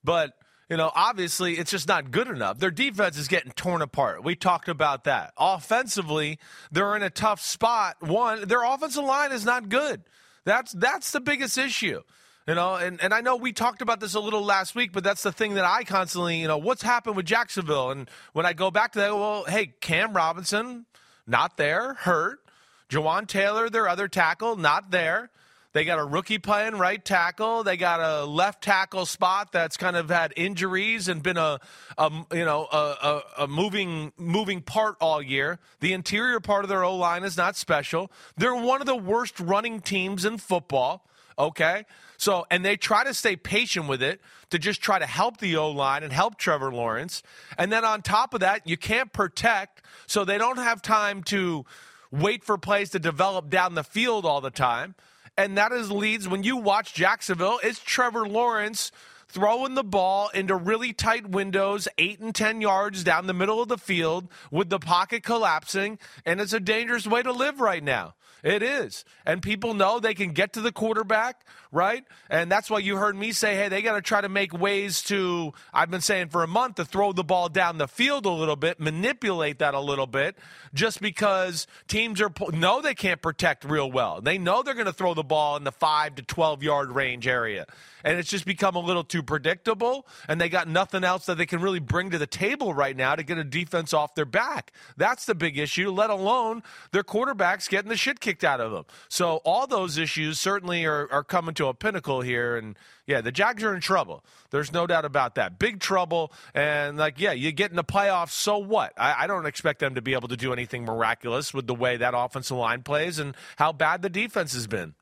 but 0.03 0.33
you 0.69 0.75
know, 0.75 0.91
obviously 0.93 1.53
it's 1.53 1.71
just 1.71 1.87
not 1.87 2.11
good 2.11 2.27
enough. 2.27 2.59
Their 2.59 2.69
defense 2.69 3.17
is 3.17 3.29
getting 3.29 3.53
torn 3.53 3.81
apart. 3.81 4.25
We 4.25 4.35
talked 4.35 4.67
about 4.67 5.05
that. 5.05 5.31
Offensively, 5.37 6.37
they're 6.69 6.97
in 6.97 7.01
a 7.01 7.09
tough 7.09 7.39
spot. 7.39 7.95
One, 8.01 8.45
their 8.45 8.63
offensive 8.65 9.05
line 9.05 9.31
is 9.31 9.45
not 9.45 9.69
good. 9.69 10.03
That's 10.43 10.73
that's 10.73 11.11
the 11.11 11.21
biggest 11.21 11.57
issue. 11.57 12.01
You 12.47 12.55
know, 12.55 12.75
and, 12.75 13.01
and 13.01 13.13
I 13.13 13.21
know 13.21 13.37
we 13.37 13.53
talked 13.53 13.81
about 13.81 14.01
this 14.01 14.15
a 14.15 14.19
little 14.19 14.43
last 14.43 14.75
week, 14.75 14.91
but 14.91 15.01
that's 15.03 15.23
the 15.23 15.31
thing 15.31 15.53
that 15.53 15.63
I 15.63 15.85
constantly, 15.85 16.41
you 16.41 16.47
know, 16.49 16.57
what's 16.57 16.81
happened 16.81 17.15
with 17.15 17.25
Jacksonville? 17.25 17.91
And 17.91 18.09
when 18.33 18.45
I 18.45 18.51
go 18.51 18.69
back 18.69 18.91
to 18.93 18.99
that, 18.99 19.15
well, 19.15 19.45
hey, 19.45 19.67
Cam 19.79 20.13
Robinson, 20.13 20.85
not 21.25 21.55
there, 21.55 21.93
hurt. 21.93 22.41
Jawaan 22.89 23.27
Taylor, 23.27 23.69
their 23.69 23.87
other 23.87 24.09
tackle, 24.09 24.57
not 24.57 24.91
there. 24.91 25.29
They 25.71 25.85
got 25.85 25.97
a 25.97 26.03
rookie 26.03 26.37
playing 26.37 26.75
right 26.77 27.03
tackle. 27.03 27.63
They 27.63 27.77
got 27.77 27.99
a 27.99 28.25
left 28.25 28.63
tackle 28.63 29.07
spot 29.07 29.51
that's 29.51 29.75
kind 29.75 29.95
of 29.95 30.09
had 30.09 30.31
injuries 30.35 31.07
and 31.07 31.23
been 31.23 31.37
a, 31.37 31.59
a 31.97 32.11
you 32.31 32.45
know 32.45 32.67
a, 32.71 32.77
a, 32.77 33.21
a, 33.39 33.47
moving 33.47 34.13
moving 34.15 34.61
part 34.61 34.97
all 35.01 35.19
year. 35.19 35.57
The 35.79 35.93
interior 35.93 36.39
part 36.39 36.63
of 36.63 36.69
their 36.69 36.83
O 36.83 36.95
line 36.95 37.23
is 37.23 37.37
not 37.37 37.55
special. 37.55 38.11
They're 38.37 38.53
one 38.53 38.81
of 38.81 38.87
the 38.87 38.95
worst 38.95 39.39
running 39.39 39.79
teams 39.79 40.25
in 40.25 40.37
football. 40.37 41.07
Okay, 41.37 41.85
so, 42.17 42.45
and 42.51 42.63
they 42.63 42.77
try 42.77 43.03
to 43.03 43.13
stay 43.13 43.35
patient 43.35 43.87
with 43.87 44.01
it 44.01 44.21
to 44.49 44.59
just 44.59 44.81
try 44.81 44.99
to 44.99 45.05
help 45.05 45.37
the 45.37 45.57
O 45.57 45.69
line 45.69 46.03
and 46.03 46.13
help 46.13 46.37
Trevor 46.37 46.71
Lawrence. 46.71 47.23
And 47.57 47.71
then 47.71 47.83
on 47.83 48.01
top 48.01 48.33
of 48.33 48.39
that, 48.41 48.67
you 48.67 48.77
can't 48.77 49.11
protect, 49.11 49.81
so 50.07 50.23
they 50.23 50.37
don't 50.37 50.57
have 50.57 50.81
time 50.81 51.23
to 51.23 51.65
wait 52.11 52.43
for 52.43 52.57
plays 52.57 52.91
to 52.91 52.99
develop 52.99 53.49
down 53.49 53.73
the 53.73 53.83
field 53.83 54.25
all 54.25 54.41
the 54.41 54.51
time. 54.51 54.95
And 55.35 55.57
that 55.57 55.71
is 55.71 55.91
leads 55.91 56.27
when 56.27 56.43
you 56.43 56.57
watch 56.57 56.93
Jacksonville, 56.93 57.59
it's 57.63 57.79
Trevor 57.79 58.27
Lawrence 58.27 58.91
throwing 59.27 59.73
the 59.73 59.83
ball 59.83 60.29
into 60.29 60.55
really 60.55 60.93
tight 60.93 61.27
windows, 61.27 61.87
eight 61.97 62.19
and 62.19 62.35
10 62.35 62.61
yards 62.61 63.03
down 63.03 63.25
the 63.25 63.33
middle 63.33 63.59
of 63.59 63.67
the 63.67 63.79
field 63.79 64.27
with 64.51 64.69
the 64.69 64.77
pocket 64.77 65.23
collapsing. 65.23 65.97
And 66.23 66.39
it's 66.39 66.53
a 66.53 66.59
dangerous 66.59 67.07
way 67.07 67.23
to 67.23 67.31
live 67.31 67.59
right 67.59 67.83
now. 67.83 68.13
It 68.43 68.61
is. 68.61 69.05
And 69.25 69.41
people 69.41 69.73
know 69.73 69.99
they 69.99 70.13
can 70.13 70.33
get 70.33 70.53
to 70.53 70.61
the 70.61 70.71
quarterback, 70.73 71.45
right? 71.73 72.05
And 72.29 72.51
that's 72.51 72.69
why 72.69 72.79
you 72.79 72.97
heard 72.97 73.15
me 73.15 73.31
say, 73.31 73.55
hey, 73.55 73.67
they 73.67 73.81
got 73.81 73.95
to 73.95 74.01
try 74.01 74.21
to 74.21 74.29
make 74.29 74.53
ways 74.53 75.01
to, 75.03 75.53
I've 75.73 75.89
been 75.89 76.01
saying 76.01 76.29
for 76.29 76.43
a 76.43 76.47
month, 76.47 76.75
to 76.75 76.85
throw 76.85 77.11
the 77.11 77.23
ball 77.23 77.49
down 77.49 77.79
the 77.79 77.87
field 77.87 78.25
a 78.25 78.29
little 78.29 78.55
bit, 78.55 78.79
manipulate 78.79 79.59
that 79.59 79.73
a 79.73 79.79
little 79.79 80.07
bit, 80.07 80.37
just 80.73 81.01
because 81.01 81.67
teams 81.87 82.21
are, 82.21 82.31
know 82.51 82.79
they 82.81 82.93
can't 82.93 83.21
protect 83.21 83.65
real 83.65 83.91
well. 83.91 84.21
They 84.21 84.37
know 84.37 84.61
they're 84.61 84.75
going 84.75 84.85
to 84.85 84.93
throw 84.93 85.15
the 85.15 85.23
ball 85.23 85.57
in 85.57 85.63
the 85.63 85.71
5 85.71 86.15
to 86.15 86.21
12 86.21 86.63
yard 86.63 86.91
range 86.91 87.27
area 87.27 87.65
and 88.03 88.17
it's 88.17 88.29
just 88.29 88.45
become 88.45 88.75
a 88.75 88.79
little 88.79 89.03
too 89.03 89.23
predictable. 89.23 90.05
And 90.27 90.39
they 90.39 90.49
got 90.49 90.67
nothing 90.67 91.03
else 91.03 91.25
that 91.25 91.37
they 91.37 91.45
can 91.45 91.61
really 91.61 91.79
bring 91.79 92.09
to 92.11 92.17
the 92.17 92.27
table 92.27 92.73
right 92.73 92.95
now 92.95 93.15
to 93.15 93.23
get 93.23 93.37
a 93.37 93.43
defense 93.43 93.93
off 93.93 94.15
their 94.15 94.25
back. 94.25 94.71
That's 94.97 95.25
the 95.25 95.35
big 95.35 95.57
issue, 95.57 95.89
let 95.89 96.09
alone 96.09 96.63
their 96.91 97.03
quarterbacks 97.03 97.69
getting 97.69 97.89
the 97.89 97.97
shit 97.97 98.19
kicked 98.19 98.43
out 98.43 98.59
of 98.59 98.71
them. 98.71 98.85
So 99.07 99.37
all 99.45 99.67
those 99.67 99.97
issues 99.97 100.39
certainly 100.39 100.85
are, 100.85 101.09
are 101.11 101.23
coming 101.23 101.55
to 101.55 101.62
a 101.67 101.73
pinnacle 101.73 102.21
here. 102.21 102.55
And 102.55 102.77
yeah, 103.07 103.21
the 103.21 103.31
Jags 103.31 103.63
are 103.63 103.73
in 103.73 103.81
trouble. 103.81 104.23
There's 104.49 104.71
no 104.71 104.87
doubt 104.87 105.05
about 105.05 105.35
that. 105.35 105.59
Big 105.59 105.79
trouble. 105.79 106.31
And 106.53 106.97
like, 106.97 107.19
yeah, 107.19 107.31
you 107.31 107.51
get 107.51 107.69
in 107.69 107.75
the 107.75 107.83
playoffs, 107.83 108.31
so 108.31 108.57
what? 108.57 108.93
I, 108.97 109.23
I 109.23 109.27
don't 109.27 109.45
expect 109.45 109.79
them 109.79 109.95
to 109.95 110.01
be 110.01 110.13
able 110.13 110.27
to 110.29 110.37
do 110.37 110.53
anything 110.53 110.85
miraculous 110.85 111.53
with 111.53 111.67
the 111.67 111.75
way 111.75 111.97
that 111.97 112.13
offensive 112.15 112.57
line 112.57 112.83
plays 112.83 113.19
and 113.19 113.35
how 113.57 113.71
bad 113.71 114.01
the 114.01 114.09
defense 114.09 114.53
has 114.53 114.67
been. 114.67 114.95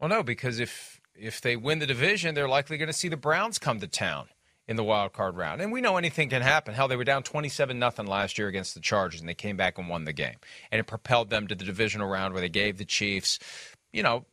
Well, 0.00 0.08
no, 0.08 0.22
because 0.22 0.58
if 0.58 1.00
if 1.14 1.40
they 1.40 1.56
win 1.56 1.78
the 1.78 1.86
division, 1.86 2.34
they're 2.34 2.48
likely 2.48 2.78
going 2.78 2.88
to 2.88 2.92
see 2.92 3.08
the 3.08 3.16
Browns 3.16 3.58
come 3.58 3.80
to 3.80 3.86
town 3.86 4.28
in 4.68 4.76
the 4.76 4.84
wild 4.84 5.12
card 5.12 5.36
round. 5.36 5.60
And 5.60 5.72
we 5.72 5.80
know 5.80 5.96
anything 5.96 6.28
can 6.28 6.42
happen. 6.42 6.74
Hell, 6.74 6.88
they 6.88 6.96
were 6.96 7.04
down 7.04 7.22
27 7.22 7.78
nothing 7.78 8.06
last 8.06 8.38
year 8.38 8.48
against 8.48 8.74
the 8.74 8.80
Chargers 8.80 9.20
and 9.20 9.28
they 9.28 9.34
came 9.34 9.56
back 9.56 9.78
and 9.78 9.88
won 9.88 10.04
the 10.04 10.12
game. 10.12 10.36
And 10.70 10.80
it 10.80 10.86
propelled 10.86 11.30
them 11.30 11.46
to 11.48 11.54
the 11.54 11.64
divisional 11.64 12.08
round 12.08 12.32
where 12.32 12.40
they 12.40 12.48
gave 12.48 12.78
the 12.78 12.84
Chiefs, 12.84 13.38
you 13.92 14.02
know, 14.02 14.24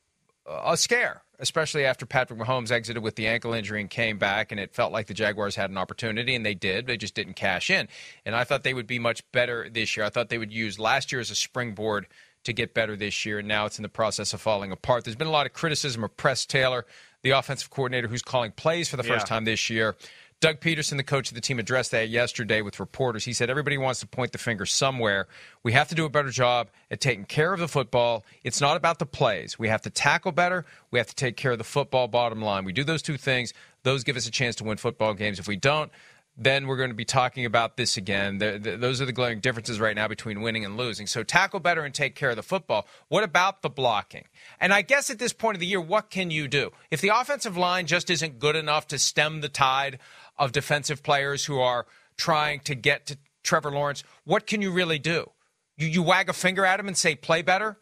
a 0.49 0.75
scare. 0.77 1.21
especially 1.41 1.85
after 1.85 2.05
Patrick 2.05 2.37
Mahomes 2.37 2.69
exited 2.69 3.01
with 3.01 3.15
the 3.15 3.25
ankle 3.25 3.53
injury 3.53 3.79
and 3.79 3.89
came 3.89 4.17
back, 4.17 4.51
and 4.51 4.59
it 4.59 4.73
felt 4.73 4.91
like 4.91 5.07
the 5.07 5.13
Jaguars 5.13 5.55
had 5.55 5.69
an 5.69 5.77
opportunity, 5.77 6.35
and 6.35 6.45
they 6.45 6.53
did. 6.53 6.85
They 6.85 6.97
just 6.97 7.13
didn't 7.15 7.35
cash 7.35 7.69
in. 7.69 7.87
And 8.25 8.35
I 8.35 8.43
thought 8.43 8.63
they 8.63 8.73
would 8.73 8.87
be 8.87 8.99
much 8.99 9.23
better 9.31 9.69
this 9.69 9.95
year. 9.95 10.05
I 10.05 10.09
thought 10.09 10.27
they 10.27 10.37
would 10.37 10.51
use 10.51 10.77
last 10.79 11.13
year 11.13 11.21
as 11.21 11.31
a 11.31 11.35
springboard 11.35 12.07
to 12.43 12.51
get 12.51 12.73
better 12.73 12.97
this 12.97 13.25
year, 13.25 13.39
and 13.39 13.47
now 13.47 13.65
it's 13.65 13.79
in 13.79 13.83
the 13.83 13.89
process 13.89 14.33
of 14.33 14.41
falling 14.41 14.73
apart. 14.73 15.05
There's 15.05 15.15
been 15.15 15.27
a 15.27 15.31
lot 15.31 15.45
of 15.45 15.53
criticism 15.53 16.03
of 16.03 16.17
Press 16.17 16.45
Taylor, 16.45 16.85
the 17.21 17.29
offensive 17.31 17.69
coordinator 17.69 18.09
who's 18.09 18.21
calling 18.21 18.51
plays 18.51 18.89
for 18.89 18.97
the 18.97 19.03
first 19.03 19.25
Yeah. 19.27 19.35
time 19.35 19.45
this 19.45 19.69
year. 19.69 19.95
Doug 20.41 20.61
Pederson, 20.61 20.95
the 20.95 21.03
coach 21.03 21.29
of 21.29 21.35
the 21.35 21.41
team, 21.41 21.59
addressed 21.59 21.91
that 21.91 22.07
yesterday 22.07 22.61
with 22.61 22.79
reporters. 22.79 23.25
He 23.25 23.33
said 23.33 23.49
everybody 23.49 23.77
wants 23.77 23.99
to 23.99 24.07
point 24.07 24.31
the 24.31 24.37
finger 24.37 24.65
somewhere. 24.65 25.27
We 25.63 25.73
have 25.73 25.89
to 25.89 25.95
do 25.95 26.05
a 26.05 26.09
better 26.09 26.29
job 26.29 26.69
at 26.89 27.01
taking 27.01 27.25
care 27.25 27.53
of 27.53 27.59
the 27.59 27.67
football. 27.67 28.23
It's 28.41 28.61
not 28.61 28.77
about 28.77 28.99
the 28.99 29.05
plays. 29.05 29.59
We 29.59 29.67
have 29.67 29.81
to 29.81 29.89
tackle 29.89 30.31
better. 30.31 30.65
We 30.91 30.99
have 30.99 31.07
to 31.07 31.15
take 31.15 31.35
care 31.35 31.51
of 31.51 31.57
the 31.57 31.65
football 31.65 32.07
bottom 32.07 32.41
line. 32.41 32.63
We 32.63 32.71
do 32.71 32.85
those 32.85 33.01
two 33.01 33.17
things. 33.17 33.53
Those 33.83 34.05
give 34.05 34.15
us 34.15 34.27
a 34.27 34.31
chance 34.31 34.55
to 34.57 34.63
win 34.63 34.77
football 34.77 35.13
games. 35.13 35.39
If 35.39 35.47
we 35.47 35.57
don't, 35.57 35.91
then 36.37 36.67
we're 36.67 36.77
going 36.77 36.89
to 36.89 36.95
be 36.95 37.03
talking 37.03 37.43
about 37.43 37.75
this 37.75 37.97
again. 37.97 38.37
The, 38.37 38.57
the, 38.57 38.77
those 38.77 39.01
are 39.01 39.05
the 39.05 39.11
glaring 39.11 39.41
differences 39.41 39.77
right 39.77 39.95
now 39.95 40.07
between 40.07 40.41
winning 40.41 40.63
and 40.63 40.77
losing. 40.77 41.05
So 41.05 41.21
tackle 41.21 41.59
better 41.59 41.83
and 41.83 41.93
take 41.93 42.15
care 42.15 42.29
of 42.29 42.37
the 42.37 42.43
football. 42.43 42.87
What 43.09 43.25
about 43.25 43.61
the 43.61 43.69
blocking? 43.69 44.23
And 44.57 44.73
I 44.73 44.83
guess 44.83 45.09
at 45.09 45.19
this 45.19 45.33
point 45.33 45.57
of 45.57 45.59
the 45.59 45.65
year, 45.65 45.81
what 45.81 46.09
can 46.09 46.31
you 46.31 46.47
do? 46.47 46.71
If 46.91 47.01
the 47.01 47.09
offensive 47.09 47.57
line 47.57 47.87
just 47.87 48.09
isn't 48.09 48.39
good 48.39 48.55
enough 48.55 48.87
to 48.87 48.99
stem 48.99 49.41
the 49.41 49.49
tide 49.49 49.99
of 50.39 50.51
defensive 50.51 51.03
players 51.03 51.45
who 51.45 51.59
are 51.59 51.85
trying 52.17 52.61
to 52.61 52.73
get 52.73 53.05
to 53.07 53.17
Trevor 53.43 53.71
Lawrence, 53.71 54.03
what 54.23 54.47
can 54.47 54.61
you 54.61 54.71
really 54.71 54.99
do? 54.99 55.29
You, 55.77 55.87
you 55.87 56.01
wag 56.01 56.29
a 56.29 56.33
finger 56.33 56.65
at 56.65 56.79
him 56.79 56.87
and 56.87 56.97
say, 56.97 57.15
play 57.15 57.41
better? 57.41 57.77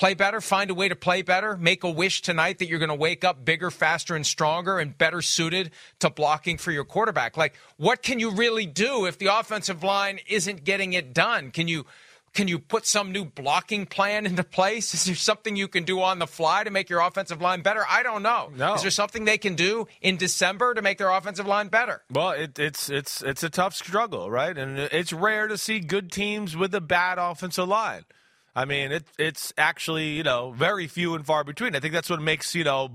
play 0.00 0.14
better, 0.14 0.40
find 0.40 0.70
a 0.70 0.74
way 0.74 0.88
to 0.88 0.96
play 0.96 1.20
better, 1.20 1.58
make 1.58 1.84
a 1.84 1.90
wish 1.90 2.22
tonight 2.22 2.58
that 2.58 2.68
you're 2.68 2.78
going 2.78 2.88
to 2.88 2.94
wake 2.94 3.22
up 3.22 3.44
bigger, 3.44 3.70
faster, 3.70 4.16
and 4.16 4.26
stronger 4.26 4.78
and 4.78 4.96
better 4.96 5.20
suited 5.20 5.70
to 5.98 6.08
blocking 6.08 6.56
for 6.56 6.72
your 6.72 6.86
quarterback. 6.86 7.36
Like, 7.36 7.54
what 7.76 8.02
can 8.02 8.18
you 8.18 8.30
really 8.30 8.64
do 8.64 9.04
if 9.04 9.18
the 9.18 9.26
offensive 9.26 9.82
line 9.82 10.18
isn't 10.26 10.64
getting 10.64 10.94
it 10.94 11.12
done? 11.12 11.50
Can 11.50 11.68
you 11.68 11.84
can 12.32 12.46
you 12.48 12.58
put 12.58 12.86
some 12.86 13.12
new 13.12 13.24
blocking 13.24 13.86
plan 13.86 14.26
into 14.26 14.44
place? 14.44 14.94
Is 14.94 15.04
there 15.04 15.14
something 15.14 15.56
you 15.56 15.68
can 15.68 15.84
do 15.84 16.00
on 16.00 16.18
the 16.18 16.26
fly 16.26 16.64
to 16.64 16.70
make 16.70 16.88
your 16.88 17.00
offensive 17.00 17.40
line 17.40 17.62
better? 17.62 17.84
I 17.88 18.02
don't 18.02 18.22
know. 18.22 18.50
No. 18.56 18.74
Is 18.74 18.82
there 18.82 18.90
something 18.90 19.24
they 19.24 19.38
can 19.38 19.54
do 19.54 19.88
in 20.00 20.16
December 20.16 20.74
to 20.74 20.82
make 20.82 20.98
their 20.98 21.10
offensive 21.10 21.46
line 21.46 21.68
better? 21.68 22.02
Well, 22.10 22.30
it, 22.30 22.58
it's 22.58 22.88
it's 22.88 23.22
it's 23.22 23.42
a 23.42 23.50
tough 23.50 23.74
struggle, 23.74 24.30
right? 24.30 24.56
And 24.56 24.78
it's 24.78 25.12
rare 25.12 25.48
to 25.48 25.58
see 25.58 25.80
good 25.80 26.12
teams 26.12 26.56
with 26.56 26.74
a 26.74 26.80
bad 26.80 27.18
offensive 27.18 27.68
line. 27.68 28.04
I 28.54 28.64
mean, 28.64 28.90
it, 28.92 29.04
it's 29.18 29.52
actually 29.56 30.10
you 30.10 30.22
know 30.22 30.52
very 30.52 30.86
few 30.86 31.14
and 31.14 31.24
far 31.24 31.44
between. 31.44 31.74
I 31.74 31.80
think 31.80 31.94
that's 31.94 32.10
what 32.10 32.20
makes 32.20 32.54
you 32.54 32.64
know, 32.64 32.90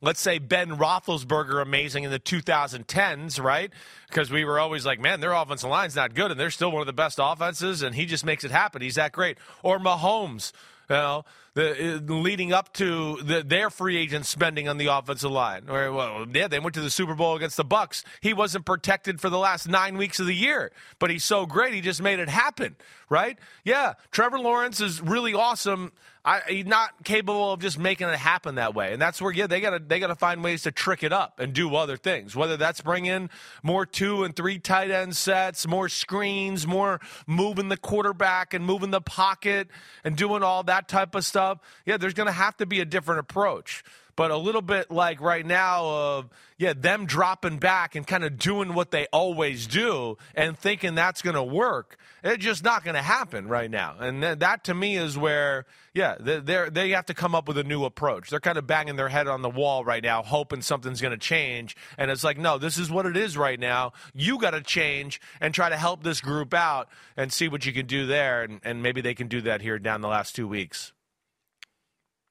let's 0.00 0.20
say 0.20 0.38
Ben 0.38 0.76
Roethlisberger 0.76 1.60
amazing 1.60 2.04
in 2.04 2.10
the 2.10 2.20
2010s, 2.20 3.42
right? 3.42 3.70
Because 4.08 4.30
we 4.30 4.44
were 4.44 4.58
always 4.58 4.86
like, 4.86 5.00
man, 5.00 5.20
their 5.20 5.32
offensive 5.32 5.70
line's 5.70 5.96
not 5.96 6.14
good, 6.14 6.30
and 6.30 6.38
they're 6.38 6.50
still 6.50 6.70
one 6.70 6.80
of 6.80 6.86
the 6.86 6.92
best 6.92 7.18
offenses, 7.22 7.82
and 7.82 7.94
he 7.94 8.06
just 8.06 8.24
makes 8.24 8.44
it 8.44 8.50
happen. 8.50 8.82
He's 8.82 8.96
that 8.96 9.12
great. 9.12 9.38
Or 9.62 9.78
Mahomes, 9.78 10.52
you 10.88 10.96
know, 10.96 11.24
the, 11.56 11.96
uh, 11.96 12.12
leading 12.12 12.52
up 12.52 12.72
to 12.74 13.16
the, 13.22 13.42
their 13.42 13.70
free 13.70 13.96
agent 13.96 14.26
spending 14.26 14.68
on 14.68 14.76
the 14.76 14.86
offensive 14.86 15.30
line. 15.30 15.68
Or, 15.68 15.90
well, 15.90 16.26
yeah, 16.32 16.48
they 16.48 16.60
went 16.60 16.74
to 16.74 16.82
the 16.82 16.90
Super 16.90 17.14
Bowl 17.14 17.34
against 17.34 17.56
the 17.56 17.64
Bucs. 17.64 18.04
He 18.20 18.34
wasn't 18.34 18.66
protected 18.66 19.20
for 19.20 19.30
the 19.30 19.38
last 19.38 19.66
nine 19.66 19.96
weeks 19.96 20.20
of 20.20 20.26
the 20.26 20.34
year, 20.34 20.70
but 20.98 21.10
he's 21.10 21.24
so 21.24 21.46
great, 21.46 21.72
he 21.72 21.80
just 21.80 22.02
made 22.02 22.18
it 22.18 22.28
happen, 22.28 22.76
right? 23.08 23.38
Yeah, 23.64 23.94
Trevor 24.10 24.38
Lawrence 24.38 24.80
is 24.80 25.00
really 25.00 25.32
awesome. 25.32 25.92
I, 26.26 26.42
he's 26.48 26.66
not 26.66 27.04
capable 27.04 27.52
of 27.52 27.60
just 27.60 27.78
making 27.78 28.08
it 28.08 28.16
happen 28.16 28.56
that 28.56 28.74
way, 28.74 28.92
and 28.92 29.00
that's 29.00 29.22
where 29.22 29.32
yeah 29.32 29.46
they 29.46 29.60
gotta 29.60 29.78
they 29.78 30.00
gotta 30.00 30.16
find 30.16 30.42
ways 30.42 30.64
to 30.64 30.72
trick 30.72 31.04
it 31.04 31.12
up 31.12 31.38
and 31.38 31.52
do 31.52 31.76
other 31.76 31.96
things. 31.96 32.34
Whether 32.34 32.56
that's 32.56 32.80
bring 32.80 33.06
in 33.06 33.30
more 33.62 33.86
two 33.86 34.24
and 34.24 34.34
three 34.34 34.58
tight 34.58 34.90
end 34.90 35.16
sets, 35.16 35.68
more 35.68 35.88
screens, 35.88 36.66
more 36.66 37.00
moving 37.28 37.68
the 37.68 37.76
quarterback 37.76 38.54
and 38.54 38.64
moving 38.64 38.90
the 38.90 39.00
pocket 39.00 39.68
and 40.02 40.16
doing 40.16 40.42
all 40.42 40.64
that 40.64 40.88
type 40.88 41.14
of 41.14 41.24
stuff. 41.24 41.60
Yeah, 41.84 41.96
there's 41.96 42.14
gonna 42.14 42.32
have 42.32 42.56
to 42.56 42.66
be 42.66 42.80
a 42.80 42.84
different 42.84 43.20
approach 43.20 43.84
but 44.16 44.30
a 44.30 44.36
little 44.36 44.62
bit 44.62 44.90
like 44.90 45.20
right 45.20 45.46
now 45.46 45.86
of 45.86 46.30
yeah 46.58 46.72
them 46.74 47.06
dropping 47.06 47.58
back 47.58 47.94
and 47.94 48.06
kind 48.06 48.24
of 48.24 48.38
doing 48.38 48.74
what 48.74 48.90
they 48.90 49.06
always 49.12 49.66
do 49.66 50.16
and 50.34 50.58
thinking 50.58 50.94
that's 50.94 51.22
going 51.22 51.36
to 51.36 51.42
work 51.42 51.98
it's 52.26 52.44
just 52.44 52.64
not 52.64 52.82
going 52.82 52.96
to 52.96 53.02
happen 53.02 53.46
right 53.46 53.70
now. 53.70 53.96
And 53.98 54.20
th- 54.22 54.38
that 54.40 54.64
to 54.64 54.74
me 54.74 54.96
is 54.96 55.16
where 55.16 55.66
yeah 55.94 56.16
they 56.18 56.68
they 56.70 56.90
have 56.90 57.06
to 57.06 57.14
come 57.14 57.34
up 57.34 57.46
with 57.46 57.58
a 57.58 57.64
new 57.64 57.84
approach. 57.84 58.30
They're 58.30 58.40
kind 58.40 58.58
of 58.58 58.66
banging 58.66 58.96
their 58.96 59.08
head 59.08 59.28
on 59.28 59.42
the 59.42 59.50
wall 59.50 59.84
right 59.84 60.02
now 60.02 60.22
hoping 60.22 60.62
something's 60.62 61.00
going 61.00 61.12
to 61.12 61.18
change. 61.18 61.76
And 61.96 62.10
it's 62.10 62.24
like 62.24 62.38
no 62.38 62.58
this 62.58 62.78
is 62.78 62.90
what 62.90 63.06
it 63.06 63.16
is 63.16 63.36
right 63.36 63.60
now. 63.60 63.92
You 64.14 64.38
got 64.38 64.50
to 64.50 64.60
change 64.60 65.20
and 65.40 65.54
try 65.54 65.68
to 65.68 65.76
help 65.76 66.02
this 66.02 66.20
group 66.20 66.52
out 66.52 66.88
and 67.16 67.32
see 67.32 67.48
what 67.48 67.64
you 67.64 67.72
can 67.72 67.86
do 67.86 68.06
there. 68.06 68.42
And, 68.42 68.60
and 68.64 68.82
maybe 68.82 69.00
they 69.00 69.14
can 69.14 69.28
do 69.28 69.40
that 69.42 69.60
here 69.60 69.78
down 69.78 70.00
the 70.00 70.08
last 70.08 70.34
two 70.34 70.48
weeks 70.48 70.92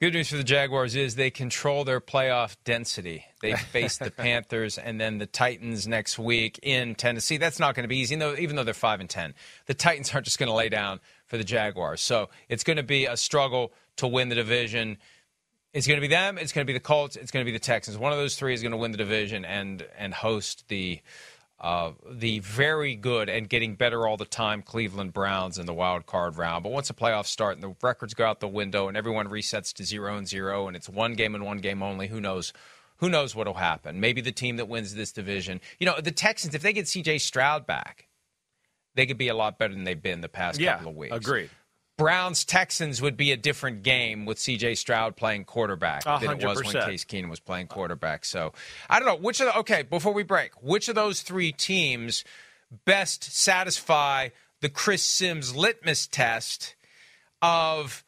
Good 0.01 0.13
news 0.13 0.27
for 0.27 0.35
the 0.35 0.43
Jaguars 0.43 0.93
is 0.93 1.15
they 1.15 1.31
control 1.31 1.85
their 1.85 2.01
playoff 2.01 2.57
density. 2.65 3.23
They 3.41 3.53
face 3.53 3.97
the 3.97 4.11
Panthers 4.17 4.77
and 4.77 4.99
then 4.99 5.19
the 5.19 5.25
Titans 5.25 5.87
next 5.87 6.19
week 6.19 6.59
in 6.61 6.95
Tennessee. 6.95 7.37
That's 7.37 7.59
not 7.59 7.75
going 7.75 7.85
to 7.85 7.87
be 7.87 7.99
easy, 7.99 8.17
though, 8.17 8.35
even 8.35 8.57
though 8.57 8.65
they're 8.65 8.73
five 8.73 8.99
and 8.99 9.09
ten. 9.09 9.33
The 9.67 9.73
Titans 9.73 10.13
aren't 10.13 10.25
just 10.25 10.37
going 10.37 10.49
to 10.49 10.53
lay 10.53 10.67
down 10.67 10.99
for 11.27 11.37
the 11.37 11.45
Jaguars, 11.45 12.01
so 12.01 12.27
it's 12.49 12.65
going 12.65 12.75
to 12.75 12.83
be 12.83 13.05
a 13.05 13.15
struggle 13.15 13.71
to 13.95 14.05
win 14.05 14.27
the 14.27 14.35
division. 14.35 14.97
It's 15.71 15.87
going 15.87 15.97
to 15.97 16.01
be 16.01 16.13
them. 16.13 16.37
It's 16.37 16.51
going 16.51 16.67
to 16.67 16.69
be 16.69 16.77
the 16.77 16.83
Colts. 16.83 17.15
It's 17.15 17.31
going 17.31 17.45
to 17.45 17.49
be 17.49 17.57
the 17.57 17.63
Texans. 17.63 17.97
One 17.97 18.11
of 18.11 18.17
those 18.17 18.35
three 18.35 18.53
is 18.53 18.61
going 18.61 18.73
to 18.73 18.77
win 18.77 18.91
the 18.91 18.97
division 18.97 19.45
and 19.45 19.87
and 19.97 20.13
host 20.13 20.67
the 20.67 20.99
uh, 21.59 21.91
the 22.09 22.39
very 22.39 22.95
good 22.95 23.29
and 23.29 23.47
getting 23.47 23.75
better 23.75 24.07
all 24.07 24.17
the 24.17 24.25
time 24.25 24.61
Cleveland 24.61 25.13
Browns 25.13 25.57
in 25.57 25.65
the 25.65 25.73
wild 25.73 26.05
card 26.05 26.37
round. 26.37 26.63
But 26.63 26.71
once 26.71 26.87
the 26.89 26.93
playoffs 26.93 27.27
start 27.27 27.55
and 27.55 27.63
the 27.63 27.75
records 27.81 28.13
go 28.13 28.25
out 28.25 28.39
the 28.39 28.47
window 28.47 28.87
and 28.87 28.97
everyone 28.97 29.27
resets 29.27 29.73
to 29.73 29.85
zero 29.85 30.17
and 30.17 30.27
zero 30.27 30.67
and 30.67 30.75
it's 30.75 30.89
one 30.89 31.13
game 31.13 31.33
and 31.33 31.45
one 31.45 31.59
game 31.59 31.81
only, 31.81 32.07
who 32.07 32.19
knows? 32.19 32.53
Who 32.99 33.09
knows 33.09 33.35
what'll 33.35 33.55
happen? 33.55 33.99
Maybe 33.99 34.21
the 34.21 34.31
team 34.31 34.55
that 34.57 34.69
wins 34.69 34.95
this 34.95 35.11
division. 35.11 35.59
You 35.79 35.85
know, 35.85 35.99
the 35.99 36.11
Texans, 36.11 36.55
if 36.55 36.61
they 36.61 36.71
get 36.71 36.87
C.J. 36.87 37.17
Stroud 37.17 37.65
back, 37.65 38.07
they 38.95 39.05
could 39.05 39.17
be 39.17 39.27
a 39.27 39.35
lot 39.35 39.59
better 39.59 39.73
than 39.73 39.83
they've 39.83 40.01
been 40.01 40.21
the 40.21 40.29
past 40.29 40.61
yeah 40.61 40.77
couple 40.77 40.91
of 40.91 40.97
weeks. 40.97 41.11
Yeah, 41.11 41.17
agreed 41.17 41.49
Browns 41.97 42.43
Texans 42.43 43.01
would 43.01 43.15
be 43.15 43.31
a 43.31 43.37
different 43.37 43.81
game 43.83 44.25
with 44.25 44.37
C.J. 44.37 44.75
Stroud 44.75 45.15
playing 45.15 45.45
quarterback 45.45 46.03
A 46.05 46.19
than 46.19 46.39
it 46.39 46.45
was 46.45 46.61
when 46.63 46.73
Case 46.73 47.05
Keenum 47.05 47.29
was 47.29 47.39
playing 47.39 47.67
quarterback. 47.67 48.25
So 48.25 48.51
I 48.89 48.99
don't 48.99 49.07
know 49.07 49.15
which 49.15 49.39
of 49.39 49.47
the 49.47 49.57
okay. 49.59 49.83
Before 49.83 50.13
we 50.13 50.23
break, 50.23 50.51
which 50.61 50.89
of 50.89 50.95
those 50.95 51.21
three 51.21 51.51
teams 51.51 52.23
best 52.83 53.23
satisfy 53.23 54.29
the 54.61 54.69
Chris 54.69 55.03
Sims 55.03 55.55
litmus 55.55 56.07
test 56.07 56.75
of 57.41 58.03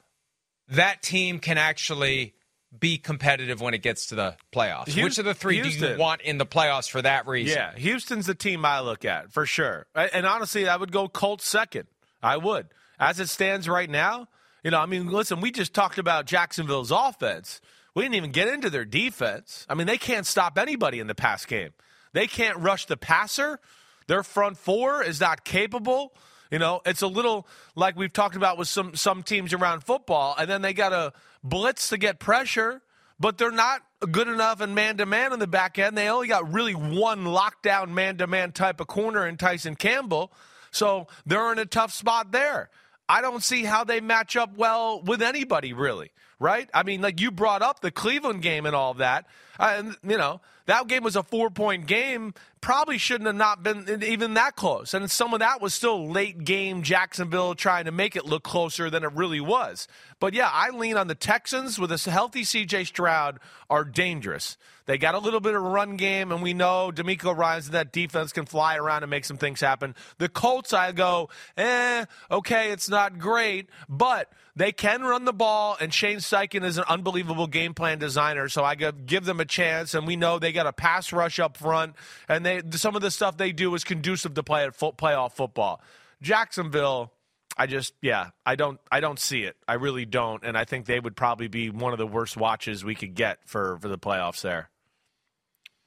that 0.68 1.02
team 1.02 1.40
can 1.40 1.58
actually 1.58 2.34
be 2.78 2.98
competitive 2.98 3.62
when 3.62 3.74
it 3.74 3.82
gets 3.82 4.08
to 4.08 4.16
the 4.16 4.36
playoffs? 4.52 4.86
Houston- 4.88 5.04
which 5.04 5.18
of 5.20 5.26
the 5.26 5.34
three 5.34 5.62
do 5.62 5.70
you 5.70 5.98
want 5.98 6.22
in 6.22 6.38
the 6.38 6.46
playoffs 6.46 6.90
for 6.90 7.02
that 7.02 7.26
reason? 7.26 7.56
Yeah, 7.58 7.74
Houston's 7.78 8.26
the 8.26 8.36
team 8.36 8.66
I 8.66 8.82
look 8.82 9.06
at 9.06 9.32
for 9.32 9.46
sure. 9.46 9.88
And 9.96 10.26
honestly, 10.26 10.68
I 10.68 10.76
would 10.76 10.92
go 10.92 11.08
Colts 11.08 11.48
second. 11.48 11.88
I 12.22 12.36
would. 12.36 12.68
As 13.00 13.20
it 13.20 13.30
stands 13.30 13.70
right 13.70 13.90
now, 13.90 14.28
you 14.64 14.72
know, 14.72 14.80
I 14.80 14.86
mean, 14.86 15.08
listen, 15.08 15.42
we 15.42 15.52
just 15.52 15.74
talked 15.74 15.98
about 15.98 16.26
Jacksonville's 16.26 16.92
offense. 16.92 17.62
We 17.94 18.04
didn't 18.04 18.16
even 18.16 18.32
get 18.32 18.48
into 18.48 18.70
their 18.70 18.86
defense. 18.86 19.66
I 19.70 19.76
mean, 19.76 19.88
they 19.88 19.98
can't 19.98 20.26
stop 20.26 20.58
anybody 20.58 21.00
in 21.00 21.08
the 21.08 21.16
pass 21.16 21.46
game. 21.46 21.72
They 22.14 22.28
can't 22.28 22.58
rush 22.58 22.86
the 22.86 22.98
passer. 22.98 23.60
Their 24.08 24.24
front 24.24 24.58
four 24.58 25.04
is 25.04 25.20
not 25.20 25.44
capable. 25.44 26.14
You 26.52 26.60
know, 26.60 26.82
it's 26.86 27.02
a 27.02 27.08
little 27.08 27.48
like 27.76 27.96
we've 27.98 28.14
talked 28.14 28.36
about 28.36 28.58
with 28.58 28.68
some 28.68 28.96
some 28.96 29.22
teams 29.22 29.54
around 29.54 29.84
football, 29.84 30.36
and 30.38 30.50
then 30.50 30.62
they 30.62 30.74
got 30.74 30.90
to 30.90 31.14
blitz 31.44 31.90
to 31.90 31.98
get 31.98 32.20
pressure 32.20 32.82
but 33.20 33.38
they're 33.38 33.52
not 33.52 33.82
good 34.12 34.28
enough 34.28 34.62
in 34.62 34.74
man 34.74 34.98
to 34.98 35.06
man 35.06 35.34
in 35.34 35.40
the 35.40 35.48
back 35.48 35.80
end. 35.80 35.98
They 35.98 36.08
only 36.10 36.28
got 36.28 36.52
really 36.52 36.74
one 36.74 37.26
lockdown 37.26 37.90
man 37.90 38.18
to 38.18 38.28
man 38.28 38.52
type 38.52 38.80
of 38.80 38.88
corner 38.88 39.26
in 39.26 39.38
Tyson 39.38 39.76
Campbell. 39.76 40.32
So 40.72 41.08
they're 41.26 41.52
in 41.52 41.60
a 41.60 41.66
tough 41.66 41.94
spot 41.94 42.32
there. 42.32 42.70
I 43.10 43.22
don't 43.22 43.44
see 43.44 43.64
how 43.64 43.84
they 43.84 44.02
match 44.02 44.36
up 44.36 44.56
well 44.58 45.02
with 45.02 45.22
anybody, 45.22 45.74
really, 45.74 46.12
right? 46.40 46.70
I 46.74 46.84
mean, 46.84 47.02
like 47.02 47.20
you 47.20 47.32
brought 47.32 47.62
up 47.62 47.82
the 47.82 47.92
Cleveland 47.92 48.42
game 48.42 48.66
and 48.66 48.76
all 48.76 48.92
of 48.92 48.98
that. 48.98 49.26
Uh, 49.60 49.76
and, 49.78 49.98
you 50.04 50.18
know, 50.18 50.40
that 50.68 50.88
game 50.88 51.04
was 51.04 51.16
a 51.16 51.24
four 51.24 51.50
point 51.50 51.88
game. 51.88 52.34
Probably 52.62 52.98
shouldn't 52.98 53.28
have 53.28 53.36
not 53.36 53.64
been 53.64 54.04
even 54.04 54.34
that 54.36 54.56
close. 54.56 54.94
And 54.94 55.10
some 55.10 55.34
of 55.34 55.40
that 55.40 55.62
was 55.62 55.74
still 55.74 56.10
late 56.10 56.44
game 56.44 56.84
Jacksonville 56.84 57.56
trying 57.56 57.86
to 57.86 57.92
make 57.92 58.16
it 58.16 58.26
look 58.26 58.44
closer 58.44 58.90
than 58.90 59.04
it 59.04 59.12
really 59.14 59.40
was. 59.40 59.88
But 60.20 60.34
yeah, 60.34 60.50
I 60.52 60.70
lean 60.70 60.98
on 60.98 61.08
the 61.08 61.16
Texans 61.16 61.80
with 61.80 61.92
a 61.92 62.12
healthy 62.12 62.42
CJ 62.42 62.88
Stroud 62.88 63.40
are 63.70 63.86
dangerous. 63.86 64.58
They 64.86 64.98
got 64.98 65.16
a 65.16 65.20
little 65.20 65.42
bit 65.42 65.54
of 65.54 65.64
a 65.64 65.68
run 65.70 65.98
game, 65.98 66.32
and 66.32 66.42
we 66.42 66.54
know 66.54 66.92
DeMeco 66.94 67.36
Ryans 67.36 67.66
and 67.66 67.76
that 67.76 67.92
defense 67.92 68.32
can 68.32 68.46
fly 68.46 68.78
around 68.78 69.04
and 69.04 69.10
make 69.10 69.26
some 69.26 69.38
things 69.38 69.60
happen. 69.60 69.96
The 70.18 70.30
Colts, 70.30 70.72
I 70.72 70.94
go, 70.94 71.30
eh, 71.58 72.06
okay, 72.32 72.72
it's 72.72 72.88
not 72.88 73.20
great, 73.20 73.70
but 73.90 74.32
they 74.58 74.72
can 74.72 75.04
run 75.04 75.26
the 75.26 75.34
ball, 75.34 75.78
and 75.80 75.94
Shane 75.94 76.18
Steichen 76.18 76.64
is 76.64 76.80
an 76.80 76.86
unbelievable 76.90 77.46
game 77.46 77.76
plan 77.76 78.00
designer. 78.00 78.50
So 78.50 78.64
I 78.64 78.74
give 78.74 79.24
them 79.24 79.40
a 79.40 79.46
chance, 79.46 79.94
and 79.94 80.08
we 80.08 80.16
know 80.16 80.40
they 80.40 80.52
got 80.52 80.66
a 80.66 80.74
pass 80.74 81.14
rush 81.14 81.40
up 81.40 81.58
front, 81.58 81.96
and 82.28 82.44
they 82.44 82.64
some 82.72 82.96
of 82.96 83.04
the 83.04 83.12
stuff 83.12 83.38
they 83.38 83.52
do 83.52 83.74
is 83.76 83.84
conducive 83.84 84.34
to 84.34 84.42
play 84.42 84.64
at 84.64 84.76
playoff 84.76 85.34
football. 85.34 85.80
Jacksonville, 86.24 87.14
I 87.56 87.68
just 87.68 87.94
yeah, 88.02 88.32
I 88.48 88.56
don't 88.56 88.80
I 88.92 89.00
don't 89.00 89.20
see 89.20 89.44
it. 89.44 89.58
I 89.68 89.76
really 89.76 90.06
don't, 90.06 90.44
and 90.44 90.58
I 90.58 90.66
think 90.66 90.88
they 90.88 91.00
would 91.00 91.16
probably 91.16 91.48
be 91.48 91.70
one 91.70 91.94
of 91.94 92.00
the 92.00 92.08
worst 92.08 92.36
watches 92.36 92.84
we 92.84 92.96
could 92.96 93.14
get 93.14 93.38
for 93.46 93.78
for 93.80 93.90
the 93.90 94.00
playoffs 94.00 94.42
there. 94.42 94.72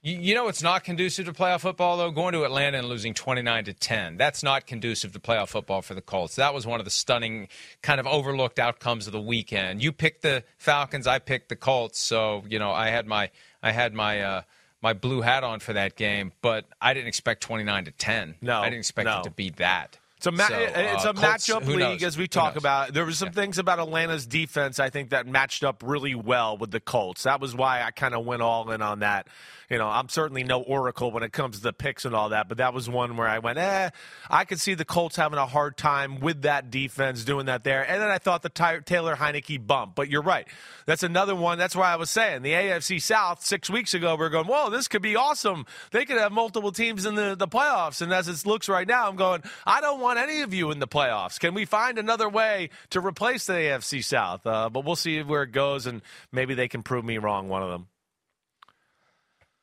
You, 0.03 0.35
know 0.35 0.49
it's 0.49 0.63
not 0.63 0.83
conducive 0.83 1.27
to 1.27 1.33
playoff 1.35 1.61
football 1.61 1.99
though. 1.99 2.11
Going 2.11 2.33
to 2.33 2.45
Atlanta 2.45 2.79
and 2.79 2.89
losing 2.89 3.13
twenty 3.13 3.43
nine 3.43 3.65
to 3.65 3.75
ten. 3.75 4.17
That's 4.17 4.43
not 4.43 4.67
conducive 4.67 5.13
to 5.13 5.21
playoff 5.21 5.49
football 5.49 5.83
for 5.83 5.93
the 5.93 6.01
Colts. 6.01 6.37
That 6.37 6.55
was 6.55 6.67
one 6.67 6.81
of 6.81 6.87
the 6.87 6.91
stunning, 6.91 7.49
kind 7.83 8.01
of 8.01 8.07
overlooked 8.07 8.59
outcomes 8.59 9.07
of 9.07 9.13
the 9.13 9.21
weekend. 9.21 9.83
You 9.83 9.93
picked 9.93 10.23
the 10.23 10.43
Falcons. 10.57 11.07
I 11.07 11.19
picked 11.19 11.51
the 11.51 11.57
Colts. 11.57 12.01
So 12.01 12.45
you 12.49 12.59
know 12.59 12.71
I 12.71 12.89
had 12.89 13.07
my 13.07 13.31
I 13.63 13.73
had 13.73 13.95
my. 13.95 14.21
Uh, 14.23 14.43
my 14.83 14.95
blue 14.95 15.21
hat 15.21 15.45
on 15.45 15.61
for 15.61 15.75
that 15.75 15.95
game, 15.95 16.33
but 16.41 16.65
I 16.81 16.95
didn't 16.95 17.09
expect 17.09 17.43
29 17.43 17.85
to 17.85 17.91
10. 17.91 18.37
No. 18.41 18.61
I 18.61 18.71
didn't 18.71 18.79
expect 18.79 19.05
no. 19.05 19.21
it 19.21 19.25
to 19.25 19.31
be 19.31 19.51
that. 19.59 19.99
It's 20.21 20.27
a, 20.27 20.33
ma- 20.33 20.49
so, 20.49 20.55
it's 20.55 21.05
a 21.07 21.11
uh, 21.11 21.13
matchup 21.15 21.67
league, 21.67 21.79
knows? 21.79 22.03
as 22.03 22.19
we 22.19 22.29
talk 22.29 22.57
about. 22.57 22.93
There 22.93 23.07
were 23.07 23.13
some 23.13 23.29
yeah. 23.29 23.33
things 23.33 23.57
about 23.57 23.79
Atlanta's 23.79 24.27
defense 24.27 24.79
I 24.79 24.91
think 24.91 25.11
that 25.11 25.27
matched 25.27 25.65
up 25.65 25.83
really 25.83 26.15
well 26.15 26.59
with 26.59 26.71
the 26.71 26.79
Colts. 26.79 27.23
That 27.23 27.41
was 27.41 27.55
why 27.55 27.83
I 27.83 27.91
kind 27.91 28.15
of 28.15 28.27
went 28.27 28.43
all 28.43 28.71
in 28.71 28.83
on 28.83 28.99
that 28.99 29.29
you 29.71 29.79
know, 29.79 29.87
I'm 29.87 30.09
certainly 30.09 30.43
no 30.43 30.61
oracle 30.61 31.13
when 31.13 31.23
it 31.23 31.33
comes 31.33 31.59
to 31.59 31.63
the 31.63 31.73
picks 31.73 32.05
and 32.05 32.13
all 32.13 32.31
that, 32.31 32.49
but 32.49 32.59
that 32.59 32.75
was 32.75 32.91
one 32.91 33.17
where 33.17 33.29
I 33.29 33.39
went, 33.39 33.57
eh, 33.57 33.91
I 34.29 34.45
could 34.45 34.61
see 34.61 34.75
the 34.75 34.85
Colts 34.85 35.15
having 35.15 35.39
a 35.39 35.47
hard 35.47 35.77
time 35.77 36.19
with 36.19 36.43
that 36.43 36.73
defense 36.73 37.25
doing 37.25 37.47
that 37.47 37.63
there. 37.63 37.89
And 37.89 38.03
then 38.03 38.11
I 38.11 38.19
thought 38.19 38.43
the 38.43 38.49
Ty- 38.49 38.81
Taylor 38.81 39.15
Heinicke 39.15 39.65
bump. 39.65 39.95
But 39.95 40.11
you're 40.11 40.23
right. 40.23 40.49
That's 40.87 41.05
another 41.05 41.37
one. 41.37 41.57
That's 41.57 41.77
why 41.77 41.93
I 41.93 41.97
was 41.97 42.11
saying 42.11 42.43
the 42.43 42.51
AFC 42.51 43.01
South 43.01 43.45
six 43.45 43.71
weeks 43.71 43.95
ago, 43.95 44.17
we 44.17 44.25
are 44.25 44.29
going, 44.29 44.47
whoa, 44.47 44.71
this 44.71 44.89
could 44.89 45.03
be 45.03 45.15
awesome. 45.15 45.65
They 45.93 46.05
could 46.05 46.19
have 46.19 46.33
multiple 46.33 46.73
teams 46.73 47.07
in 47.07 47.15
the, 47.15 47.37
the 47.37 47.47
playoffs. 47.47 48.03
And 48.03 48.13
as 48.13 48.27
it 48.27 48.45
looks 48.45 48.69
right 48.69 48.89
now, 48.89 49.09
I'm 49.09 49.17
going, 49.17 49.45
I 49.65 49.81
don't 49.81 50.01
want 50.01 50.10
any 50.19 50.43
of 50.43 50.55
you 50.55 50.71
in 50.71 50.79
the 50.79 50.89
playoffs. 50.89 51.39
Can 51.39 51.55
we 51.55 51.65
find 51.65 51.99
another 51.99 52.29
way 52.29 52.71
to 52.91 53.01
replace 53.01 53.47
the 53.47 53.55
AFC 53.55 54.05
South? 54.05 54.47
Uh, 54.47 54.69
but 54.69 54.85
we'll 54.85 54.97
see 54.97 55.23
where 55.23 55.43
it 55.43 55.53
goes, 55.53 55.87
and 55.87 56.03
maybe 56.33 56.55
they 56.55 56.69
can 56.69 56.83
prove 56.83 57.05
me 57.05 57.19
wrong, 57.19 57.49
one 57.49 57.63
of 57.63 57.71
them. 57.71 57.87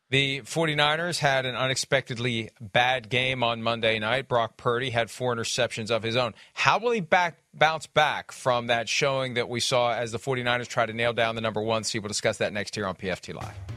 The 0.10 0.39
49ers 0.41 1.20
had 1.20 1.45
an 1.45 1.56
unexpectedly 1.56 2.52
bad 2.62 3.10
game 3.10 3.43
on 3.43 3.62
Monday 3.62 4.00
night. 4.00 4.30
Brock 4.30 4.56
Purdy 4.56 4.89
had 4.89 5.12
four 5.12 5.36
interceptions 5.36 5.91
of 5.91 6.02
his 6.02 6.16
own. 6.16 6.34
How 6.54 6.80
will 6.80 6.91
he 6.91 7.02
back, 7.02 7.39
bounce 7.54 7.88
back 7.88 8.32
from 8.32 8.68
that 8.68 8.88
showing 8.88 9.34
that 9.34 9.50
we 9.50 9.60
saw 9.60 9.91
as 9.91 10.14
the 10.14 10.20
49ers 10.20 10.68
try 10.68 10.86
to 10.86 10.93
nail 10.93 11.12
down 11.12 11.36
the 11.36 11.41
number 11.41 11.62
one 11.62 11.84
seed? 11.84 12.04
We'll 12.04 12.08
discuss 12.08 12.38
that 12.38 12.54
next 12.54 12.76
here 12.76 12.88
on 12.88 12.95
PFT 12.95 13.34
Live. 13.34 13.77